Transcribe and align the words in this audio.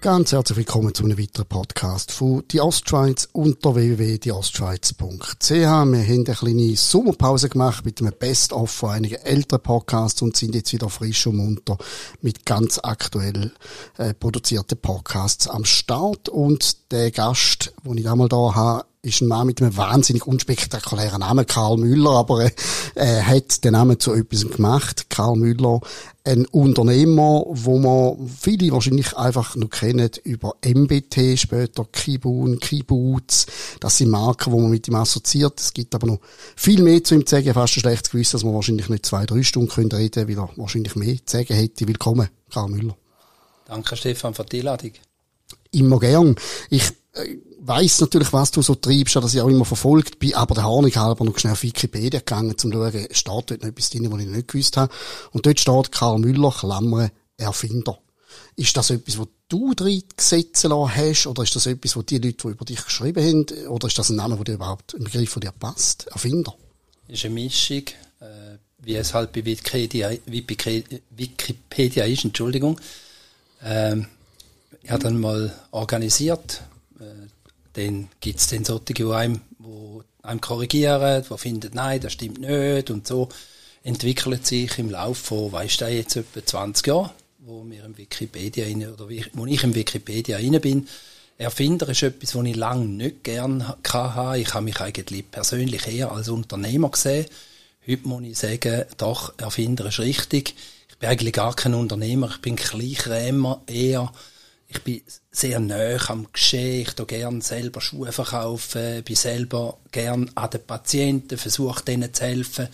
Ganz 0.00 0.32
herzlich 0.32 0.56
willkommen 0.56 0.94
zu 0.94 1.04
einem 1.04 1.18
weiteren 1.18 1.46
Podcast 1.46 2.12
von 2.12 2.42
Die 2.50 2.62
Ostschweiz 2.62 3.28
unter 3.32 3.74
www.dieostschweiz.ch. 3.74 5.50
Wir 5.50 5.68
haben 5.68 5.92
eine 5.92 6.24
kleine 6.24 6.76
Sommerpause 6.76 7.50
gemacht 7.50 7.84
mit 7.84 8.00
einem 8.00 8.14
Best-of 8.18 8.70
von 8.70 8.88
einigen 8.88 9.16
älteren 9.16 9.62
Podcasts 9.62 10.22
und 10.22 10.34
sind 10.34 10.54
jetzt 10.54 10.72
wieder 10.72 10.88
frisch 10.88 11.26
und 11.26 11.36
munter 11.36 11.76
mit 12.22 12.46
ganz 12.46 12.80
aktuell 12.82 13.52
äh, 13.98 14.14
produzierten 14.14 14.78
Podcasts 14.78 15.46
am 15.46 15.66
Start. 15.66 16.30
Und 16.30 16.90
der 16.90 17.10
Gast, 17.10 17.74
den 17.84 17.98
ich 17.98 18.08
einmal 18.08 18.30
da 18.30 18.54
habe, 18.54 18.86
ist 19.02 19.22
ein 19.22 19.28
Mann 19.28 19.46
mit 19.46 19.62
einem 19.62 19.76
wahnsinnig 19.76 20.26
unspektakulären 20.26 21.20
Namen, 21.20 21.46
Karl 21.46 21.78
Müller, 21.78 22.10
aber 22.10 22.44
äh, 22.44 22.50
er 22.94 23.26
hat 23.26 23.64
den 23.64 23.72
Namen 23.72 23.98
zu 23.98 24.12
etwas 24.12 24.46
gemacht. 24.46 25.08
Karl 25.08 25.36
Müller, 25.36 25.80
ein 26.24 26.44
Unternehmer, 26.46 27.44
wo 27.48 27.78
man 27.78 28.28
viele 28.28 28.72
wahrscheinlich 28.72 29.16
einfach 29.16 29.56
noch 29.56 29.70
kennen 29.70 30.10
über 30.24 30.54
MBT, 30.62 31.38
später 31.38 31.86
Kibun, 31.90 32.58
Kibbutz. 32.58 33.46
Das 33.80 33.96
sind 33.96 34.10
Marken, 34.10 34.52
wo 34.52 34.60
man 34.60 34.70
mit 34.70 34.86
ihm 34.86 34.96
assoziiert. 34.96 35.58
Es 35.58 35.72
gibt 35.72 35.94
aber 35.94 36.06
noch 36.06 36.20
viel 36.54 36.82
mehr 36.82 37.02
zu 37.02 37.14
ihm 37.14 37.24
zu 37.24 37.36
sagen. 37.36 37.54
Fast 37.54 37.78
ein 37.78 37.80
schlechtes 37.80 38.10
Gewissen, 38.10 38.32
dass 38.32 38.44
man 38.44 38.54
wahrscheinlich 38.54 38.90
nicht 38.90 39.06
zwei, 39.06 39.24
drei 39.24 39.42
Stunden 39.42 39.70
können 39.70 39.92
reden 39.92 40.28
weil 40.28 40.38
er 40.38 40.50
wahrscheinlich 40.56 40.94
mehr 40.94 41.16
zu 41.24 41.38
sagen 41.38 41.54
hätte. 41.54 41.88
Willkommen, 41.88 42.28
Karl 42.52 42.68
Müller. 42.68 42.96
Danke, 43.64 43.96
Stefan, 43.96 44.34
für 44.34 44.44
die 44.44 44.58
Einladung. 44.58 44.92
Immer 45.70 46.00
gern. 46.00 46.34
Ich 46.68 46.82
äh, 47.14 47.38
weiss 47.62 48.00
natürlich, 48.00 48.32
was 48.32 48.50
du 48.50 48.62
so 48.62 48.74
treibst, 48.74 49.16
dass 49.16 49.34
ich 49.34 49.40
auch 49.40 49.48
immer 49.48 49.64
verfolgt 49.64 50.18
bin, 50.18 50.34
aber 50.34 50.54
der 50.54 50.66
Honig 50.66 50.96
halber 50.96 51.24
noch 51.24 51.38
schnell 51.38 51.52
auf 51.52 51.62
Wikipedia 51.62 52.20
gegangen, 52.20 52.50
um 52.50 52.58
zu 52.58 52.70
schauen, 52.70 53.06
steht 53.10 53.26
dort 53.26 53.62
noch 53.62 53.68
etwas 53.68 53.90
drin, 53.90 54.10
was 54.10 54.20
ich 54.20 54.26
nicht 54.26 54.48
gewusst 54.48 54.76
habe. 54.76 54.92
Und 55.32 55.46
dort 55.46 55.60
steht 55.60 55.92
Karl 55.92 56.18
Müller, 56.18 56.50
Klammer, 56.50 57.10
Erfinder. 57.36 57.98
Ist 58.56 58.76
das 58.76 58.90
etwas, 58.90 59.18
was 59.18 59.28
du 59.48 59.74
drin 59.74 60.02
gesetzt 60.16 60.64
hast, 60.64 61.26
oder 61.26 61.42
ist 61.42 61.54
das 61.54 61.66
etwas, 61.66 61.96
was 61.96 62.06
die 62.06 62.18
Leute, 62.18 62.36
die 62.42 62.48
über 62.48 62.64
dich 62.64 62.84
geschrieben 62.84 63.24
haben, 63.24 63.66
oder 63.68 63.88
ist 63.88 63.98
das 63.98 64.10
ein 64.10 64.16
Name, 64.16 64.36
der 64.36 64.54
überhaupt, 64.54 64.94
ein 64.94 65.04
Begriff, 65.04 65.34
der 65.34 65.50
dir 65.50 65.52
passt? 65.52 66.06
Erfinder? 66.08 66.54
Ist 67.08 67.24
eine 67.24 67.34
Mischung, 67.34 67.82
äh, 68.20 68.56
wie 68.78 68.94
es 68.94 69.12
halt 69.12 69.32
bei 69.32 69.44
Wikipedia, 69.44 70.10
Wikipedia 70.26 72.04
ist, 72.04 72.24
Entschuldigung. 72.24 72.80
Ähm, 73.62 74.06
ich 74.82 74.90
habe 74.90 75.02
dann 75.02 75.20
mal 75.20 75.52
organisiert, 75.72 76.62
dann 77.86 78.08
gibt 78.20 78.40
es 78.40 78.48
dann 78.48 78.64
solche, 78.64 78.94
die 78.94 79.04
einem, 79.04 79.40
wo 79.58 80.02
einem 80.22 80.40
korrigieren, 80.40 81.24
die 81.28 81.38
finden, 81.38 81.70
nein, 81.74 82.00
das 82.00 82.12
stimmt 82.12 82.40
nicht 82.40 82.90
und 82.90 83.06
so 83.06 83.28
entwickelt 83.82 84.46
sich 84.46 84.78
im 84.78 84.90
Laufe 84.90 85.22
von, 85.22 85.52
weißt 85.52 85.80
du, 85.80 85.88
jetzt 85.88 86.16
etwa 86.16 86.44
20 86.44 86.86
Jahren, 86.86 87.10
wo 87.38 87.64
wir 87.68 87.84
im 87.84 87.96
Wikipedia 87.96 88.66
rein, 88.66 88.86
oder 88.86 89.08
wo 89.32 89.46
ich 89.46 89.64
im 89.64 89.74
Wikipedia 89.74 90.36
rein 90.36 90.60
bin. 90.60 90.88
Erfinder 91.38 91.88
ist 91.88 92.02
etwas, 92.02 92.34
was 92.34 92.44
ich 92.44 92.56
lange 92.56 92.84
nicht 92.84 93.24
gern 93.24 93.66
hatte. 93.66 94.38
Ich 94.38 94.52
habe 94.52 94.64
mich 94.64 94.78
eigentlich 94.80 95.30
persönlich 95.30 95.86
eher 95.86 96.12
als 96.12 96.28
Unternehmer 96.28 96.90
gesehen. 96.90 97.24
Heute 97.86 98.08
muss 98.08 98.22
ich 98.24 98.38
sagen, 98.38 98.84
doch, 98.98 99.32
Erfinder 99.38 99.86
ist 99.86 100.00
richtig. 100.00 100.54
Ich 100.90 100.98
bin 100.98 101.08
eigentlich 101.08 101.32
gar 101.32 101.56
kein 101.56 101.72
Unternehmer. 101.72 102.28
Ich 102.30 102.42
bin 102.42 102.56
Kleinkrämer 102.56 103.62
eher 103.66 104.12
ich 104.70 104.82
bin 104.84 105.02
sehr 105.32 105.58
nah 105.58 105.98
am 106.08 106.28
Geschehen, 106.32 106.86
ich 106.86 107.06
gerne 107.06 107.42
selber 107.42 107.80
Schuhe 107.80 108.12
verkaufen, 108.12 109.02
bin 109.02 109.16
selber 109.16 109.78
gern 109.90 110.30
an 110.36 110.50
den 110.50 110.64
Patienten, 110.64 111.36
versuche 111.36 111.84
denen 111.84 112.14
zu 112.14 112.24
helfen. 112.24 112.68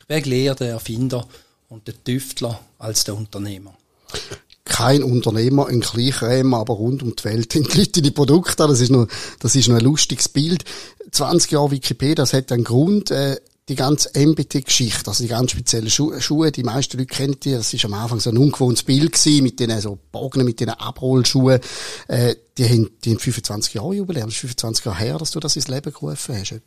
Ich 0.00 0.06
bin 0.06 0.32
eher 0.32 0.56
der 0.56 0.70
Erfinder 0.70 1.26
und 1.68 1.86
der 1.86 2.02
Tüftler 2.02 2.60
als 2.78 3.04
der 3.04 3.16
Unternehmer. 3.16 3.76
Kein 4.64 5.04
Unternehmer, 5.04 5.68
ein 5.68 5.80
Kleinkrämer, 5.80 6.58
aber 6.58 6.74
rund 6.74 7.04
um 7.04 7.14
die 7.14 7.24
Welt 7.24 7.54
entwickelt 7.54 8.04
die 8.04 8.10
Produkte. 8.10 8.66
Das 8.66 8.80
ist 8.80 8.90
noch, 8.90 9.06
das 9.38 9.54
ist 9.54 9.68
noch 9.68 9.76
ein 9.76 9.84
lustiges 9.84 10.28
Bild. 10.28 10.64
20 11.12 11.52
Jahre 11.52 11.70
Wikipedia, 11.70 12.16
das 12.16 12.32
hat 12.32 12.50
einen 12.50 12.64
Grund. 12.64 13.12
Äh, 13.12 13.36
die 13.68 13.74
ganze 13.74 14.10
MBT-Geschichte, 14.14 15.08
also 15.08 15.24
die 15.24 15.28
ganz 15.28 15.50
speziellen 15.50 15.90
Schu 15.90 16.18
Schuhe, 16.20 16.52
die 16.52 16.62
meisten 16.62 16.98
Leute 16.98 17.12
kennen 17.12 17.40
die, 17.40 17.52
das 17.52 17.74
ist 17.74 17.84
am 17.84 17.94
Anfang 17.94 18.20
so 18.20 18.30
ein 18.30 18.38
ungewohntes 18.38 18.84
Bild 18.84 19.12
gewesen, 19.12 19.42
mit 19.42 19.58
den 19.58 19.80
so 19.80 19.98
Bogen, 20.12 20.44
mit 20.44 20.60
den 20.60 20.70
Abrollschuhen, 20.70 21.60
äh, 22.06 22.36
die 22.58 22.64
haben, 22.64 22.90
die 23.04 23.10
haben 23.10 23.18
25 23.18 23.74
Jahre 23.74 23.94
Jubiläum, 23.94 24.26
das 24.26 24.34
ist 24.34 24.40
25 24.40 24.84
Jahre 24.84 24.98
her, 24.98 25.18
dass 25.18 25.32
du 25.32 25.40
das 25.40 25.56
ins 25.56 25.68
Leben 25.68 25.92
gerufen 25.92 26.36
hast. 26.38 26.60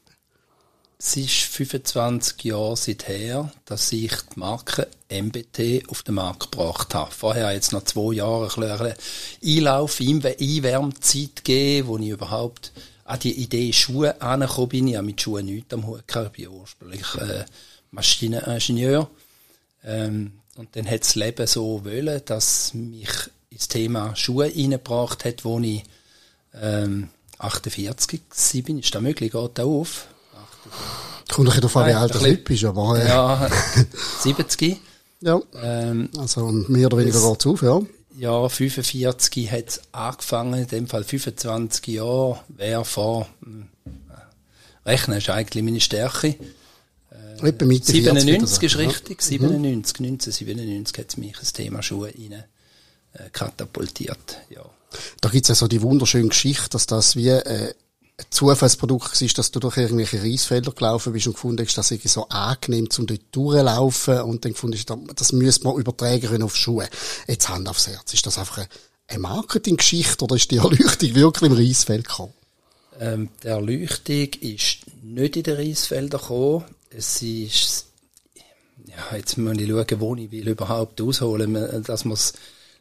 Es 1.02 1.16
ist 1.16 1.44
25 1.44 2.44
Jahre 2.44 2.76
seither, 2.76 3.50
dass 3.64 3.90
ich 3.94 4.12
die 4.36 4.40
Marke 4.40 4.86
MBT 5.10 5.90
auf 5.90 6.04
den 6.04 6.16
Markt 6.16 6.52
gebracht 6.52 6.94
habe. 6.94 7.12
Vorher 7.12 7.54
jetzt 7.54 7.72
noch 7.72 7.86
zwei 7.86 8.16
Jahre 8.16 8.50
ein 8.54 8.96
bisschen 9.40 9.60
Einlauf, 9.60 10.02
Einwärmzeit 10.02 11.38
gegeben, 11.38 11.88
wo 11.88 11.98
ich 11.98 12.10
überhaupt 12.10 12.74
an 13.10 13.20
die 13.20 13.42
Idee 13.42 13.74
Schuhe 13.74 14.22
angekommen 14.22 14.70
bin. 14.70 14.88
Ich 14.88 14.96
habe 14.96 15.06
mit 15.06 15.20
Schuhen 15.20 15.46
nichts 15.48 15.74
am 15.74 15.88
Hut 15.88 16.08
gehabt. 16.08 16.38
Ich 16.38 16.46
bin 16.46 16.60
ursprünglich 16.60 17.16
äh, 17.16 17.44
Maschineningenieur. 17.92 19.10
Ähm, 19.84 20.34
und 20.56 20.76
dann 20.76 20.88
hat 20.90 21.02
das 21.02 21.16
Leben 21.16 21.48
so 21.48 21.84
wollen, 21.84 22.22
dass 22.26 22.74
mich 22.76 23.10
ins 23.50 23.68
Thema 23.68 24.16
Schuhe 24.16 24.46
reingebracht 24.46 25.26
hat, 25.26 25.44
wo 25.44 25.60
ich 25.60 25.84
ähm, 26.54 27.10
48 27.40 28.22
war. 28.68 28.78
Ist 28.78 28.94
das 28.94 29.02
möglich? 29.02 29.32
Geht 29.32 29.52
das 29.58 29.66
auf? 29.66 30.08
Kommt 31.30 31.48
doch 31.48 31.56
darauf 31.56 31.78
an, 31.78 31.88
wie 31.88 31.94
alt 31.94 32.14
du 32.14 32.38
bist, 32.38 32.64
aber... 32.64 33.04
Ja, 33.04 33.50
70. 34.20 34.80
Ja. 35.22 35.42
Ähm, 35.56 36.10
also 36.18 36.52
mehr 36.52 36.88
oder 36.88 36.98
weniger 36.98 37.20
geht 37.20 37.40
es 37.40 37.48
auf, 37.48 37.62
ja. 37.64 37.82
Ja, 38.18 38.50
45 38.50 39.52
hat 39.52 39.68
es 39.68 39.82
angefangen, 39.92 40.62
in 40.62 40.68
dem 40.68 40.88
Fall 40.88 41.04
25 41.04 41.88
Jahre, 41.88 42.40
wer 42.50 42.84
vor, 42.84 43.30
hm, 43.44 43.68
rechnen 44.86 45.18
ist 45.18 45.30
eigentlich 45.30 45.64
meine 45.64 45.80
Stärke. 45.80 46.36
Äh, 47.12 47.48
Etwa 47.48 47.66
Mitte 47.66 47.92
97 47.92 48.64
ist 48.64 48.78
richtig, 48.78 49.22
ja. 49.22 49.28
97, 49.28 50.00
1997 50.00 50.98
hat 50.98 51.10
es 51.10 51.18
mich 51.18 51.38
das 51.38 51.54
Thema 51.54 51.84
Schuhe 51.84 52.14
rein 52.18 52.44
äh, 53.14 53.30
katapultiert, 53.32 54.42
ja. 54.50 54.66
Da 55.22 55.30
gibt's 55.30 55.50
ja 55.50 55.56
so 55.56 55.68
die 55.68 55.82
wunderschöne 55.84 56.30
Geschichte, 56.30 56.70
dass 56.70 56.88
das 56.88 57.16
wie 57.16 57.30
äh, 57.30 57.74
Zufallsprodukt 58.30 59.22
ist, 59.22 59.38
dass 59.38 59.52
du 59.52 59.60
durch 59.60 59.78
irgendwelche 59.78 60.22
Reisfelder 60.22 60.72
gelaufen 60.72 61.14
bist 61.14 61.28
und 61.28 61.34
gefunden 61.34 61.66
hast, 61.66 61.78
dass 61.78 61.92
es 61.92 62.14
so 62.14 62.28
angenehm 62.30 62.90
zum 62.90 63.08
dort 63.08 63.22
durchlaufen 63.32 64.22
und 64.22 64.44
dann 64.44 64.54
gefunden 64.54 64.78
hast, 64.78 65.20
das 65.20 65.32
müsste 65.32 65.66
man 65.66 65.78
übertragen 65.78 66.28
können 66.28 66.44
auf 66.44 66.56
Schuhe. 66.56 66.88
Jetzt 67.28 67.50
Hand 67.50 67.70
aufs 67.70 67.88
Herz. 67.88 68.14
Ist 68.14 68.26
das 68.26 68.38
einfach 68.38 68.66
eine 69.08 69.20
Marketinggeschichte 69.20 70.24
oder 70.24 70.36
ist 70.36 70.52
die 70.52 70.58
Erleuchtung 70.58 71.16
wirklich 71.16 71.52
im 71.52 71.58
Reisfeld 71.58 72.08
gekommen? 72.08 72.34
Ähm, 73.00 73.30
die 73.44 73.48
Erleuchtung 73.48 74.28
ist 74.42 74.78
nicht 75.02 75.38
in 75.38 75.44
den 75.44 75.56
Reisfeldern 75.56 76.22
gekommen. 76.22 76.66
Es 76.90 77.22
ist, 77.22 77.86
ja, 78.86 79.16
jetzt 79.16 79.38
muss 79.38 79.58
ich 79.58 79.70
schauen, 79.70 80.00
wo 80.00 80.16
ich 80.16 80.32
will 80.32 80.50
überhaupt 80.50 81.00
ausholen, 81.02 81.84
dass 81.84 82.06
man 82.06 82.14
es 82.14 82.34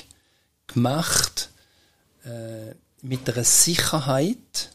gemacht 0.68 1.50
äh, 2.25 2.75
mit 3.01 3.30
einer 3.30 3.45
Sicherheit. 3.45 4.72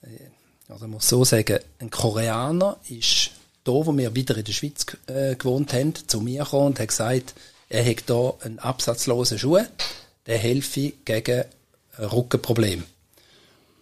Äh, 0.00 0.30
also 0.68 0.88
muss 0.88 1.06
so 1.06 1.22
sagen, 1.24 1.58
ein 1.80 1.90
Koreaner 1.90 2.78
ist 2.88 3.32
da, 3.64 3.72
wo 3.72 3.96
wir 3.96 4.14
wieder 4.14 4.36
in 4.36 4.44
der 4.44 4.52
Schweiz 4.52 4.86
äh, 5.06 5.36
gewohnt 5.36 5.72
haben, 5.72 5.94
zu 6.06 6.20
mir 6.20 6.44
gekommen 6.44 6.68
und 6.68 6.80
hat 6.80 6.88
gesagt, 6.88 7.34
er 7.68 7.84
hat 7.84 8.04
hier 8.06 8.34
einen 8.40 8.58
absatzlosen 8.58 9.38
Schuh, 9.38 9.60
der 10.26 10.38
helfe 10.38 10.92
gegen 11.04 11.44
ein 11.96 12.04
Rückenproblem. 12.04 12.84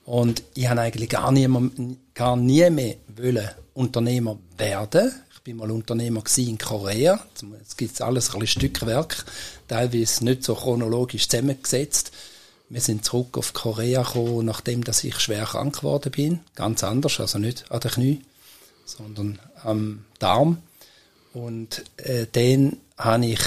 Und 0.05 0.43
ich 0.55 0.69
habe 0.69 0.81
eigentlich 0.81 1.09
gar 1.09 1.31
nie, 1.32 1.47
mehr, 1.47 1.71
gar 2.15 2.37
nie 2.37 2.69
mehr 2.71 2.97
wollen 3.17 3.49
Unternehmer 3.75 4.38
werden. 4.59 5.12
Ich 5.32 5.41
bin 5.43 5.56
mal 5.56 5.71
Unternehmer 5.71 6.23
in 6.37 6.59
Korea. 6.59 7.21
Es 7.67 7.76
gibt 7.76 8.00
alles 8.03 8.35
ein 8.35 8.47
Stückwerk, 8.47 9.25
teilweise 9.69 10.25
nicht 10.25 10.44
so 10.44 10.55
chronologisch 10.55 11.29
zusammengesetzt. 11.29 12.12
Wir 12.69 12.81
sind 12.81 13.05
zurück 13.05 13.38
auf 13.38 13.53
Korea 13.53 14.03
gekommen, 14.03 14.47
nachdem 14.47 14.85
dass 14.85 15.03
ich 15.03 15.19
schwer 15.19 15.44
krank 15.44 15.79
geworden 15.79 16.12
bin. 16.12 16.41
Ganz 16.55 16.85
anders, 16.85 17.19
also 17.19 17.38
nicht 17.38 17.71
an 17.71 17.81
den 17.81 17.91
Knie, 17.91 18.21
sondern 18.85 19.38
am 19.65 20.05
Darm. 20.19 20.59
Und 21.33 21.85
äh, 21.97 22.27
dann 22.33 22.77
habe 22.99 23.27
ich 23.27 23.41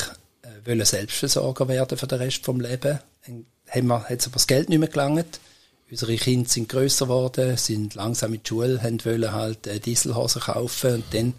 äh, 0.65 0.85
Selbstversorger 0.85 1.67
werden 1.67 1.97
für 1.97 2.07
den 2.07 2.19
Rest 2.19 2.45
vom 2.45 2.59
Leben. 2.59 2.99
Dann 3.25 3.45
hat 3.91 4.25
aber 4.25 4.33
das 4.33 4.47
Geld 4.47 4.69
nicht 4.69 4.79
mehr 4.79 4.89
gelangt. 4.89 5.39
Unsere 5.89 6.15
Kinder 6.15 6.49
sind 6.49 6.69
größer 6.69 7.05
geworden, 7.05 7.57
sind 7.57 7.95
langsam 7.95 8.33
in 8.33 8.41
die 8.41 8.47
Schule, 8.47 8.81
haben 8.81 9.03
wollen 9.05 9.31
halt 9.31 9.67
äh, 9.67 9.79
Dieselhosen 9.79 10.41
kaufen 10.41 10.95
und 10.95 11.03
dann 11.11 11.33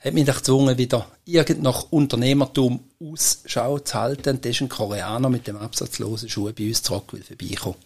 hat 0.00 0.14
mich 0.14 0.26
gezwungen, 0.26 0.78
wieder 0.78 1.06
irgend 1.24 1.62
nach 1.62 1.86
Unternehmertum 1.90 2.80
Ausschau 3.00 3.78
zu 3.80 3.94
halten. 3.94 4.36
Und 4.36 4.44
da 4.44 4.48
ist 4.48 4.60
ein 4.60 4.68
Koreaner 4.68 5.28
mit 5.28 5.46
dem 5.46 5.56
absatzlosen 5.56 6.28
Schuh 6.28 6.52
bei 6.52 6.68
uns 6.68 6.82
zurück 6.82 7.04
vorbeikommen. 7.26 7.76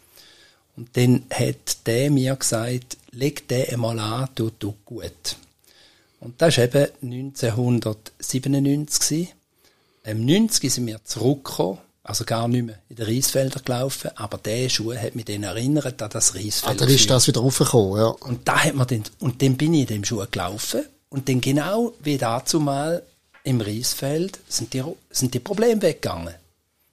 Und 0.76 0.96
dann 0.96 1.24
hat 1.30 1.86
der 1.86 2.10
mir 2.10 2.36
gesagt, 2.36 2.96
leg 3.10 3.46
den 3.48 3.68
einmal 3.68 3.98
an, 3.98 4.28
tut 4.34 4.54
du 4.58 4.74
gut. 4.84 5.36
Und 6.22 6.40
das 6.40 6.56
war 6.56 6.64
eben 6.64 6.86
1997. 7.02 9.34
Im 10.04 10.24
90 10.24 10.72
sind 10.72 10.86
wir 10.86 11.04
zurückgekommen, 11.04 11.76
also 12.04 12.24
gar 12.24 12.48
nicht 12.48 12.64
mehr 12.64 12.78
in 12.88 12.96
den 12.96 13.06
Reisfelder 13.06 13.60
gelaufen, 13.60 14.10
aber 14.14 14.38
der 14.38 14.68
Schuh 14.68 14.94
hat 14.94 15.16
mich 15.16 15.24
dann 15.24 15.42
erinnert 15.42 16.00
an 16.00 16.10
das 16.10 16.36
Reisfeld. 16.36 16.72
Ah, 16.72 16.74
dann 16.74 16.88
ist 16.88 17.10
das 17.10 17.26
wieder 17.26 17.40
raufgekommen, 17.40 17.98
ja. 17.98 18.06
Und 18.06 18.46
da 18.46 18.60
hat 18.60 18.74
man 18.74 18.86
dann, 18.86 19.02
und 19.18 19.42
dann 19.42 19.56
bin 19.56 19.74
ich 19.74 19.80
in 19.82 19.88
dem 19.88 20.04
Schuh 20.04 20.24
gelaufen, 20.30 20.84
und 21.08 21.28
dann 21.28 21.40
genau 21.40 21.92
wie 22.02 22.18
dazu 22.18 22.60
mal 22.60 23.02
im 23.44 23.60
Reisfeld 23.60 24.38
sind 24.48 24.72
die, 24.72 24.82
sind 25.10 25.34
die 25.34 25.40
Probleme 25.40 25.82
weggegangen. 25.82 26.34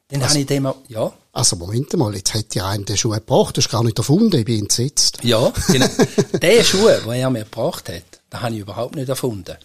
Dann 0.09 0.23
also, 0.23 0.33
habe 0.33 0.41
ich 0.41 0.47
dem, 0.47 0.67
ja. 0.87 1.13
Also 1.33 1.55
Moment 1.55 1.93
mal, 1.93 2.15
jetzt 2.15 2.33
hat 2.33 2.55
ja 2.55 2.67
einen 2.67 2.85
den 2.85 2.97
Schuh 2.97 3.11
gebracht, 3.11 3.57
das 3.57 3.65
ist 3.65 3.71
gar 3.71 3.83
nicht 3.83 3.99
erfunden, 3.99 4.35
ich 4.35 4.45
bin 4.45 4.61
entsetzt. 4.61 5.19
Ja, 5.21 5.53
genau. 5.67 5.85
der 6.41 6.63
Schuh, 6.63 6.87
den 6.87 7.11
er 7.11 7.29
mir 7.29 7.43
gebracht 7.43 7.89
hat, 7.89 8.08
den 8.31 8.41
habe 8.41 8.53
ich 8.53 8.61
überhaupt 8.61 8.95
nicht 8.95 9.09
erfunden. 9.09 9.55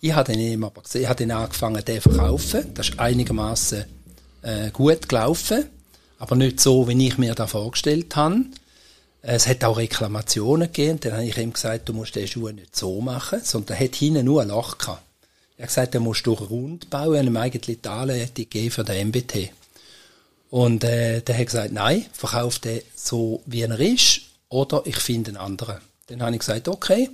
Ich 0.00 0.12
habe 0.12 0.32
den 0.32 0.64
aber 0.64 0.82
gesehen, 0.82 1.02
ich 1.02 1.08
habe 1.08 1.18
den 1.18 1.30
angefangen, 1.30 1.84
den 1.84 2.00
zu 2.00 2.10
verkaufen. 2.10 2.74
Das 2.74 2.88
ist 2.88 2.98
einigermaßen 2.98 3.84
äh, 4.42 4.70
gut 4.70 5.08
gelaufen, 5.08 5.66
aber 6.18 6.36
nicht 6.36 6.60
so, 6.60 6.88
wie 6.88 7.06
ich 7.06 7.18
mir 7.18 7.34
das 7.34 7.50
vorgestellt 7.52 8.14
habe. 8.16 8.44
Es 9.22 9.46
hat 9.46 9.62
auch 9.62 9.76
Reklamationen 9.76 10.66
gegeben. 10.66 10.98
Dann 11.00 11.12
habe 11.12 11.24
ich 11.24 11.38
ihm 11.38 11.52
gesagt, 11.52 11.88
du 11.88 11.92
musst 11.92 12.16
den 12.16 12.26
Schuh 12.26 12.50
nicht 12.50 12.74
so 12.74 13.00
machen, 13.00 13.40
sondern 13.44 13.76
er 13.76 13.84
hat 13.84 13.94
hinten 13.94 14.24
nur 14.24 14.42
ein 14.42 14.48
Loch 14.48 14.78
gehabt. 14.78 15.02
Er 15.56 15.62
hat 15.62 15.68
gesagt, 15.68 15.94
er 15.94 16.00
musst 16.00 16.26
du 16.26 16.32
rund 16.32 16.90
bauen, 16.90 17.20
und 17.20 17.26
ihm 17.28 17.36
eigentlich 17.36 17.80
die 17.80 17.88
Anleitung 17.88 18.34
gegeben 18.34 18.70
für 18.72 18.82
den 18.82 19.08
MBT. 19.08 19.50
Und 20.50 20.82
äh, 20.82 21.20
der 21.20 21.38
hat 21.38 21.46
gesagt, 21.46 21.72
nein, 21.72 22.06
verkauf 22.12 22.58
den 22.58 22.82
so, 22.96 23.40
wie 23.46 23.62
er 23.62 23.78
ist, 23.78 24.22
oder 24.48 24.82
ich 24.84 24.96
finde 24.96 25.30
einen 25.30 25.36
anderen. 25.36 25.76
Dann 26.08 26.22
habe 26.22 26.32
ich 26.32 26.40
gesagt, 26.40 26.66
okay, 26.66 27.08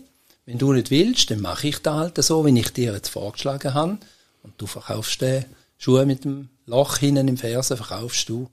wenn 0.48 0.56
du 0.56 0.72
nicht 0.72 0.90
willst, 0.90 1.30
dann 1.30 1.42
mache 1.42 1.68
ich 1.68 1.82
das 1.82 1.94
halt 1.94 2.24
so, 2.24 2.46
wie 2.46 2.58
ich 2.58 2.72
dir 2.72 2.94
jetzt 2.94 3.10
vorgeschlagen 3.10 3.74
habe. 3.74 3.98
Und 4.42 4.54
du 4.56 4.66
verkaufst 4.66 5.20
den 5.20 5.44
Schuh 5.76 6.02
mit 6.06 6.24
dem 6.24 6.48
Loch 6.64 6.96
hinten 6.96 7.28
im 7.28 7.36
Fersen, 7.36 7.76
verkaufst 7.76 8.30
du 8.30 8.48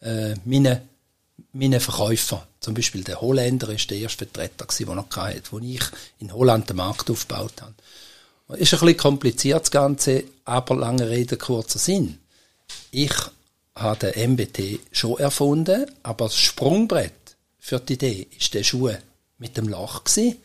äh, 0.00 0.36
meine 0.44 0.82
meine 1.52 1.80
Verkäufer, 1.80 2.46
zum 2.60 2.74
Beispiel 2.74 3.02
der 3.02 3.20
Holländer 3.20 3.70
ist 3.70 3.90
der 3.90 3.98
erste 3.98 4.26
Vertreter 4.26 4.66
gewesen, 4.66 4.86
der 4.86 4.94
noch 4.94 5.10
hatte, 5.16 5.42
wo 5.50 5.58
ich 5.58 5.82
in 6.20 6.32
Holland 6.32 6.68
den 6.68 6.76
Markt 6.76 7.10
aufgebaut 7.10 7.54
habe. 7.62 7.74
Ist 8.60 8.72
ein 8.74 8.80
bisschen 8.80 8.96
kompliziert 8.96 9.62
das 9.62 9.72
Ganze, 9.72 10.22
aber 10.44 10.76
lange 10.76 11.08
Rede, 11.08 11.36
kurzer 11.36 11.80
Sinn. 11.80 12.18
Ich 12.92 13.14
habe 13.74 14.12
den 14.12 14.34
MBT 14.34 14.78
schon 14.92 15.18
erfunden, 15.18 15.86
aber 16.04 16.26
das 16.26 16.36
Sprungbrett 16.36 17.34
für 17.58 17.80
die 17.80 17.94
Idee 17.94 18.28
ist 18.38 18.54
der 18.54 18.62
Schuh 18.62 18.92
mit 19.38 19.56
dem 19.56 19.66
Loch 19.66 20.04
gewesen. 20.04 20.36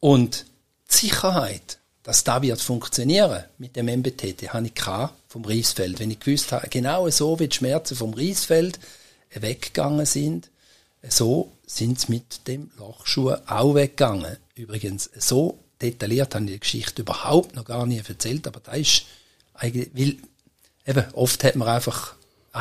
Und 0.00 0.46
die 0.90 0.96
Sicherheit, 0.96 1.78
dass 2.02 2.24
das 2.24 2.42
wird 2.42 2.60
funktionieren 2.60 3.44
mit 3.58 3.76
dem 3.76 3.86
MBT, 3.86 4.40
die 4.40 4.50
habe 4.50 4.66
ich 4.66 4.82
vom 5.28 5.44
Reisfeld. 5.44 5.98
Wenn 5.98 6.10
ich 6.10 6.20
gewusst 6.20 6.52
habe, 6.52 6.68
genau 6.68 7.08
so 7.10 7.38
wie 7.38 7.48
die 7.48 7.56
Schmerzen 7.56 7.96
vom 7.96 8.14
Reisfeld 8.14 8.78
weggegangen 9.30 10.06
sind, 10.06 10.50
so 11.06 11.52
sind 11.66 12.00
sie 12.00 12.12
mit 12.12 12.48
dem 12.48 12.70
Lochschuh 12.78 13.34
auch 13.46 13.74
weggegangen. 13.74 14.38
Übrigens, 14.54 15.10
so 15.16 15.58
detailliert 15.82 16.34
habe 16.34 16.46
ich 16.46 16.52
die 16.52 16.60
Geschichte 16.60 17.02
überhaupt 17.02 17.54
noch 17.54 17.64
gar 17.64 17.86
nie 17.86 18.02
erzählt, 18.06 18.46
aber 18.46 18.60
da 18.60 18.72
ist 18.72 19.04
eigentlich, 19.54 19.90
weil, 19.94 20.16
eben, 20.86 21.12
oft 21.12 21.44
hat 21.44 21.56
man 21.56 21.68
einfach 21.68 22.14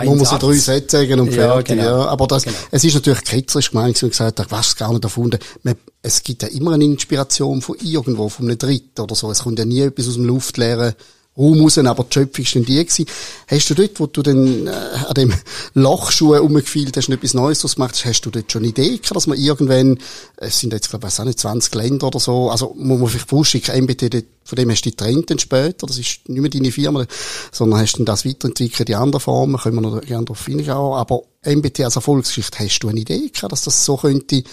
man 0.05 0.17
muss 0.17 0.31
ja 0.31 0.37
drei 0.37 0.53
Sätze 0.53 0.97
sagen 0.97 1.19
und 1.19 1.33
ja, 1.33 1.53
fertig, 1.53 1.77
genau. 1.77 1.83
ja. 1.83 2.07
Aber 2.07 2.27
das, 2.27 2.43
genau. 2.43 2.55
es 2.71 2.83
ist 2.83 2.93
natürlich 2.95 3.23
ketzerisch 3.23 3.71
gemeint 3.71 4.01
und 4.01 4.09
gesagt, 4.09 4.39
ich 4.39 4.51
weiß 4.51 4.75
gar 4.75 4.91
nicht 4.91 5.03
erfunden. 5.03 5.39
Man, 5.63 5.75
es 6.01 6.23
gibt 6.23 6.43
ja 6.43 6.49
immer 6.49 6.73
eine 6.73 6.85
Inspiration 6.85 7.61
von 7.61 7.75
irgendwo, 7.81 8.29
von 8.29 8.47
einem 8.47 8.57
Dritten 8.57 9.01
oder 9.01 9.15
so. 9.15 9.31
Es 9.31 9.43
kommt 9.43 9.59
ja 9.59 9.65
nie 9.65 9.81
etwas 9.81 10.07
aus 10.07 10.15
dem 10.15 10.25
luftleeren 10.25 10.93
Raum 11.37 11.61
raus, 11.61 11.77
aber 11.77 12.03
die 12.03 12.13
Schöpfung 12.13 12.45
war 12.45 12.61
die 12.63 12.85
gewesen. 12.85 13.05
Hast 13.47 13.69
du 13.69 13.73
dort, 13.75 13.99
wo 13.99 14.07
du 14.07 14.21
dann 14.23 14.67
äh, 14.67 14.71
an 14.71 15.13
dem 15.15 15.33
Lochschuh 15.73 16.35
umgefühlt 16.35 16.97
hast 16.97 17.09
und 17.09 17.15
etwas 17.15 17.33
Neues 17.33 17.59
draus 17.59 17.75
gemacht 17.75 17.93
hast, 17.93 18.05
hast 18.05 18.21
du 18.21 18.31
dort 18.31 18.51
schon 18.51 18.63
eine 18.63 18.69
Idee 18.69 18.97
gehabt, 18.97 19.15
dass 19.15 19.27
man 19.27 19.37
irgendwann, 19.37 19.99
es 20.37 20.59
sind 20.59 20.73
jetzt, 20.73 20.89
glaube 20.89 21.07
ich, 21.07 21.19
auch 21.19 21.25
nicht 21.25 21.39
20 21.39 21.75
Länder 21.75 22.07
oder 22.07 22.19
so, 22.19 22.49
also 22.49 22.73
muss 22.77 22.99
man 22.99 23.07
vielleicht 23.09 23.29
vorstellen, 23.29 23.83
MBT, 23.83 24.25
von 24.43 24.55
dem 24.55 24.71
hast 24.71 24.85
du 24.85 24.89
die 24.89 24.95
getrennt 24.95 25.29
dann 25.29 25.39
später, 25.39 25.85
das 25.85 25.97
ist 25.97 26.27
nicht 26.27 26.41
mehr 26.41 26.49
deine 26.49 26.71
Firma, 26.71 27.05
sondern 27.51 27.79
hast 27.81 27.97
du 27.97 28.03
das 28.03 28.25
weiterentwickelt 28.25 28.89
in 28.89 28.95
anderen 28.95 29.21
Formen, 29.21 29.57
können 29.57 29.75
wir 29.75 29.81
noch 29.81 30.01
gerne 30.01 30.25
darauf 30.25 30.45
hinschauen, 30.45 30.97
aber 30.97 31.21
MBT 31.45 31.81
als 31.81 31.97
Erfolgsgeschichte, 31.97 32.59
hast 32.59 32.79
du 32.79 32.89
eine 32.89 33.01
Idee 33.01 33.29
gehabt, 33.29 33.51
dass 33.51 33.63
das 33.63 33.85
so 33.85 33.97
könnte 33.97 34.43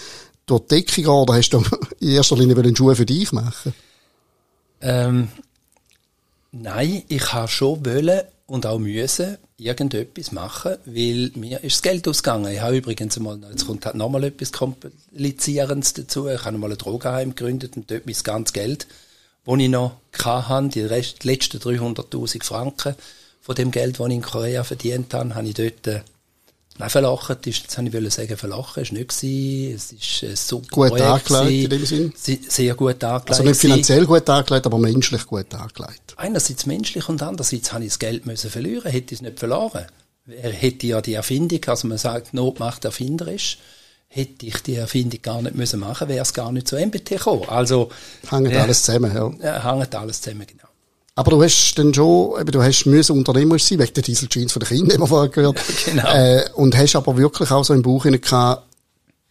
durch 0.45 0.61
die 0.61 0.67
Decke 0.67 1.01
gehen, 1.01 1.07
oder 1.07 1.33
hast 1.33 1.49
du 1.49 1.63
in 1.99 2.09
erster 2.09 2.37
Linie 2.37 2.55
einen 2.57 2.75
Schuh 2.75 2.93
für 2.93 3.05
dich 3.05 3.31
machen? 3.31 3.73
Ähm, 4.81 5.29
Nein, 6.57 7.03
ich 7.09 7.33
habe 7.33 7.49
schon 7.49 7.85
wollen 7.85 8.21
und 8.45 8.65
auch 8.65 8.79
müssen 8.79 9.37
irgendetwas 9.57 10.31
machen, 10.31 10.77
weil 10.85 11.31
mir 11.35 11.61
ist 11.61 11.75
das 11.75 11.81
Geld 11.81 12.07
ausgegangen. 12.07 12.49
Ich 12.49 12.61
habe 12.61 12.77
übrigens 12.77 13.19
mal, 13.19 13.37
jetzt 13.49 13.67
kommt 13.67 13.85
halt 13.85 13.95
nochmal 13.95 14.23
etwas 14.23 14.53
Komplizierendes 14.53 15.93
dazu. 15.95 16.29
Ich 16.29 16.45
habe 16.45 16.57
mal 16.57 16.71
ein 16.71 16.77
Drogenheim 16.77 17.35
gegründet 17.35 17.75
und 17.75 17.91
dort 17.91 18.05
mein 18.05 18.15
ganzes 18.23 18.53
Geld, 18.53 18.87
das 19.45 19.59
ich 19.59 19.67
noch 19.67 19.97
hatte, 20.17 20.69
die, 20.69 20.81
Rest, 20.81 21.23
die 21.23 21.27
letzten 21.27 21.57
300.000 21.57 22.41
Franken 22.41 22.95
von 23.41 23.55
dem 23.55 23.71
Geld, 23.71 23.99
das 23.99 24.07
ich 24.07 24.13
in 24.13 24.21
Korea 24.21 24.63
verdient 24.63 25.13
habe, 25.13 25.35
habe 25.35 25.47
ich 25.49 25.55
dort 25.55 25.87
äh, 25.87 26.01
Nein, 26.77 26.89
verlachen 26.89 27.37
ist, 27.45 27.63
jetzt 27.63 27.77
habe 27.77 27.87
ich 27.87 28.13
sagen, 28.13 28.35
verlachen 28.35 28.83
ist 28.83 28.91
nicht 28.91 29.07
gewesen. 29.07 29.75
Es 29.75 29.91
ist 29.93 30.23
äh, 30.23 30.35
super 30.35 30.89
Gut 30.89 30.99
angelegt 30.99 31.63
in 31.63 31.69
dem 31.69 31.85
Sinn? 31.85 32.13
Sehr 32.15 32.75
gut 32.75 33.01
angelegt. 33.01 33.29
Also 33.29 33.43
nicht 33.43 33.61
finanziell 33.61 34.05
gut 34.05 34.29
angelegt, 34.29 34.65
aber 34.65 34.77
menschlich 34.77 35.25
gut 35.25 35.53
angelegt. 35.55 36.15
Einerseits 36.17 36.65
menschlich 36.65 37.07
und 37.07 37.23
andererseits 37.23 37.71
habe 37.71 37.85
ich 37.85 37.91
das 37.91 37.99
Geld 37.99 38.25
müssen 38.25 38.49
verlieren, 38.49 38.91
hätte 38.91 39.13
ich 39.13 39.19
es 39.19 39.21
nicht 39.21 39.39
verloren. 39.39 39.85
Er 40.27 40.51
hätte 40.51 40.87
ja 40.87 41.01
die 41.01 41.13
Erfindung, 41.13 41.61
also 41.67 41.87
man 41.87 41.97
sagt, 41.97 42.33
Not 42.33 42.59
macht 42.59 42.83
erfinderisch, 42.83 43.59
hätte 44.07 44.45
ich 44.45 44.61
die 44.63 44.75
Erfindung 44.75 45.21
gar 45.21 45.41
nicht 45.41 45.55
müssen 45.55 45.79
machen, 45.79 46.09
wäre 46.09 46.23
es 46.23 46.33
gar 46.33 46.51
nicht 46.51 46.67
zu 46.67 46.75
MBT 46.77 47.09
gekommen. 47.09 47.47
Also. 47.47 47.89
Hängt 48.29 48.51
äh, 48.51 48.57
alles 48.57 48.83
zusammen, 48.83 49.15
ja. 49.15 49.31
ja. 49.41 49.63
Hängt 49.63 49.95
alles 49.95 50.21
zusammen, 50.21 50.45
genau. 50.45 50.67
Aber 51.15 51.31
du 51.31 51.41
hast 51.41 51.75
dann 51.75 51.93
schon, 51.93 52.39
eben, 52.39 52.51
du 52.51 52.61
hast 52.61 52.85
müssen 52.85 53.17
unternehmerisch 53.17 53.63
sein, 53.63 53.79
wegen 53.79 53.93
der 53.93 54.03
Dieseljeans 54.03 54.51
von 54.51 54.59
den 54.59 54.67
Kindern, 54.67 54.97
die 54.97 54.99
wir 54.99 55.07
vorher 55.07 55.29
gehört 55.29 55.59
genau. 55.85 56.13
Äh, 56.13 56.49
und 56.55 56.77
hast 56.77 56.95
aber 56.95 57.15
wirklich 57.15 57.51
auch 57.51 57.63
so 57.63 57.73
im 57.73 57.81
Buch 57.81 58.03
gehabt, 58.03 58.63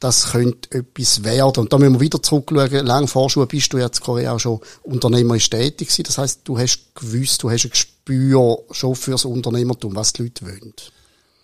das 0.00 0.32
könnte 0.32 0.78
etwas 0.78 1.24
werden. 1.24 1.60
Und 1.60 1.72
da 1.72 1.78
müssen 1.78 1.94
wir 1.94 2.00
wieder 2.00 2.22
zurückschauen. 2.22 2.86
Lang 2.86 3.06
Vorschuhe 3.06 3.46
bist 3.46 3.72
du 3.72 3.78
jetzt 3.78 3.98
in 3.98 4.04
Korea 4.04 4.32
auch 4.32 4.40
schon 4.40 4.60
unternehmerisch 4.82 5.48
tätig 5.48 5.88
gewesen. 5.88 6.04
Das 6.04 6.18
heisst, 6.18 6.40
du 6.44 6.58
hast 6.58 6.94
gewusst, 6.94 7.42
du 7.42 7.50
hast 7.50 7.64
ein 7.64 7.70
Gespür 7.70 8.58
schon 8.70 8.94
fürs 8.96 9.24
Unternehmertum, 9.24 9.94
was 9.94 10.12
die 10.12 10.24
Leute 10.24 10.46
wollen. 10.46 10.74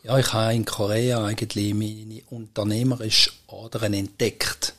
Ja, 0.03 0.19
ich 0.19 0.33
habe 0.33 0.55
in 0.55 0.65
Korea 0.65 1.25
eigentlich 1.25 1.75
meine 1.75 2.23
unternehmerische 2.31 3.31
Adern 3.49 3.93
entdeckt. 3.93 4.75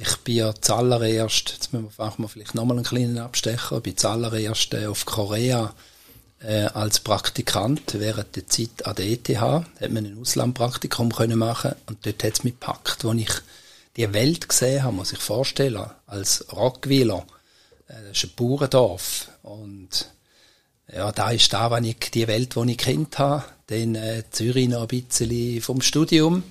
Ich 0.00 0.16
bin 0.18 0.36
ja 0.36 0.54
zuallererst, 0.54 1.50
jetzt 1.50 1.72
müssen 1.72 1.90
wir, 1.96 2.04
machen 2.04 2.22
wir 2.22 2.28
vielleicht 2.28 2.54
nochmal 2.54 2.76
einen 2.76 2.86
kleinen 2.86 3.18
Abstecher, 3.18 3.78
ich 3.78 3.82
bin 3.82 3.96
zuallererst 3.96 4.72
äh, 4.74 4.86
auf 4.86 5.04
Korea 5.04 5.74
äh, 6.40 6.66
als 6.66 7.00
Praktikant 7.00 7.98
während 7.98 8.36
der 8.36 8.46
Zeit 8.46 8.86
an 8.86 8.94
der 8.94 9.06
ETH, 9.06 9.28
hat 9.40 9.90
man 9.90 10.06
ein 10.06 10.16
Auslandpraktikum 10.20 11.12
können 11.12 11.40
machen 11.40 11.74
und 11.86 12.06
dort 12.06 12.22
hat 12.22 12.32
es 12.32 12.44
mich 12.44 12.52
gepackt, 12.60 13.02
wo 13.02 13.12
ich 13.12 13.32
die 13.96 14.12
Welt 14.12 14.48
gesehen 14.48 14.84
habe, 14.84 14.94
muss 14.94 15.12
ich 15.12 15.18
vorstellen, 15.18 15.90
als 16.06 16.46
Rockweiler. 16.52 17.26
Äh, 17.88 17.94
das 18.06 18.18
ist 18.18 18.24
ein 18.26 18.30
Bauerndorf. 18.36 19.30
Und 19.42 20.12
ja, 20.94 21.10
da 21.10 21.32
ist 21.32 21.52
da, 21.52 21.72
wenn 21.72 21.82
ich 21.82 21.98
die 22.14 22.28
Welt, 22.28 22.54
die 22.54 22.70
ich 22.70 22.78
kennt 22.78 23.18
habe, 23.18 23.46
dann 23.66 23.96
äh, 23.96 24.22
Zürich 24.30 24.68
noch 24.68 24.82
ein 24.82 25.02
bisschen 25.02 25.60
vom 25.60 25.80
Studium 25.80 26.44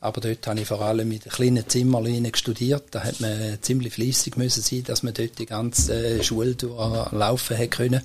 Aber 0.00 0.20
dort 0.20 0.46
habe 0.46 0.60
ich 0.60 0.68
vor 0.68 0.80
allem 0.80 1.08
mit 1.08 1.24
kleinen 1.24 1.68
Zimmerleinen 1.68 2.32
studiert. 2.34 2.86
Da 2.92 3.02
hat 3.02 3.20
man 3.20 3.58
ziemlich 3.62 3.94
fließig 3.94 4.36
müssen 4.36 4.62
sein, 4.62 4.84
dass 4.84 5.02
man 5.02 5.14
dort 5.14 5.38
die 5.38 5.46
ganze 5.46 6.22
Schule 6.22 6.54
durchlaufen 6.54 7.56
hätte 7.56 7.76
können. 7.76 8.02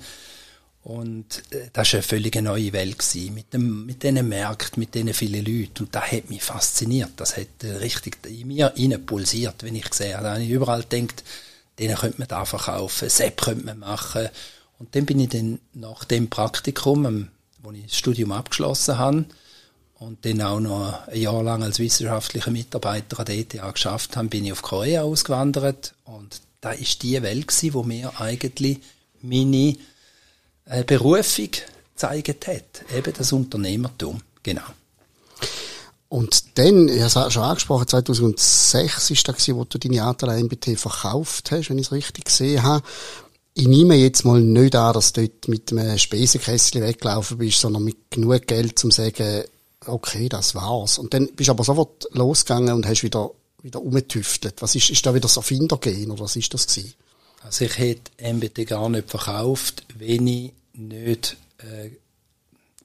Und 0.84 1.42
äh, 1.50 1.70
das 1.72 1.92
war 1.92 1.98
eine 1.98 2.02
völlig 2.02 2.34
neue 2.42 2.72
Welt 2.72 2.98
gewesen, 2.98 3.34
mit 3.34 3.54
dem, 3.54 3.86
mit 3.86 4.02
diesen 4.02 4.28
Märkten, 4.28 4.80
mit 4.80 4.94
diesen 4.94 5.14
vielen 5.14 5.44
Leuten. 5.44 5.84
Und 5.84 5.94
das 5.94 6.12
hat 6.12 6.28
mich 6.28 6.42
fasziniert. 6.42 7.12
Das 7.16 7.38
hat 7.38 7.62
äh, 7.62 7.76
richtig 7.76 8.18
in 8.26 8.48
mir 8.48 8.74
rein 8.76 9.06
pulsiert, 9.06 9.62
wenn 9.62 9.74
ich 9.74 9.88
gesehen 9.88 10.14
habe. 10.14 10.24
Da 10.24 10.32
habe 10.34 10.42
ich 10.42 10.50
überall 10.50 10.82
gedacht, 10.82 11.24
denen 11.78 11.96
könnte 11.96 12.18
man 12.18 12.28
da 12.28 12.44
verkaufen, 12.44 13.08
Sepp 13.08 13.40
könnte 13.40 13.64
man 13.64 13.78
machen. 13.78 14.28
Und 14.78 14.94
dann 14.94 15.06
bin 15.06 15.20
ich 15.20 15.30
dann 15.30 15.58
nach 15.72 16.04
dem 16.04 16.28
Praktikum, 16.28 17.28
wo 17.62 17.72
ich 17.72 17.86
das 17.86 17.96
Studium 17.96 18.32
abgeschlossen 18.32 18.98
habe, 18.98 19.24
und 20.04 20.24
dann 20.24 20.42
auch 20.42 20.60
noch 20.60 21.08
ein 21.08 21.20
Jahr 21.20 21.42
lang 21.42 21.62
als 21.62 21.78
wissenschaftlicher 21.78 22.50
Mitarbeiter 22.50 23.18
an 23.20 23.24
der 23.24 23.38
ETH 23.38 23.56
geschafft 23.72 24.16
habe, 24.16 24.28
bin 24.28 24.44
ich 24.44 24.52
auf 24.52 24.62
Korea 24.62 25.02
ausgewandert. 25.02 25.94
Und 26.04 26.40
da 26.60 26.72
ist 26.72 27.02
die 27.02 27.20
Welt 27.22 27.48
gewesen, 27.48 27.74
wo 27.74 27.82
mir 27.82 28.20
eigentlich 28.20 28.80
meine 29.22 29.76
äh, 30.66 30.84
Berufung 30.84 31.50
gezeigt 31.94 32.46
hat. 32.46 32.84
Eben 32.94 33.12
das 33.16 33.32
Unternehmertum. 33.32 34.20
Genau. 34.42 34.62
Und 36.08 36.58
dann, 36.58 36.88
ich 36.88 37.00
habe 37.00 37.26
es 37.26 37.32
schon 37.32 37.42
angesprochen, 37.42 37.88
2006 37.88 39.10
ist 39.10 39.26
das 39.26 39.48
wo 39.48 39.64
du 39.64 39.78
deine 39.78 40.04
Anteile 40.04 40.42
MBT 40.44 40.78
verkauft 40.78 41.50
hast, 41.50 41.70
wenn 41.70 41.78
ich 41.78 41.86
es 41.86 41.92
richtig 41.92 42.26
gesehen 42.26 42.62
habe. 42.62 42.84
Ich 43.54 43.66
nehme 43.66 43.94
jetzt 43.94 44.24
mal 44.24 44.40
nicht 44.40 44.76
an, 44.76 44.92
dass 44.92 45.12
du 45.12 45.22
dort 45.22 45.48
mit 45.48 45.72
einem 45.72 45.96
Spesenkessel 45.96 46.82
weggelaufen 46.82 47.38
bist, 47.38 47.60
sondern 47.60 47.84
mit 47.84 48.10
genug 48.10 48.46
Geld, 48.46 48.84
um 48.84 48.90
zu 48.90 49.02
sagen, 49.02 49.44
okay, 49.86 50.28
das 50.28 50.54
war's. 50.54 50.98
Und 50.98 51.14
dann 51.14 51.28
bist 51.28 51.48
du 51.48 51.52
aber 51.52 51.64
sofort 51.64 52.08
losgegangen 52.12 52.74
und 52.74 52.86
hast 52.86 53.02
wieder, 53.02 53.30
wieder 53.62 53.80
umgetüftelt. 53.80 54.60
Was 54.60 54.74
ist, 54.74 54.90
ist 54.90 55.04
da 55.06 55.14
wieder 55.14 55.22
das 55.22 55.36
Erfindergehen 55.36 56.10
oder 56.10 56.24
was 56.24 56.36
ist 56.36 56.52
das 56.54 56.66
gewesen? 56.66 56.94
Also 57.42 57.66
ich 57.66 57.78
hätte 57.78 58.10
MBT 58.34 58.66
gar 58.66 58.88
nicht 58.88 59.10
verkauft, 59.10 59.84
wenn 59.98 60.26
ich 60.26 60.52
nicht 60.72 61.36
äh, 61.58 61.90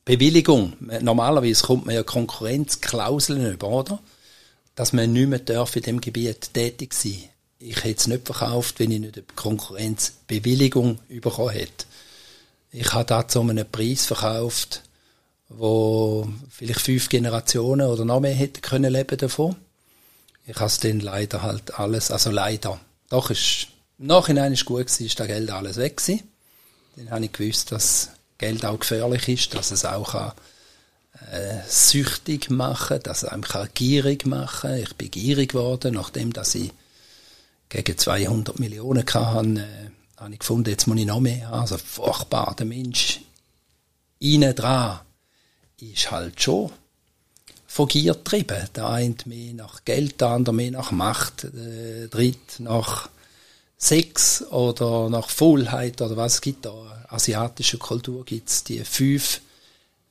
Bewilligung. 0.03 0.73
Normalerweise 0.79 1.63
kommt 1.63 1.85
man 1.85 1.95
ja 1.95 2.03
Konkurrenzklauseln 2.03 3.53
über, 3.53 3.69
oder? 3.69 3.99
Dass 4.75 4.91
man 4.91 5.13
nicht 5.13 5.29
mehr 5.29 5.39
darf 5.39 5.75
in 5.75 5.83
dem 5.83 6.01
Gebiet 6.01 6.53
tätig 6.53 6.93
sein. 6.93 7.23
Ich 7.59 7.83
hätte 7.83 7.99
es 7.99 8.07
nicht 8.07 8.25
verkauft, 8.25 8.79
wenn 8.79 8.91
ich 8.91 8.99
nicht 8.99 9.17
eine 9.17 9.25
Konkurrenzbewilligung 9.35 10.99
bekommen 11.09 11.49
hätte. 11.51 11.85
Ich 12.71 12.93
habe 12.93 13.05
da 13.05 13.27
zu 13.27 13.41
einem 13.41 13.69
Preis 13.69 14.05
verkauft, 14.05 14.83
wo 15.49 16.27
vielleicht 16.49 16.81
fünf 16.81 17.09
Generationen 17.09 17.87
oder 17.87 18.05
noch 18.05 18.19
mehr 18.19 18.33
hätten 18.33 18.61
können 18.61 18.93
leben 18.93 19.17
davon. 19.17 19.55
Ich 20.45 20.55
habe 20.55 20.67
es 20.67 20.79
dann 20.79 20.99
leider 20.99 21.41
halt 21.41 21.77
alles, 21.79 22.11
also 22.11 22.31
leider. 22.31 22.79
Doch 23.09 23.29
ist 23.29 23.67
im 23.97 24.07
Nachhinein 24.07 24.53
ist 24.53 24.65
gut 24.65 24.85
gewesen, 24.85 25.05
ist 25.05 25.19
das 25.19 25.27
Geld 25.27 25.49
alles 25.51 25.77
weg 25.77 25.97
gewesen. 25.97 26.23
Dann 26.95 27.11
habe 27.11 27.25
ich 27.25 27.33
gewusst, 27.33 27.71
dass 27.71 28.11
Geld 28.37 28.63
auch 28.63 28.79
gefährlich 28.79 29.27
ist, 29.27 29.53
dass 29.53 29.71
es 29.71 29.83
auch 29.83 30.11
kann, 30.11 30.31
äh, 31.31 31.59
süchtig 31.67 32.49
machen, 32.49 32.99
dass 33.03 33.23
es 33.23 33.29
einem 33.29 33.43
kann 33.43 33.69
gierig 33.73 34.25
machen. 34.25 34.75
Ich 34.75 34.95
bin 34.95 35.11
gierig 35.11 35.51
geworden, 35.51 35.95
nachdem 35.95 36.31
dass 36.31 36.55
ich 36.55 36.71
gegen 37.67 37.97
200 37.97 38.57
Millionen 38.59 39.05
hatte, 39.05 39.59
äh, 39.59 40.21
habe 40.21 40.33
ich 40.33 40.39
gefunden, 40.39 40.69
jetzt 40.69 40.87
muss 40.87 40.97
ich 40.97 41.05
noch 41.05 41.19
mehr 41.19 41.47
haben. 41.47 41.61
Also 41.61 41.77
furchtbar, 41.77 42.55
der 42.57 42.65
Mensch 42.65 43.21
innen 44.19 44.55
dran 44.55 44.99
ist 45.81 46.11
halt 46.11 46.41
schon 46.41 46.71
von 47.67 47.87
Gier 47.87 48.13
getrieben. 48.13 48.67
Der 48.75 48.89
eine 48.89 49.15
mehr 49.25 49.53
nach 49.53 49.85
Geld, 49.85 50.21
der 50.21 50.29
andere 50.29 50.55
mehr 50.55 50.71
nach 50.71 50.91
Macht, 50.91 51.47
der 51.53 52.07
dritte 52.07 52.63
nach 52.63 53.09
Sex 53.77 54.43
oder 54.49 55.09
nach 55.09 55.29
Faulheit 55.29 56.01
oder 56.01 56.17
was 56.17 56.35
es 56.35 56.41
gibt 56.41 56.65
da. 56.65 57.05
Asiatische 57.07 57.77
Kultur 57.77 58.25
gibt 58.25 58.49
es 58.49 58.63
die 58.63 58.83
fünf 58.83 59.41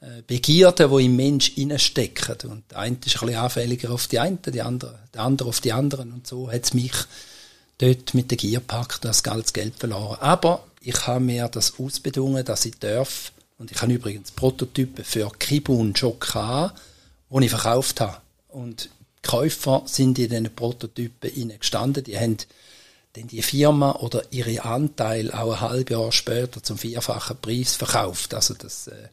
äh, 0.01 0.23
Begierden, 0.27 0.91
die 0.91 1.05
im 1.05 1.17
Mensch 1.17 1.53
stecken. 1.77 2.51
Und 2.51 2.71
der 2.71 2.79
eine 2.79 2.97
ist 3.05 3.17
ein 3.17 3.27
bisschen 3.27 3.37
anfälliger 3.37 3.91
auf 3.91 4.07
die 4.07 4.19
einen, 4.19 4.41
die 4.43 4.63
andere, 4.63 4.99
der 5.13 5.23
andere 5.23 5.49
auf 5.49 5.61
die 5.61 5.73
anderen. 5.73 6.13
Und 6.13 6.27
so 6.27 6.51
hat 6.51 6.65
es 6.65 6.75
mich 6.75 6.93
dort 7.79 8.15
mit 8.15 8.31
der 8.31 8.39
Gier 8.39 8.61
gepackt, 8.61 9.05
das 9.05 9.23
ganze 9.23 9.53
Geld 9.53 9.75
verloren. 9.77 10.19
Aber 10.21 10.65
ich 10.81 11.07
habe 11.07 11.21
mir 11.21 11.49
das 11.49 11.79
ausbedungen, 11.79 12.45
dass 12.45 12.65
ich 12.65 12.79
darf, 12.79 13.33
und 13.59 13.73
ich 13.73 13.83
habe 13.83 13.93
übrigens 13.93 14.31
Prototypen 14.31 15.05
für 15.05 15.31
Kibun 15.39 15.93
Choka, 15.93 16.73
die 17.31 17.45
ich 17.45 17.51
verkauft 17.51 18.01
habe. 18.01 18.19
Und 18.49 18.89
die 19.25 19.29
Käufer 19.29 19.83
sind 19.87 20.19
in 20.19 20.29
diesen 20.29 20.55
Prototypen 20.55 21.59
gestanden, 21.59 22.05
die 22.05 22.17
haben 22.17 22.39
dann 23.15 23.27
die 23.27 23.43
Firma 23.43 23.93
oder 23.97 24.23
ihre 24.31 24.65
Anteil 24.65 25.33
auch 25.33 25.53
ein 25.53 25.61
halbes 25.61 25.97
Jahr 25.97 26.13
später 26.13 26.63
zum 26.63 26.79
vierfachen 26.79 27.37
Preis 27.41 27.75
verkauft. 27.75 28.33
Also 28.35 28.55
das 28.55 28.87
äh, 28.87 29.09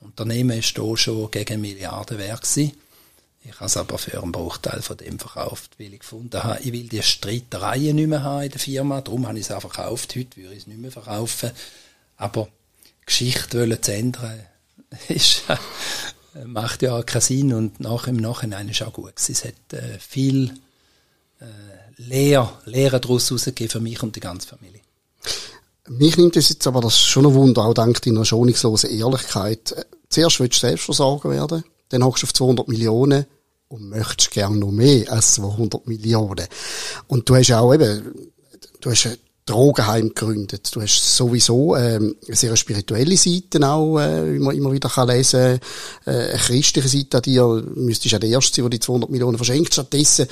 Unternehmen 0.00 0.58
ist 0.58 0.76
hier 0.76 0.96
schon 0.96 1.30
gegen 1.30 1.60
Milliarden 1.60 2.18
wert. 2.18 2.46
Ich 2.56 2.72
habe 3.56 3.66
es 3.66 3.76
aber 3.76 3.98
für 3.98 4.22
einen 4.22 4.32
Bruchteil 4.32 4.80
von 4.80 4.96
dem 4.96 5.18
verkauft, 5.18 5.72
weil 5.78 5.92
ich 5.92 6.00
gefunden 6.00 6.42
habe, 6.42 6.60
ich 6.62 6.72
will 6.72 6.88
die 6.88 7.02
Streitereien 7.02 7.96
nicht 7.96 8.08
mehr 8.08 8.22
haben 8.22 8.44
in 8.44 8.50
der 8.50 8.60
Firma, 8.60 9.02
darum 9.02 9.28
habe 9.28 9.38
ich 9.38 9.44
es 9.44 9.52
auch 9.52 9.60
verkauft. 9.60 10.16
Heute 10.16 10.36
würde 10.38 10.54
ich 10.54 10.60
es 10.60 10.66
nicht 10.66 10.80
mehr 10.80 10.90
verkaufen. 10.90 11.50
Aber 12.16 12.48
Geschichte 13.06 13.80
zu 13.80 13.92
ändern, 13.92 14.40
ist, 15.08 15.42
äh, 15.48 16.44
macht 16.44 16.82
ja 16.82 17.02
keinen 17.02 17.20
Sinn 17.20 17.52
und 17.52 17.80
nach, 17.80 18.06
im 18.06 18.16
Nachhinein 18.16 18.68
ist 18.68 18.82
auch 18.82 18.92
gut. 18.92 19.14
Es 19.16 19.44
hat 19.44 19.72
äh, 19.72 19.98
viel 19.98 20.52
äh, 21.40 21.44
Lehr, 21.96 22.52
Lehren 22.64 23.00
daraus 23.00 23.30
herausgegeben 23.30 23.70
für 23.70 23.80
mich 23.80 24.02
und 24.02 24.16
die 24.16 24.20
ganze 24.20 24.48
Familie. 24.48 24.80
Mich 25.88 26.16
nimmt 26.16 26.36
es 26.36 26.48
jetzt 26.48 26.66
aber 26.66 26.80
das 26.80 26.98
schon 26.98 27.26
ein 27.26 27.34
Wunder, 27.34 27.64
auch 27.64 27.74
dank 27.74 28.00
deiner 28.02 28.24
schonungslosen 28.24 28.90
Ehrlichkeit. 28.90 29.86
Zuerst 30.08 30.40
willst 30.40 30.62
du 30.62 30.66
Selbstversorger 30.66 31.30
werden, 31.30 31.64
dann 31.90 32.04
hockst 32.04 32.22
du 32.22 32.26
auf 32.26 32.32
200 32.32 32.68
Millionen 32.68 33.26
und 33.68 33.88
möchtest 33.88 34.30
gerne 34.30 34.56
noch 34.56 34.70
mehr 34.70 35.10
als 35.12 35.34
200 35.34 35.86
Millionen. 35.86 36.46
Und 37.06 37.28
du 37.28 37.36
hast 37.36 37.52
auch 37.52 37.74
eben, 37.74 38.30
du 38.80 38.90
hast 38.90 39.06
ein 39.06 39.16
Drogenheim 39.46 40.08
gegründet. 40.08 40.74
Du 40.74 40.80
hast 40.80 41.16
sowieso 41.16 41.76
ähm, 41.76 42.16
eine 42.26 42.36
sehr 42.36 42.56
spirituelle 42.56 43.16
Seite 43.16 43.66
auch, 43.68 43.98
äh, 43.98 44.34
wie 44.34 44.38
man 44.38 44.56
immer 44.56 44.72
wieder 44.72 44.88
kann 44.88 45.08
lesen 45.08 45.60
äh, 46.06 46.10
eine 46.10 46.38
christliche 46.38 46.88
Seite 46.88 47.18
an 47.18 47.22
dir. 47.22 47.64
Müsstest 47.74 48.12
ja 48.12 48.18
der 48.18 48.30
Erste 48.30 48.56
sein, 48.56 48.64
der 48.64 48.70
die 48.70 48.80
200 48.80 49.10
Millionen 49.10 49.36
verschenkt. 49.36 49.74
Stattdessen 49.74 50.28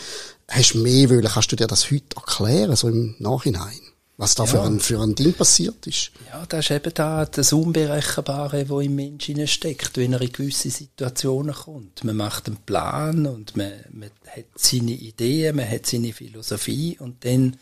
hast 0.48 0.74
du 0.74 0.78
mehr 0.78 1.10
wollen. 1.10 1.24
Kannst 1.24 1.52
du 1.52 1.56
dir 1.56 1.66
das 1.66 1.90
heute 1.90 2.16
erklären, 2.16 2.74
so 2.74 2.88
im 2.88 3.14
Nachhinein? 3.18 3.80
Was 4.18 4.34
da 4.34 4.44
ja. 4.44 4.50
für, 4.50 4.62
ein, 4.62 4.78
für 4.78 5.00
ein 5.00 5.14
Ding 5.14 5.32
passiert 5.32 5.86
ist? 5.86 6.12
Ja, 6.30 6.44
das 6.46 6.66
ist 6.66 6.70
eben 6.70 6.94
da 6.94 7.24
das 7.24 7.52
Unberechenbare, 7.52 8.68
wo 8.68 8.80
im 8.80 8.94
Menschen 8.94 9.46
steckt, 9.48 9.96
wenn 9.96 10.12
er 10.12 10.20
in 10.20 10.30
gewisse 10.30 10.70
Situationen 10.70 11.54
kommt. 11.54 12.04
Man 12.04 12.16
macht 12.16 12.46
einen 12.46 12.58
Plan 12.58 13.26
und 13.26 13.56
man, 13.56 13.72
man 13.90 14.10
hat 14.26 14.44
seine 14.54 14.92
Ideen, 14.92 15.56
man 15.56 15.68
hat 15.68 15.86
seine 15.86 16.12
Philosophie 16.12 16.96
und 17.00 17.24
dann, 17.24 17.56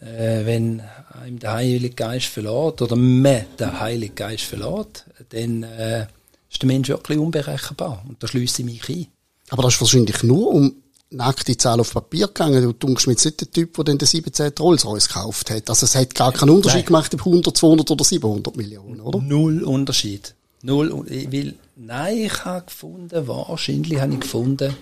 äh, 0.00 0.46
wenn 0.46 0.82
einem 1.22 1.38
der 1.38 1.52
Heilige 1.52 1.94
Geist 1.94 2.26
verlässt 2.26 2.82
oder 2.82 2.96
man 2.96 3.44
der 3.58 3.80
Heilige 3.80 4.14
Geist 4.14 4.44
verlässt, 4.44 5.04
dann 5.30 5.62
äh, 5.62 6.06
ist 6.50 6.62
der 6.62 6.66
Mensch 6.66 6.88
wirklich 6.88 7.18
unberechenbar 7.18 8.04
und 8.08 8.22
da 8.22 8.26
schließe 8.26 8.62
ich 8.62 8.66
mich 8.66 8.88
ein. 8.88 9.06
Aber 9.50 9.62
das 9.64 9.74
ist 9.74 9.80
wahrscheinlich 9.80 10.22
nur, 10.22 10.48
um 10.48 10.74
nackte 11.10 11.56
Zahl 11.56 11.80
auf 11.80 11.92
Papier 11.92 12.28
gegangen. 12.28 12.62
Du 12.62 12.72
denkst 12.72 13.06
mir 13.06 13.14
jetzt 13.14 13.24
nicht 13.24 13.40
der 13.40 13.50
Typ, 13.50 13.74
der 13.74 13.84
dann 13.84 13.98
den 13.98 14.06
17 14.06 14.52
Rolls 14.58 14.84
Royce 14.84 15.08
gekauft 15.08 15.50
hat. 15.50 15.68
Also 15.68 15.86
es 15.86 15.94
hat 15.94 16.14
gar 16.14 16.32
keinen 16.32 16.50
Unterschied 16.50 16.80
nein. 16.80 16.86
gemacht, 16.86 17.14
ob 17.14 17.20
100, 17.20 17.56
200 17.56 17.90
oder 17.90 18.04
700 18.04 18.56
Millionen, 18.56 19.00
oder? 19.00 19.20
Null 19.20 19.64
Unterschied. 19.64 20.34
Null. 20.62 21.04
Will, 21.06 21.56
nein, 21.76 22.18
ich 22.18 22.44
habe 22.44 22.66
gefunden, 22.66 23.26
wahrscheinlich 23.26 24.00
habe 24.00 24.14
ich 24.14 24.20
gefunden, 24.20 24.76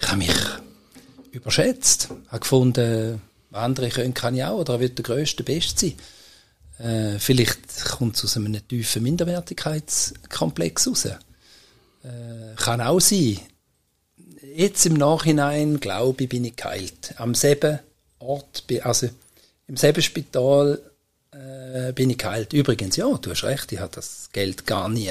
ich 0.00 0.08
habe 0.08 0.18
mich 0.18 0.34
überschätzt. 1.32 2.08
Ich 2.24 2.32
habe 2.32 2.40
gefunden, 2.40 3.20
andere 3.52 3.88
können 3.88 4.14
kann 4.14 4.34
ich 4.34 4.44
auch, 4.44 4.58
oder 4.58 4.74
er 4.74 4.80
wird 4.80 4.98
der 4.98 5.04
Größte, 5.04 5.42
Beste 5.42 5.92
sein. 6.78 6.86
Äh, 6.86 7.18
vielleicht 7.18 7.84
kommt 7.84 8.16
es 8.16 8.24
aus 8.24 8.36
einem 8.36 8.66
tiefen 8.66 9.02
Minderwertigkeitskomplex 9.02 10.88
raus. 10.88 11.04
Äh, 11.06 11.16
kann 12.56 12.80
auch 12.80 13.00
sein 13.00 13.38
jetzt 14.54 14.86
im 14.86 14.94
Nachhinein, 14.94 15.80
glaube 15.80 16.24
ich, 16.24 16.28
bin 16.28 16.44
ich 16.44 16.56
geheilt. 16.56 17.14
Am 17.16 17.34
selben 17.34 17.78
Ort, 18.18 18.64
also 18.82 19.08
im 19.66 19.76
selben 19.76 20.02
Spital 20.02 20.80
äh, 21.32 21.92
bin 21.92 22.10
ich 22.10 22.18
geheilt. 22.18 22.52
Übrigens, 22.52 22.96
ja, 22.96 23.06
du 23.16 23.30
hast 23.30 23.44
recht, 23.44 23.72
ich 23.72 23.78
habe 23.78 23.92
das 23.94 24.30
Geld 24.32 24.66
gar 24.66 24.88
nie. 24.88 25.10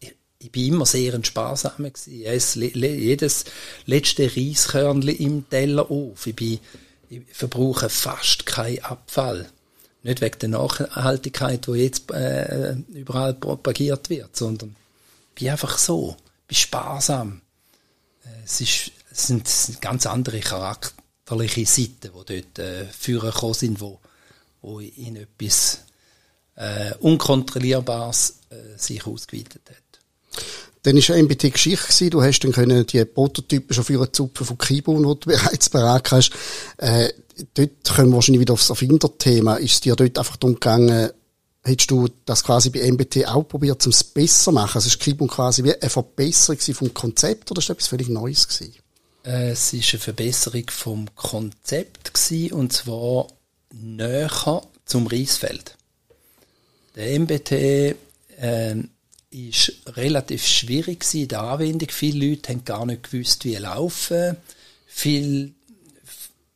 Ich, 0.00 0.14
ich 0.38 0.52
bin 0.52 0.74
immer 0.74 0.86
sehr 0.86 1.14
ein 1.14 1.24
Sparsamer 1.24 1.90
gewesen. 1.90 2.58
jedes 2.80 3.44
letzte 3.86 4.30
Reiskörnchen 4.36 5.16
im 5.16 5.48
Teller 5.48 5.90
auf. 5.90 6.26
Ich, 6.26 6.36
bin, 6.36 6.58
ich 7.10 7.22
verbrauche 7.32 7.88
fast 7.88 8.46
keinen 8.46 8.84
Abfall. 8.84 9.48
Nicht 10.02 10.20
wegen 10.20 10.38
der 10.38 10.48
Nachhaltigkeit, 10.50 11.66
die 11.66 11.72
jetzt 11.72 12.10
äh, 12.12 12.74
überall 12.92 13.34
propagiert 13.34 14.10
wird, 14.10 14.36
sondern 14.36 14.76
ich 15.30 15.34
bin 15.42 15.50
einfach 15.50 15.76
so, 15.78 16.16
bin 16.46 16.56
sparsam 16.56 17.42
es 18.48 18.60
ist, 18.60 18.92
das 19.10 19.26
sind 19.26 19.80
ganz 19.80 20.06
andere 20.06 20.40
charakterliche 20.40 21.66
Seiten, 21.66 22.00
die 22.00 22.42
dort 22.42 22.58
äh, 22.58 22.86
führen 22.86 23.30
gekommen 23.30 23.54
sind, 23.54 23.80
wo, 23.80 24.00
wo 24.62 24.80
in 24.80 25.16
etwas 25.16 25.80
äh, 26.56 26.94
Unkontrollierbares 27.00 28.40
äh, 28.50 28.78
sich 28.78 29.06
ausgeweitet 29.06 29.62
hat. 29.68 30.44
Dann 30.82 30.96
war 30.96 31.14
eine 31.14 31.22
MBT-Geschichte 31.24 32.10
Du 32.10 32.22
hast 32.22 32.40
dann 32.40 32.52
können 32.52 32.86
die 32.86 33.04
Prototypen 33.04 33.74
schon 33.74 33.84
für 33.84 34.12
Zupfen 34.12 34.46
von 34.46 34.58
Kibun, 34.58 34.98
die 34.98 35.02
du 35.02 35.16
bereits 35.26 35.68
bereit 35.68 36.10
hast. 36.10 36.30
Äh, 36.76 37.12
dort 37.54 37.84
kommen 37.84 38.10
wir 38.10 38.14
wahrscheinlich 38.16 38.40
wieder 38.40 38.54
aufs 38.54 38.70
Erfinderthema. 38.70 39.56
Ist 39.56 39.72
es 39.72 39.80
dir 39.80 39.96
dort 39.96 40.18
einfach 40.18 40.36
darum 40.36 40.54
gegangen, 40.54 41.10
hättest 41.64 41.90
du 41.90 42.08
das 42.24 42.44
quasi 42.44 42.70
bei 42.70 42.90
MBT 42.90 43.26
auch 43.26 43.42
probiert, 43.42 43.84
um 43.86 43.90
es 43.90 44.04
besser 44.04 44.44
zu 44.44 44.52
machen? 44.52 44.76
Also 44.76 44.88
ist 44.88 45.00
Kibun 45.00 45.28
quasi 45.28 45.64
wie 45.64 45.74
eine 45.74 45.90
Verbesserung 45.90 46.58
vom 46.60 46.94
Konzept 46.94 47.50
oder 47.50 47.58
ist 47.58 47.68
das 47.68 47.76
etwas 47.76 47.88
völlig 47.88 48.08
Neues 48.08 48.48
gewesen? 48.48 48.74
Äh, 49.24 49.50
es 49.50 49.72
war 49.72 49.80
eine 49.80 50.00
Verbesserung 50.00 50.64
vom 50.70 51.14
Konzept 51.14 52.14
gewesen, 52.14 52.52
und 52.52 52.72
zwar 52.72 53.28
näher 53.72 54.62
zum 54.84 55.06
Reisfeld. 55.06 55.76
Der 56.96 57.18
MBT 57.18 57.52
äh, 57.52 58.74
ist 59.30 59.82
relativ 59.86 60.46
schwierig 60.46 61.04
in 61.14 61.28
der 61.28 61.42
Anwendung. 61.42 61.88
Viele 61.90 62.28
Leute 62.28 62.52
haben 62.52 62.64
gar 62.64 62.86
nicht 62.86 63.10
gewusst, 63.10 63.44
wie 63.44 63.56
laufen. 63.56 64.36
Viel, 64.86 65.52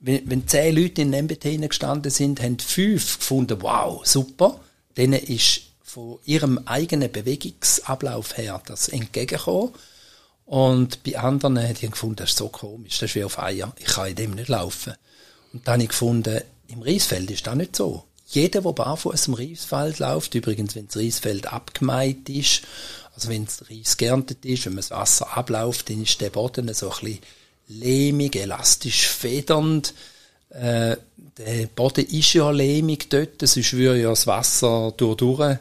wenn, 0.01 0.29
wenn 0.31 0.49
zehn 0.49 0.75
Leute 0.75 1.03
in 1.03 1.13
den 1.13 1.27
MBT 1.27 1.45
hineingestanden 1.45 2.11
sind, 2.11 2.41
haben 2.41 2.59
fünf 2.59 3.19
gefunden, 3.19 3.61
wow, 3.61 4.05
super. 4.07 4.61
Denen 4.97 5.21
ist 5.21 5.63
von 5.83 6.19
ihrem 6.25 6.59
eigenen 6.67 7.13
Bewegungsablauf 7.13 8.39
her 8.39 8.63
das 8.67 8.89
entgegengekommen. 8.89 9.73
Und 10.47 11.03
bei 11.03 11.19
anderen 11.19 11.59
haben 11.59 11.75
die 11.75 11.89
gefunden, 11.89 12.17
das 12.17 12.31
ist 12.31 12.39
so 12.39 12.49
komisch, 12.49 12.99
das 12.99 13.11
ist 13.11 13.15
wie 13.15 13.25
auf 13.25 13.39
Eier, 13.39 13.73
ich 13.79 13.87
kann 13.87 14.09
in 14.09 14.17
dem 14.17 14.31
nicht 14.33 14.49
laufen. 14.49 14.95
Und 15.53 15.67
dann 15.67 15.75
habe 15.75 15.85
ich 15.85 15.89
gefunden, 15.91 16.41
im 16.69 16.83
Reisfeld 16.83 17.31
ist 17.31 17.47
das 17.47 17.55
nicht 17.55 17.77
so 17.77 18.05
jeder, 18.35 18.63
der 18.63 18.73
barfuß 18.73 19.29
im 19.29 19.35
Reisfeld 19.35 19.99
läuft, 19.99 20.35
übrigens, 20.35 20.75
wenn 20.75 20.87
das 20.87 20.97
Reisfeld 20.97 21.53
abgemeint 21.53 22.29
ist, 22.29 22.63
also 23.15 23.29
wenn 23.29 23.45
das 23.45 23.71
Reis 23.71 23.97
geerntet 23.97 24.45
ist, 24.45 24.65
wenn 24.65 24.73
man 24.73 24.81
das 24.81 24.91
Wasser 24.91 25.37
abläuft, 25.37 25.91
dann 25.91 26.03
ist 26.03 26.21
der 26.21 26.31
Boden 26.31 26.73
so 26.73 26.91
ein 26.91 26.99
bisschen 27.01 27.19
lehmig, 27.69 28.37
elastisch, 28.37 29.07
federnd. 29.07 29.95
Äh, 30.49 30.97
der 31.39 31.67
Boden 31.75 32.07
ist 32.07 32.33
ja 32.33 32.51
lehmig 32.51 33.11
dort, 33.11 33.41
sonst 33.43 33.75
würde 33.75 34.01
ja 34.01 34.11
das 34.11 34.27
Wasser 34.27 34.93
durch 34.97 35.59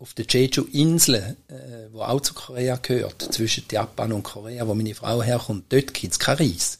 auf 0.00 0.14
der 0.14 0.26
Jeju-Insel, 0.28 1.36
äh, 1.48 1.92
wo 1.92 2.02
auch 2.02 2.20
zu 2.20 2.34
Korea 2.34 2.76
gehört, 2.76 3.22
zwischen 3.32 3.64
Japan 3.70 4.12
und 4.12 4.24
Korea, 4.24 4.66
wo 4.66 4.74
meine 4.74 4.94
Frau 4.94 5.22
herkommt, 5.22 5.64
dort 5.68 5.94
gibt 5.94 6.12
es 6.12 6.18
kein 6.18 6.36
Reis. 6.36 6.78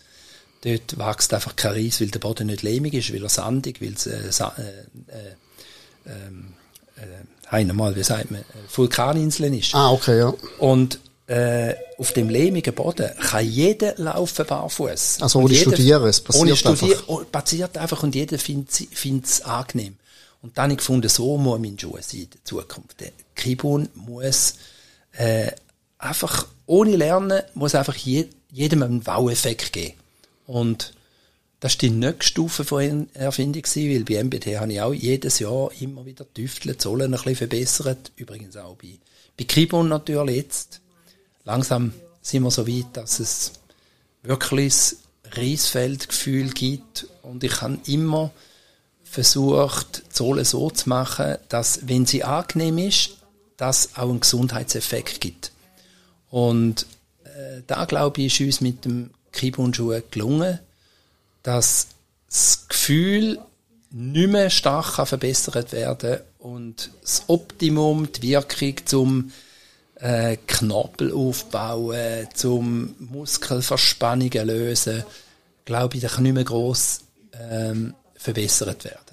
Dort 0.62 0.99
wächst 0.99 1.33
einfach 1.33 1.55
kein 1.55 1.73
Reis, 1.73 2.00
weil 2.00 2.09
der 2.09 2.19
Boden 2.19 2.49
nicht 2.49 2.62
lehmig 2.62 2.95
ist, 2.95 3.12
weil 3.12 3.23
er 3.23 3.29
sandig, 3.29 3.81
weil 3.81 3.93
es 3.93 4.07
äh, 4.07 4.19
äh, 4.19 5.37
ähm, 6.07 6.55
äh, 7.50 7.61
äh, 7.61 7.73
mal, 7.73 7.95
wie 7.95 8.03
sagt 8.03 8.31
man, 8.31 8.45
Vulkaninseln 8.75 9.55
ist. 9.55 9.75
Ah, 9.75 9.93
okay, 9.93 10.19
ja. 10.19 10.35
Und 10.59 10.99
äh, 11.29 11.75
auf 11.99 12.12
dem 12.12 12.29
lehmigen 12.29 12.75
Boden 12.75 13.11
kann 13.21 13.47
jeder 13.47 13.95
laufen 13.99 14.47
barfuß. 14.47 15.19
Also 15.21 15.41
ohne 15.41 15.53
jeder, 15.53 15.73
studieren, 15.73 16.09
es 16.09 16.21
passiert 16.21 16.43
ohne 16.43 16.57
studieren, 16.57 16.93
einfach. 16.93 17.09
Oh, 17.09 17.23
passiert 17.31 17.79
einfach 17.79 18.03
und 18.03 18.15
jeder 18.15 18.38
findet 18.38 19.27
es 19.27 19.43
angenehm. 19.43 19.97
Und 20.41 20.57
dann 20.57 20.65
habe 20.65 20.73
ich 20.73 20.79
gefunden, 20.79 21.09
so 21.09 21.37
muss 21.37 21.59
mein 21.59 21.79
Schuh 21.79 21.99
sein 22.00 22.21
in 22.21 22.31
der 22.31 22.45
Zukunft. 22.45 23.00
Der 23.00 23.11
Kibun 23.35 23.88
muss 23.95 24.55
äh, 25.12 25.50
einfach, 25.99 26.47
ohne 26.67 26.97
Lernen, 26.97 27.43
muss 27.55 27.75
einfach 27.75 27.97
je, 27.97 28.27
jedem 28.50 28.83
einen 28.83 29.07
Wow-Effekt 29.07 29.73
geben. 29.73 29.95
Und 30.49 30.95
das 31.61 31.75
war 31.75 31.78
die 31.81 31.90
nächste 31.90 32.25
Stufe 32.25 32.64
von 32.64 33.09
Erfindung 33.12 33.62
weil 33.64 34.05
bei 34.05 34.25
MBT 34.25 34.59
habe 34.59 34.73
ich 34.73 34.81
auch 34.81 34.95
jedes 34.95 35.40
Jahr 35.40 35.71
immer 35.78 36.07
wieder 36.07 36.25
tüftelt, 36.33 36.81
Zollen 36.81 37.12
ein 37.12 37.20
bisschen 37.20 37.37
verbessert. 37.37 38.12
Übrigens 38.16 38.57
auch 38.57 38.75
bei, 38.77 38.99
bei 39.37 39.44
Kibon 39.44 39.88
natürlich 39.88 40.37
jetzt. 40.37 40.81
Langsam 41.44 41.92
sind 42.22 42.44
wir 42.44 42.51
so 42.51 42.66
weit, 42.66 42.87
dass 42.94 43.20
es 43.20 43.53
wirklich 44.22 44.72
das 44.72 44.96
Reisfeldgefühl 45.33 46.51
gibt 46.51 47.07
und 47.22 47.44
ich 47.44 47.61
habe 47.61 47.79
immer 47.87 48.31
versucht, 49.05 50.05
die 50.11 50.16
Sohle 50.16 50.46
so 50.46 50.70
zu 50.70 50.88
machen, 50.88 51.37
dass, 51.51 51.87
wenn 51.88 52.07
sie 52.07 52.25
angenehm 52.25 52.79
ist, 52.79 53.18
dass 53.59 53.96
auch 53.96 54.09
einen 54.09 54.20
Gesundheitseffekt 54.20 55.20
gibt. 55.20 55.53
Und 56.31 56.87
äh, 57.25 57.62
da 57.66 57.85
glaube 57.85 58.22
ich, 58.22 58.40
ist 58.40 58.46
uns 58.46 58.61
mit 58.62 58.87
dem 58.87 59.11
Kibun-Schuhen 59.38 60.03
gelungen, 60.11 60.59
dass 61.42 61.88
das 62.29 62.68
Gefühl 62.68 63.38
nicht 63.90 64.31
mehr 64.31 64.51
stark 64.51 64.96
kann 64.96 65.07
verbessert 65.07 65.72
werden 65.72 66.20
und 66.38 66.90
das 67.01 67.24
Optimum, 67.29 68.12
die 68.12 68.31
Wirkung 68.31 68.74
zum 68.85 69.33
äh, 69.96 70.37
Knorpel 70.46 71.12
aufbauen, 71.12 72.29
zum 72.35 72.94
Muskelverspannungen 72.98 74.46
lösen, 74.46 75.05
glaube 75.64 75.96
ich, 75.96 76.05
kann 76.07 76.22
nicht 76.22 76.35
mehr 76.35 76.44
gross 76.44 77.01
ähm, 77.33 77.94
verbessert 78.14 78.85
werden. 78.85 79.08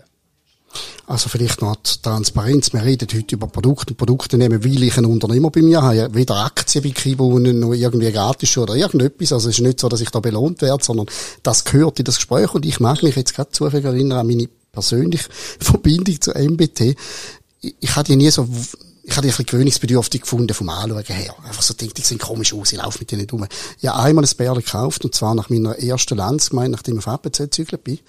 Also 1.07 1.29
vielleicht 1.29 1.61
noch 1.61 1.75
die 1.75 2.01
Transparenz. 2.01 2.73
Wir 2.73 2.83
reden 2.83 3.07
heute 3.13 3.35
über 3.35 3.47
Produkte. 3.47 3.93
Produkte 3.93 4.37
nehmen, 4.37 4.63
weil 4.63 4.83
ich 4.83 4.97
ein 4.97 5.05
Unternehmer 5.05 5.51
bei 5.51 5.61
mir 5.61 5.81
habe. 5.81 6.13
Weder 6.13 6.37
Aktien 6.37 6.83
bei 6.83 6.89
Kibunen 6.89 7.59
noch 7.59 7.73
irgendwie 7.73 8.11
gratis 8.11 8.57
oder 8.57 8.75
irgendetwas. 8.75 9.33
Also 9.33 9.49
es 9.49 9.59
ist 9.59 9.65
nicht 9.65 9.79
so, 9.79 9.89
dass 9.89 10.01
ich 10.01 10.09
da 10.09 10.19
belohnt 10.19 10.61
werde, 10.61 10.83
sondern 10.83 11.07
das 11.43 11.63
gehört 11.63 11.99
in 11.99 12.05
das 12.05 12.15
Gespräch. 12.15 12.53
Und 12.53 12.65
ich 12.65 12.79
mag 12.79 13.03
mich 13.03 13.15
jetzt 13.15 13.35
gerade 13.35 13.51
zufällig 13.51 13.85
erinnern 13.85 14.19
an 14.19 14.27
meine 14.27 14.49
persönliche 14.71 15.29
Verbindung 15.59 16.19
zu 16.19 16.31
MBT. 16.31 16.95
Ich, 17.61 17.75
ich 17.79 17.95
hatte 17.95 18.15
nie 18.15 18.29
so 18.29 18.47
ich 19.07 19.15
hatte 19.15 19.27
ein 19.27 19.45
gewöhnungsbedürftig 19.45 20.21
gefunden 20.21 20.51
vom 20.55 20.67
Anschauen 20.69 21.03
her. 21.03 21.35
Einfach 21.45 21.61
so 21.61 21.75
denkt, 21.75 21.99
die 21.99 22.01
sehen 22.01 22.17
komisch 22.17 22.55
aus, 22.55 22.71
ich 22.71 22.79
laufe 22.79 22.97
mit 22.97 23.11
denen 23.11 23.21
nicht 23.21 23.33
rum. 23.33 23.45
Ich 23.79 23.87
habe 23.87 24.01
einmal 24.01 24.25
ein 24.25 24.35
Bärli 24.35 24.63
gekauft, 24.63 25.05
und 25.05 25.13
zwar 25.13 25.35
nach 25.35 25.51
meiner 25.51 25.77
ersten 25.77 26.17
Landsgemeinde, 26.17 26.71
nachdem 26.71 26.97
ich 26.97 27.05
auf 27.05 27.13
APC 27.13 27.37
gezügelt 27.37 27.83
bin 27.83 27.99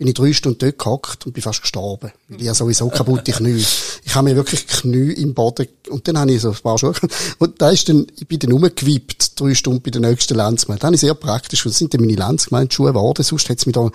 bin 0.00 0.08
ich 0.08 0.14
drei 0.14 0.32
Stunden 0.32 0.56
dort 0.56 0.78
gehockt 0.78 1.26
und 1.26 1.34
bin 1.34 1.42
fast 1.42 1.60
gestorben. 1.60 2.10
Weil 2.28 2.38
ich 2.38 2.46
ja 2.46 2.54
sowieso 2.54 2.88
kaputte 2.88 3.32
Knie. 3.32 3.62
Ich 4.02 4.14
habe 4.14 4.30
mir 4.30 4.34
wirklich 4.34 4.66
Knie 4.66 5.12
im 5.12 5.34
Boden, 5.34 5.68
und 5.90 6.08
dann 6.08 6.16
habe 6.16 6.32
ich 6.32 6.40
so 6.40 6.52
ein 6.52 6.56
paar 6.56 6.78
Schuhe, 6.78 6.94
und 7.38 7.60
da 7.60 7.68
ist 7.68 7.86
dann, 7.86 8.06
ich 8.18 8.26
bin 8.26 8.38
dann 8.38 8.52
rumgewippt, 8.52 9.38
drei 9.38 9.54
Stunden 9.54 9.82
bei 9.82 9.90
der 9.90 10.00
nächsten 10.00 10.36
Landsgemeinde. 10.36 10.80
Das 10.80 10.86
habe 10.86 10.94
ich 10.94 11.00
sehr 11.02 11.12
praktisch, 11.12 11.66
und 11.66 11.72
das 11.72 11.78
sind 11.78 11.92
dann 11.92 12.00
meine 12.00 12.14
Landsgemeinde-Schuhe 12.14 12.94
geworden, 12.94 13.22
sonst 13.22 13.50
hätte 13.50 13.58
es 13.58 13.66
mich 13.66 13.74
da, 13.74 13.90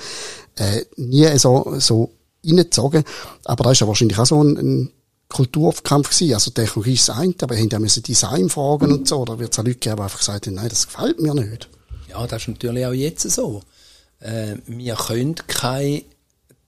äh, 0.57 0.85
nie 0.95 1.25
so, 1.39 1.73
so 1.79 2.11
reingezogen. 2.45 3.03
Aber 3.45 3.63
da 3.63 3.71
ist 3.71 3.81
ja 3.81 3.87
wahrscheinlich 3.87 4.19
auch 4.19 4.27
so 4.27 4.43
ein, 4.43 4.57
ein 4.57 4.91
Kulturkampf 5.27 6.11
gewesen. 6.11 6.35
Also 6.35 6.51
Technologie 6.51 6.93
ist 6.93 7.09
das 7.09 7.17
eine, 7.17 7.33
aber 7.41 7.57
ja 7.57 7.79
müssen 7.79 8.03
Design 8.03 8.51
fragen 8.51 8.91
und 8.91 9.07
so, 9.07 9.21
oder 9.21 9.39
wird 9.39 9.53
es 9.53 9.57
auch 9.57 9.63
Leute 9.63 9.79
geben, 9.79 9.95
die 9.95 10.03
einfach 10.03 10.19
gesagt 10.19 10.45
haben, 10.45 10.53
nein, 10.53 10.69
das 10.69 10.85
gefällt 10.85 11.19
mir 11.19 11.33
nicht. 11.33 11.67
Ja, 12.11 12.27
das 12.27 12.43
ist 12.43 12.49
natürlich 12.49 12.85
auch 12.85 12.93
jetzt 12.93 13.27
so 13.31 13.63
äh, 14.19 14.56
wir 14.67 14.95
können 14.95 15.36
keine 15.36 16.04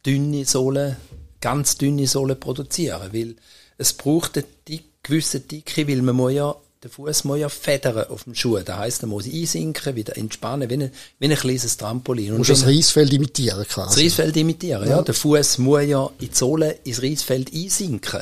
dünne 0.06 0.46
Sohle, 0.46 0.98
ganz 1.42 1.78
dünne 1.78 2.08
Sohle 2.08 2.36
produzieren, 2.36 3.10
weil 3.14 3.36
es 3.78 3.94
braucht 3.94 4.38
eine 4.38 4.46
dick, 4.68 4.86
gewisse 5.04 5.40
Dicke, 5.40 5.88
weil 5.88 6.02
man 6.02 6.16
muss 6.16 6.34
ja, 6.34 6.56
der 6.84 6.90
Fuß 6.90 7.24
muss 7.24 7.40
ja 7.40 7.50
federn 7.50 8.08
auf 8.10 8.26
dem 8.26 8.36
Schuh. 8.36 8.58
Das 8.60 8.78
heisst, 8.78 9.04
er 9.04 9.08
muss 9.08 9.26
einsinken, 9.26 9.96
wieder 9.96 10.18
entspannen, 10.18 10.70
wie 10.70 10.76
ein, 10.76 10.92
wie 11.20 11.26
ein 11.28 11.36
kleines 11.36 11.78
Trampolin. 11.78 12.34
Und 12.34 12.48
das 12.48 12.66
Reisfeld 12.66 13.14
imitieren 13.14 13.66
quasi. 13.68 13.96
Das 13.96 14.04
Reisfeld 14.04 14.38
imitieren, 14.38 14.84
ja. 14.84 14.98
ja. 14.98 15.02
Der 15.02 15.14
Fuß 15.14 15.58
muss 15.60 15.84
ja 15.84 16.10
in 16.20 16.30
die 16.30 16.36
Sohle 16.36 16.80
ins 16.84 17.02
Reisfeld 17.02 17.54
einsinken. 17.54 18.22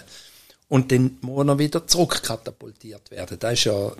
Und 0.67 0.91
dann 0.91 1.17
muss 1.21 1.47
er 1.47 1.59
wieder 1.59 1.85
zurückkatapultiert 1.85 3.11
werden. 3.11 3.37
Das 3.39 3.53
ist 3.53 3.65
ja 3.65 3.91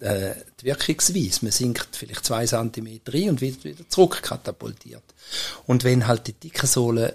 äh, 0.00 0.34
die 0.60 0.66
Wirkungsweise. 0.66 1.40
Man 1.42 1.52
sinkt 1.52 1.96
vielleicht 1.96 2.24
zwei 2.24 2.46
Zentimeter 2.46 3.14
rein 3.14 3.30
und 3.30 3.40
wird 3.40 3.64
wieder 3.64 3.88
zurück 3.88 4.22
katapultiert. 4.22 5.02
Und 5.66 5.84
wenn 5.84 6.06
halt 6.06 6.26
die 6.26 6.32
dicken 6.32 6.66
Sohlen 6.66 7.12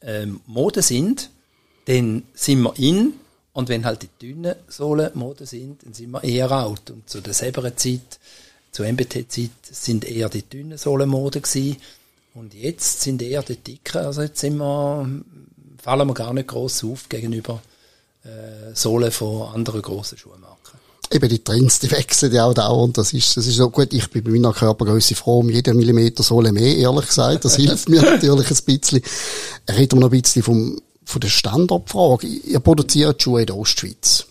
äh, 0.00 0.26
Mode 0.46 0.82
sind, 0.82 1.30
dann 1.86 2.22
sind 2.34 2.62
wir 2.62 2.78
in 2.78 3.14
und 3.52 3.68
wenn 3.68 3.84
halt 3.84 4.02
die 4.02 4.08
dünnen 4.20 4.54
Sohlen 4.68 5.10
Mode 5.14 5.46
sind, 5.46 5.84
dann 5.84 5.92
sind 5.92 6.10
wir 6.10 6.24
eher 6.24 6.50
out. 6.50 6.90
Und 6.90 7.08
zu 7.08 7.20
der 7.20 7.34
selben 7.34 7.76
Zeit, 7.76 8.18
zur 8.70 8.86
MBT-Zeit, 8.86 9.50
sind 9.70 10.04
eher 10.04 10.28
die 10.28 10.42
dünnen 10.42 10.78
Sohlen 10.78 11.08
Mode 11.08 11.40
gewesen. 11.40 11.76
Und 12.34 12.54
jetzt 12.54 13.02
sind 13.02 13.20
eher 13.20 13.42
die 13.42 13.56
dicken. 13.56 13.98
Also 13.98 14.22
jetzt 14.22 14.40
sind 14.40 14.56
wir, 14.56 15.06
fallen 15.82 16.08
wir 16.08 16.14
gar 16.14 16.32
nicht 16.32 16.48
groß 16.48 16.84
auf 16.84 17.08
gegenüber 17.10 17.60
äh, 18.24 18.74
Sohlen 18.74 19.10
von 19.10 19.54
anderen 19.54 19.82
grossen 19.82 20.16
Schuhmarken 20.16 20.61
eben 21.12 21.28
die 21.28 21.42
Trends, 21.42 21.78
die 21.78 21.90
wechseln 21.90 22.32
ja 22.32 22.46
auch 22.46 22.54
dauernd. 22.54 22.98
Das 22.98 23.12
ist, 23.12 23.36
das 23.36 23.46
ist 23.46 23.56
so 23.56 23.70
gut. 23.70 23.92
Ich 23.92 24.10
bin 24.10 24.24
bei 24.24 24.30
meiner 24.30 24.52
Körpergröße 24.52 25.14
froh 25.14 25.40
um 25.40 25.50
jeden 25.50 25.76
Millimeter 25.76 26.22
Sohle 26.22 26.52
mehr, 26.52 26.76
ehrlich 26.76 27.06
gesagt. 27.06 27.44
Das 27.44 27.56
hilft 27.56 27.88
mir 27.88 28.02
natürlich 28.10 28.50
ein 28.50 28.78
bisschen. 28.78 29.02
Reden 29.68 29.98
wir 29.98 30.00
noch 30.00 30.12
ein 30.12 30.20
bisschen 30.20 30.42
vom, 30.42 30.80
von 31.04 31.20
der 31.20 31.28
Standortfrage. 31.28 32.26
Ihr 32.26 32.60
produziert 32.60 33.22
Schuhe 33.22 33.40
in 33.40 33.46
der 33.46 33.56
Ostschweiz. 33.56 34.26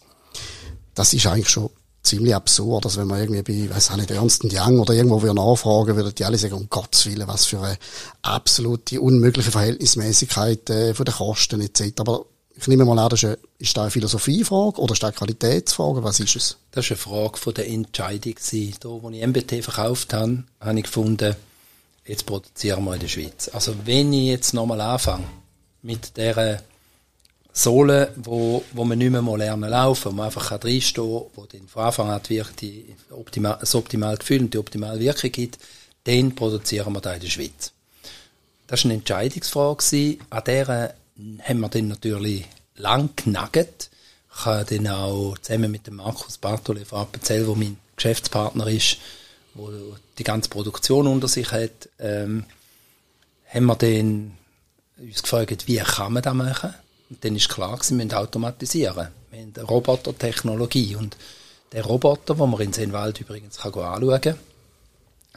Das 0.93 1.13
ist 1.13 1.25
eigentlich 1.25 1.49
schon 1.49 1.69
ziemlich 2.03 2.35
absurd, 2.35 2.85
dass 2.85 2.97
wenn 2.97 3.07
man 3.07 3.19
irgendwie 3.21 3.67
bei, 3.67 3.75
weiß 3.75 3.91
ich 3.91 3.97
nicht, 3.97 4.11
Ernst 4.11 4.43
Young 4.43 4.79
oder 4.79 4.93
irgendwo 4.93 5.21
wieder 5.21 5.33
nachfragen, 5.33 5.95
würden 5.95 6.15
die 6.15 6.25
alle 6.25 6.37
sagen, 6.37 6.55
um 6.55 6.69
Gottes 6.69 7.05
Willen, 7.05 7.27
was 7.27 7.45
für 7.45 7.59
eine 7.59 7.77
absolute 8.23 8.99
unmögliche 8.99 9.51
Verhältnismäßigkeit 9.51 10.69
äh, 10.69 10.93
von 10.93 11.05
den 11.05 11.13
Kosten 11.13 11.61
etc. 11.61 11.99
Aber 11.99 12.25
ich 12.55 12.67
nehme 12.67 12.85
mal 12.85 12.99
an, 12.99 13.09
das 13.09 13.23
ist, 13.57 13.77
eine, 13.77 13.89
Philosophiefrage 13.89 14.79
oder 14.79 14.93
ist 14.93 15.01
das 15.01 15.09
eine 15.09 15.17
Qualitätsfrage? 15.17 16.03
Was 16.03 16.19
ist 16.19 16.35
es? 16.35 16.57
Das 16.71 16.85
ist 16.85 16.91
eine 16.91 16.97
Frage 16.97 17.37
von 17.37 17.53
der 17.53 17.67
Entscheidung. 17.67 18.35
Da, 18.79 18.89
wo 18.89 19.09
ich 19.09 19.25
MBT 19.25 19.63
verkauft 19.63 20.13
habe, 20.13 20.43
habe 20.59 20.77
ich 20.77 20.83
gefunden, 20.83 21.35
jetzt 22.05 22.25
produzieren 22.25 22.83
wir 22.83 22.93
in 22.93 22.99
der 22.99 23.07
Schweiz. 23.07 23.49
Also 23.53 23.73
wenn 23.85 24.13
ich 24.13 24.27
jetzt 24.27 24.53
nochmal 24.53 24.81
anfange 24.81 25.25
mit 25.81 26.15
der 26.17 26.61
Sohle, 27.53 28.13
wo, 28.15 28.63
wo 28.71 28.85
man 28.85 28.97
nicht 28.97 29.11
mehr 29.11 29.21
mal 29.21 29.37
lernen 29.37 29.69
laufen, 29.69 30.11
wo 30.11 30.15
man 30.15 30.27
einfach 30.27 30.51
reinstehen 30.51 31.19
kann, 31.19 31.25
wo 31.35 31.45
dann 31.45 31.67
von 31.67 31.83
Anfang 31.83 32.09
an 32.09 32.21
die, 32.27 32.43
die 32.59 32.95
optimal, 33.09 33.57
das 33.59 33.75
optimale 33.75 34.17
Gefühl 34.17 34.41
und 34.41 34.53
die 34.53 34.57
optimale 34.57 34.99
Wirkung 34.99 35.31
gibt, 35.31 35.57
dann 36.03 36.33
produzieren 36.33 36.93
wir 36.93 37.01
da 37.01 37.13
in 37.13 37.21
der 37.21 37.27
Schweiz. 37.27 37.73
Das 38.67 38.83
war 38.83 38.91
eine 38.91 38.99
Entscheidungsfrage. 38.99 40.17
An 40.29 40.43
der 40.45 40.95
haben 41.43 41.59
wir 41.59 41.69
dann 41.69 41.87
natürlich 41.87 42.45
lang 42.75 43.09
genaggt. 43.15 43.89
Ich 44.33 44.45
habe 44.45 44.65
dann 44.65 44.87
auch 44.87 45.37
zusammen 45.39 45.71
mit 45.71 45.87
dem 45.87 45.97
Markus 45.97 46.37
Bartoli 46.37 46.85
von 46.85 47.01
Appenzell, 47.01 47.45
der 47.45 47.55
mein 47.55 47.77
Geschäftspartner 47.95 48.67
ist, 48.67 48.97
wo 49.53 49.69
die 50.17 50.23
ganze 50.23 50.49
Produktion 50.49 51.07
unter 51.07 51.27
sich 51.27 51.51
hat, 51.51 51.89
ähm, 51.99 52.45
haben 53.47 53.65
wir 53.65 53.75
dann 53.75 54.37
uns 54.97 55.23
gefragt, 55.23 55.67
wie 55.67 55.77
kann 55.77 56.13
man 56.13 56.23
das 56.23 56.33
machen? 56.33 56.73
Und 57.09 57.23
dann 57.25 57.35
ist 57.35 57.49
klar 57.49 57.77
wir 57.77 57.95
müssen 57.95 58.13
automatisieren. 58.13 59.09
Wir 59.31 59.41
haben 59.41 59.67
Robotertechnologie 59.67 60.95
und 60.95 61.17
der 61.73 61.83
Roboter, 61.83 62.35
den 62.35 62.49
man 62.49 62.61
in 62.61 62.73
Sennwald 62.73 63.19
übrigens 63.19 63.57
kann 63.57 63.73
anschauen 63.73 64.21
kann, 64.21 64.37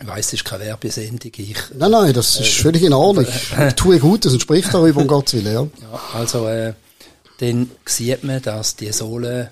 ich 0.00 0.06
weiss, 0.06 0.26
es 0.26 0.32
ist 0.34 0.44
keine 0.44 0.64
Werbesendung. 0.64 1.30
Ich, 1.36 1.56
nein, 1.74 1.90
nein, 1.90 2.12
das 2.12 2.40
ist 2.40 2.58
äh, 2.58 2.62
völlig 2.62 2.82
in 2.82 2.92
Ordnung. 2.92 3.26
ich 3.26 3.74
tue 3.74 3.98
Gutes 3.98 4.32
und 4.32 4.40
sprich 4.40 4.66
darüber, 4.66 5.00
um 5.00 5.06
Gottes 5.06 5.34
Willen, 5.34 5.54
ja. 5.54 5.62
ja 5.62 6.00
also, 6.14 6.48
äh, 6.48 6.74
dann 7.38 7.70
sieht 7.86 8.24
man, 8.24 8.42
dass 8.42 8.76
die 8.76 8.92
Sohle 8.92 9.50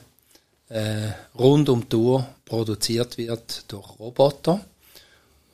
äh, 0.68 1.11
rund 1.38 1.68
um 1.68 1.83
die 1.83 1.88
Tour 1.88 2.26
produziert 2.44 3.18
wird 3.18 3.64
durch 3.68 3.98
Roboter. 3.98 4.64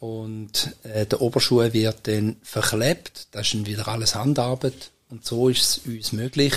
Und 0.01 0.77
äh, 0.85 1.07
der 1.07 1.20
Oberschuh 1.20 1.72
wird 1.72 2.07
dann 2.07 2.37
verklebt. 2.42 3.29
Das 3.33 3.46
ist 3.46 3.55
dann 3.55 3.66
wieder 3.66 3.88
alles 3.88 4.14
Handarbeit. 4.14 4.90
Und 5.11 5.24
so 5.24 5.48
ist 5.48 5.62
es 5.62 5.79
uns 5.87 6.12
möglich, 6.12 6.55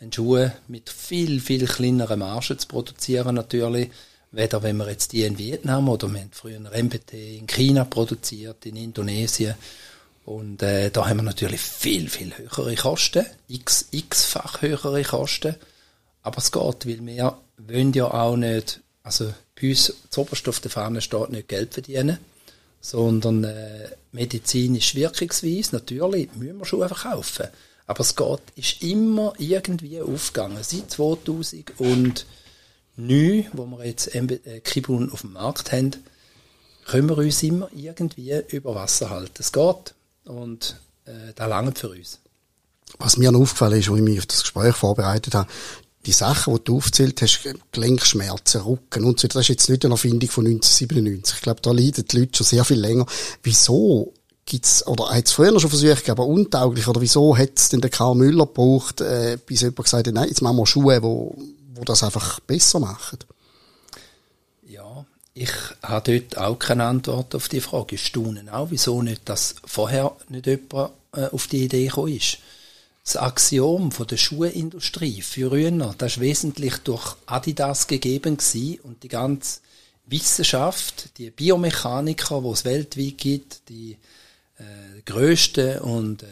einen 0.00 0.12
Schuh 0.12 0.48
mit 0.68 0.90
viel, 0.90 1.40
viel 1.40 1.66
kleineren 1.66 2.18
Margen 2.18 2.58
zu 2.58 2.66
produzieren 2.66 3.36
natürlich. 3.36 3.90
Weder 4.34 4.62
wenn 4.62 4.76
wir 4.76 4.90
jetzt 4.90 5.12
die 5.12 5.22
in 5.22 5.38
Vietnam 5.38 5.88
oder 5.88 6.08
wir 6.08 6.20
haben 6.20 6.30
früher 6.32 6.58
MBT 6.58 7.12
in 7.12 7.46
China 7.46 7.84
produziert, 7.84 8.66
in 8.66 8.76
Indonesien. 8.76 9.54
Und 10.24 10.62
äh, 10.62 10.90
da 10.90 11.06
haben 11.06 11.18
wir 11.18 11.22
natürlich 11.22 11.60
viel, 11.60 12.08
viel 12.08 12.32
höhere 12.36 12.74
Kosten, 12.74 13.26
x, 13.48 13.88
x-fach 13.90 14.62
höhere 14.62 15.02
Kosten. 15.04 15.54
Aber 16.22 16.38
es 16.38 16.50
geht, 16.50 16.86
weil 16.86 17.06
wir 17.06 17.38
wollen 17.58 17.92
ja 17.92 18.12
auch 18.12 18.36
nicht, 18.36 18.80
also 19.02 19.32
bei 19.60 19.68
uns 19.68 19.92
zuoberst 20.10 20.48
auf 20.48 20.60
der 20.60 20.70
Fahne 20.70 21.00
steht 21.00 21.30
nicht 21.30 21.48
Geld 21.48 21.74
verdienen, 21.74 22.18
sondern 22.80 23.44
äh, 23.44 23.90
medizinisch 24.12 24.94
wirkungsweise, 24.94 25.76
natürlich 25.76 26.34
müssen 26.34 26.58
wir 26.58 26.64
Schuhe 26.64 26.88
verkaufen. 26.88 27.48
Aber 27.86 28.00
es 28.00 28.16
geht, 28.16 28.40
ist 28.56 28.82
immer 28.82 29.34
irgendwie 29.38 30.00
aufgegangen. 30.00 30.62
Seit 30.62 30.98
2009, 32.96 33.46
wo 33.52 33.66
wir 33.66 33.86
jetzt 33.86 34.14
äh, 34.14 34.60
Kibun 34.60 35.10
auf 35.10 35.22
dem 35.22 35.32
Markt 35.32 35.72
haben, 35.72 35.92
können 36.86 37.08
wir 37.08 37.18
uns 37.18 37.42
immer 37.42 37.68
irgendwie 37.74 38.34
über 38.48 38.74
Wasser 38.74 39.10
halten. 39.10 39.34
Es 39.38 39.52
geht. 39.52 39.94
Und 40.24 40.80
äh, 41.06 41.32
das 41.34 41.48
langt 41.48 41.78
für 41.78 41.90
uns. 41.90 42.18
Was 42.98 43.16
mir 43.16 43.32
noch 43.32 43.40
aufgefallen 43.40 43.80
ist, 43.80 43.88
als 43.88 43.98
ich 43.98 44.04
mich 44.04 44.18
auf 44.18 44.26
das 44.26 44.42
Gespräch 44.42 44.74
vorbereitet 44.74 45.34
habe, 45.34 45.50
die 46.06 46.12
Sachen, 46.12 46.54
die 46.54 46.64
du 46.64 46.76
aufzählt 46.76 47.20
hast, 47.22 47.48
Gelenkschmerzen, 47.72 48.60
Rücken 48.60 49.04
und 49.04 49.18
so, 49.18 49.26
das 49.26 49.42
ist 49.42 49.48
jetzt 49.48 49.70
nicht 49.70 49.84
eine 49.84 49.94
Erfindung 49.94 50.28
von 50.28 50.46
1997. 50.46 51.36
Ich 51.36 51.42
glaube, 51.42 51.62
da 51.62 51.72
leiden 51.72 52.04
die 52.06 52.18
Leute 52.18 52.36
schon 52.36 52.46
sehr 52.46 52.64
viel 52.64 52.78
länger. 52.78 53.06
Wieso 53.42 54.12
gibt's, 54.44 54.86
oder 54.86 55.08
hat 55.10 55.26
es 55.26 55.32
früher 55.32 55.58
schon 55.58 55.70
versucht, 55.70 56.10
aber 56.10 56.26
untauglich, 56.26 56.86
oder 56.86 57.00
wieso 57.00 57.36
hat 57.36 57.52
es 57.56 57.70
denn 57.70 57.80
der 57.80 57.90
Karl 57.90 58.14
Müller 58.14 58.46
gebraucht, 58.46 59.00
äh, 59.00 59.38
bis 59.44 59.62
jemand 59.62 59.84
gesagt 59.84 60.06
hat, 60.06 60.14
nein, 60.14 60.28
jetzt 60.28 60.42
machen 60.42 60.58
wir 60.58 60.66
Schuhe, 60.66 61.02
wo, 61.02 61.36
wo 61.74 61.84
das 61.84 62.02
einfach 62.02 62.40
besser 62.40 62.80
machen? 62.80 63.18
Ja, 64.66 65.04
ich 65.34 65.50
habe 65.82 66.20
dort 66.20 66.38
auch 66.38 66.58
keine 66.58 66.84
Antwort 66.84 67.34
auf 67.34 67.48
die 67.48 67.60
Frage. 67.60 67.96
Ich 67.96 68.06
staune 68.06 68.52
auch, 68.52 68.70
wieso 68.70 69.02
nicht, 69.02 69.28
dass 69.28 69.56
vorher 69.64 70.16
nicht 70.28 70.46
jemand 70.46 70.92
äh, 71.12 71.26
auf 71.26 71.48
die 71.48 71.64
Idee 71.64 71.86
gekommen 71.86 72.16
ist. 72.16 72.38
Das 73.04 73.16
Axiom 73.16 73.92
von 73.92 74.06
der 74.06 74.16
Schuhindustrie 74.16 75.20
für 75.20 75.50
früher, 75.50 75.94
das 75.98 76.12
ist 76.12 76.20
wesentlich 76.20 76.78
durch 76.78 77.16
Adidas 77.26 77.86
gegeben 77.86 78.38
gewesen 78.38 78.80
und 78.82 79.02
die 79.02 79.08
ganze 79.08 79.60
Wissenschaft, 80.06 81.18
die 81.18 81.30
Biomechaniker, 81.30 82.40
die 82.40 82.48
es 82.48 82.64
weltweit 82.64 83.18
gibt, 83.18 83.68
die 83.68 83.98
äh, 84.58 85.02
größte 85.04 85.82
und 85.82 86.22
äh, 86.22 86.26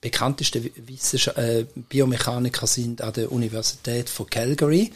bekannteste 0.00 0.58
äh, 0.58 1.64
Biomechaniker 1.74 2.66
sind 2.66 3.02
an 3.02 3.12
der 3.12 3.32
Universität 3.32 4.08
von 4.08 4.28
Calgary. 4.28 4.92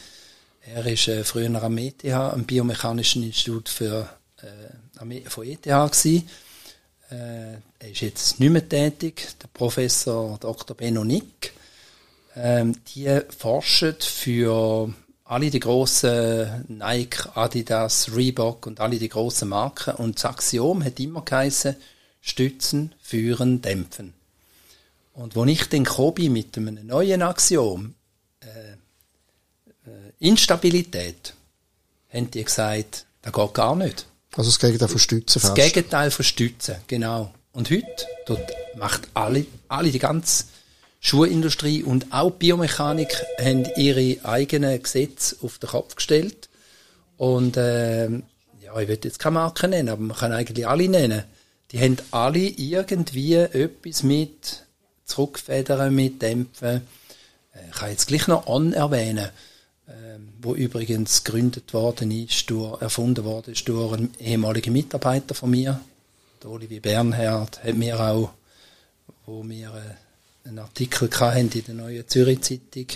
Er 0.65 0.87
ist 0.87 1.09
äh, 1.09 1.25
früher 1.25 1.63
am 1.63 1.79
ETH, 1.79 2.05
am 2.05 2.45
Biomechanischen 2.45 3.23
Institut 3.23 3.69
für, 3.69 4.09
äh, 4.39 5.29
von 5.29 5.47
ETH 5.47 5.63
gewesen. 5.63 6.29
Äh, 7.11 7.55
er 7.79 7.91
ist 7.91 8.01
jetzt 8.01 8.41
nicht 8.41 8.51
mehr 8.51 8.69
tätig, 8.69 9.29
der 9.43 9.49
Professor 9.49 10.39
Dr. 10.39 10.77
Benno 10.77 11.05
Nick. 11.05 11.53
Ähm, 12.35 12.77
die 12.95 13.21
forschen 13.37 13.97
für 14.01 14.95
alle 15.25 15.51
die 15.51 15.61
großen 15.61 16.65
Nike, 16.69 17.29
Adidas, 17.35 18.15
Reebok 18.15 18.67
und 18.67 18.81
alle 18.81 18.99
die 18.99 19.09
großen 19.09 19.49
Marken 19.49 19.95
und 19.97 20.17
das 20.17 20.25
Axiom 20.27 20.83
hat 20.85 21.01
immer 21.01 21.23
geheißen, 21.23 21.77
stützen, 22.21 22.95
führen, 23.01 23.61
dämpfen. 23.61 24.15
Und 25.15 25.37
wo 25.37 25.45
ich 25.45 25.69
dann 25.69 25.87
bin 26.15 26.33
mit 26.33 26.57
einem 26.57 26.87
neuen 26.87 27.23
Axiom, 27.23 27.95
äh, 28.41 28.73
äh, 29.87 30.13
Instabilität, 30.19 31.35
haben 32.13 32.31
die 32.31 32.45
gesagt, 32.45 33.07
das 33.23 33.33
geht 33.33 33.55
gar 33.55 33.77
nicht. 33.77 34.07
Also 34.35 34.51
das 34.51 34.59
Gegenteil 34.59 34.89
von 34.89 34.99
Stützen 34.99 35.41
fast. 35.41 35.57
Das 35.57 35.65
Gegenteil 35.65 36.11
von 36.11 36.25
Stützen, 36.25 36.77
genau. 36.87 37.33
Und 37.53 37.71
heute, 37.71 38.07
dort 38.27 38.51
macht 38.77 39.03
alle, 39.13 39.45
alle 39.69 39.91
die 39.91 39.99
ganze 39.99 40.45
Schuhindustrie 41.01 41.83
und 41.83 42.13
auch 42.13 42.31
Biomechanik 42.31 43.15
haben 43.39 43.67
ihre 43.77 44.25
eigenen 44.25 44.83
Gesetze 44.83 45.37
auf 45.43 45.59
den 45.59 45.69
Kopf 45.69 45.97
gestellt. 45.97 46.49
Und 47.19 47.59
äh, 47.59 48.09
ja, 48.09 48.81
ich 48.81 48.89
will 48.89 48.99
jetzt 49.05 49.19
keine 49.19 49.35
Marke 49.35 49.69
nennen, 49.69 49.91
aber 49.91 50.01
man 50.01 50.17
kann 50.17 50.33
eigentlich 50.33 50.67
alle 50.67 50.89
nennen 50.89 51.25
die 51.73 51.81
haben 51.81 51.97
alle 52.11 52.39
irgendwie 52.39 53.35
etwas 53.35 54.03
mit 54.03 54.67
Zurückfedern, 55.13 55.95
mit 55.95 56.23
Dämpfen. 56.23 56.81
Äh, 57.55 57.69
ich 57.69 57.77
kann 57.77 57.91
jetzt 57.91 58.07
gleich 58.07 58.29
noch 58.29 58.47
On 58.47 58.73
erwähnen, 58.73 59.29
ähm, 59.87 60.29
wo 60.41 60.55
übrigens 60.55 61.23
gegründet 61.23 61.75
worden 61.75 62.11
ist, 62.11 62.49
durch, 62.49 62.81
erfunden 62.81 63.25
worden 63.25 63.53
ist 63.53 63.69
durch 63.69 63.93
einen 63.93 64.15
ehemaligen 64.19 64.73
Mitarbeiter 64.73 65.35
von 65.35 65.51
mir, 65.51 65.79
der 66.43 66.51
Olivier 66.51 66.81
Bernhard, 66.81 67.63
hat 67.63 67.75
mir 67.75 68.01
auch, 68.01 68.31
wo 69.27 69.47
wir 69.47 69.69
äh, 69.69 70.49
einen 70.49 70.59
Artikel 70.61 71.11
hatten 71.11 71.51
in 71.53 71.65
der 71.65 71.75
Neuen 71.75 72.09
Zürich 72.09 72.41
Zeitung, 72.41 72.87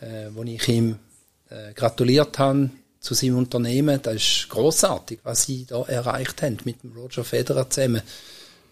äh, 0.00 0.28
wo 0.32 0.42
ich 0.44 0.68
ihm 0.68 0.98
gratuliert 1.76 2.40
habe 2.40 2.70
zu 2.98 3.14
seinem 3.14 3.38
Unternehmen. 3.38 4.02
Das 4.02 4.16
ist 4.16 4.48
großartig, 4.48 5.20
was 5.22 5.44
sie 5.44 5.64
da 5.64 5.84
erreicht 5.84 6.42
haben 6.42 6.58
mit 6.64 6.82
dem 6.82 6.90
Roger 6.90 7.22
Federer 7.22 7.70
zusammen. 7.70 8.02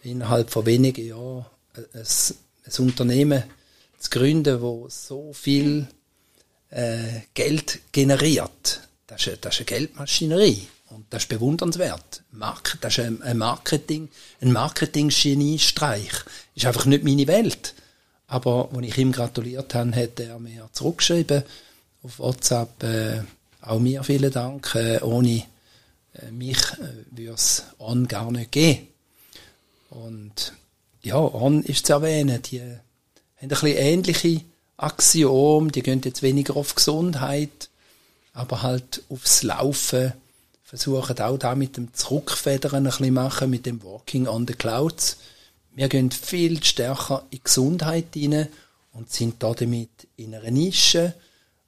Innerhalb 0.02 0.50
von 0.50 0.66
wenigen 0.66 1.06
Jahren 1.06 1.46
ein, 1.76 2.06
ein 2.66 2.84
Unternehmen 2.84 3.44
zu 3.98 4.10
gründen, 4.10 4.60
wo 4.60 4.88
so 4.88 5.32
viel 5.32 5.86
äh, 6.70 7.20
Geld 7.34 7.80
generiert. 7.92 8.80
Das 9.06 9.26
ist, 9.26 9.44
das 9.44 9.54
ist 9.54 9.60
eine 9.60 9.66
Geldmaschinerie. 9.66 10.66
Und 10.90 11.06
das 11.10 11.24
ist 11.24 11.28
bewundernswert. 11.28 12.22
Das 12.80 12.98
ist 12.98 13.04
ein 13.04 13.38
Marketing, 13.38 14.08
ein 14.40 14.52
Marketing-Genie-Streich. 14.52 16.24
Ist 16.54 16.66
einfach 16.66 16.86
nicht 16.86 17.04
meine 17.04 17.26
Welt. 17.26 17.74
Aber, 18.28 18.70
als 18.72 18.86
ich 18.86 18.98
ihm 18.98 19.12
gratuliert 19.12 19.74
habe, 19.74 19.94
hat 19.96 20.20
er 20.20 20.38
mir 20.38 20.68
zurückgeschrieben 20.72 21.42
auf 22.02 22.18
WhatsApp, 22.18 22.82
äh, 22.82 23.22
auch 23.60 23.80
mir 23.80 24.04
vielen 24.04 24.30
Dank. 24.30 24.74
Äh, 24.74 25.00
ohne 25.00 25.44
äh, 26.14 26.30
mich 26.30 26.58
äh, 26.58 27.16
würde 27.16 27.32
es 27.32 27.64
On 27.78 28.06
gar 28.06 28.30
nicht 28.30 28.52
geben. 28.52 28.88
Und 29.90 30.52
ja, 31.04 31.18
On 31.18 31.62
ist 31.62 31.86
zu 31.86 31.92
erwähnen, 31.92 32.42
die 32.42 32.60
haben 32.60 32.80
ein 33.40 33.48
bisschen 33.48 33.76
ähnliche 33.76 34.40
Axiom, 34.76 35.70
die 35.70 35.82
gehen 35.82 36.00
jetzt 36.04 36.22
weniger 36.22 36.56
auf 36.56 36.74
Gesundheit, 36.74 37.68
aber 38.32 38.62
halt 38.62 39.02
aufs 39.08 39.42
Laufen 39.42 40.12
versuchen 40.62 41.18
auch 41.20 41.38
da 41.38 41.54
mit 41.54 41.76
dem 41.76 41.94
Zurückfedern 41.94 42.74
ein 42.74 42.84
bisschen 42.84 43.14
machen, 43.14 43.50
mit 43.50 43.66
dem 43.66 43.82
Walking 43.84 44.26
on 44.26 44.46
the 44.46 44.54
Clouds. 44.54 45.18
Wir 45.72 45.88
gehen 45.88 46.10
viel 46.10 46.62
stärker 46.64 47.24
in 47.30 47.40
Gesundheit 47.44 48.06
hinein 48.14 48.48
und 48.92 49.12
sind 49.12 49.42
da 49.42 49.52
damit 49.54 49.90
in 50.16 50.34
einer 50.34 50.50
Nische, 50.50 51.14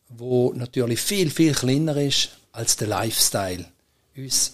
wo 0.09 0.53
natürlich 0.55 1.01
viel, 1.01 1.31
viel 1.31 1.55
kleiner 1.55 1.97
ist 1.97 2.31
als 2.53 2.77
der 2.77 2.89
Lifestyle. 2.89 3.67
Ich 4.15 4.51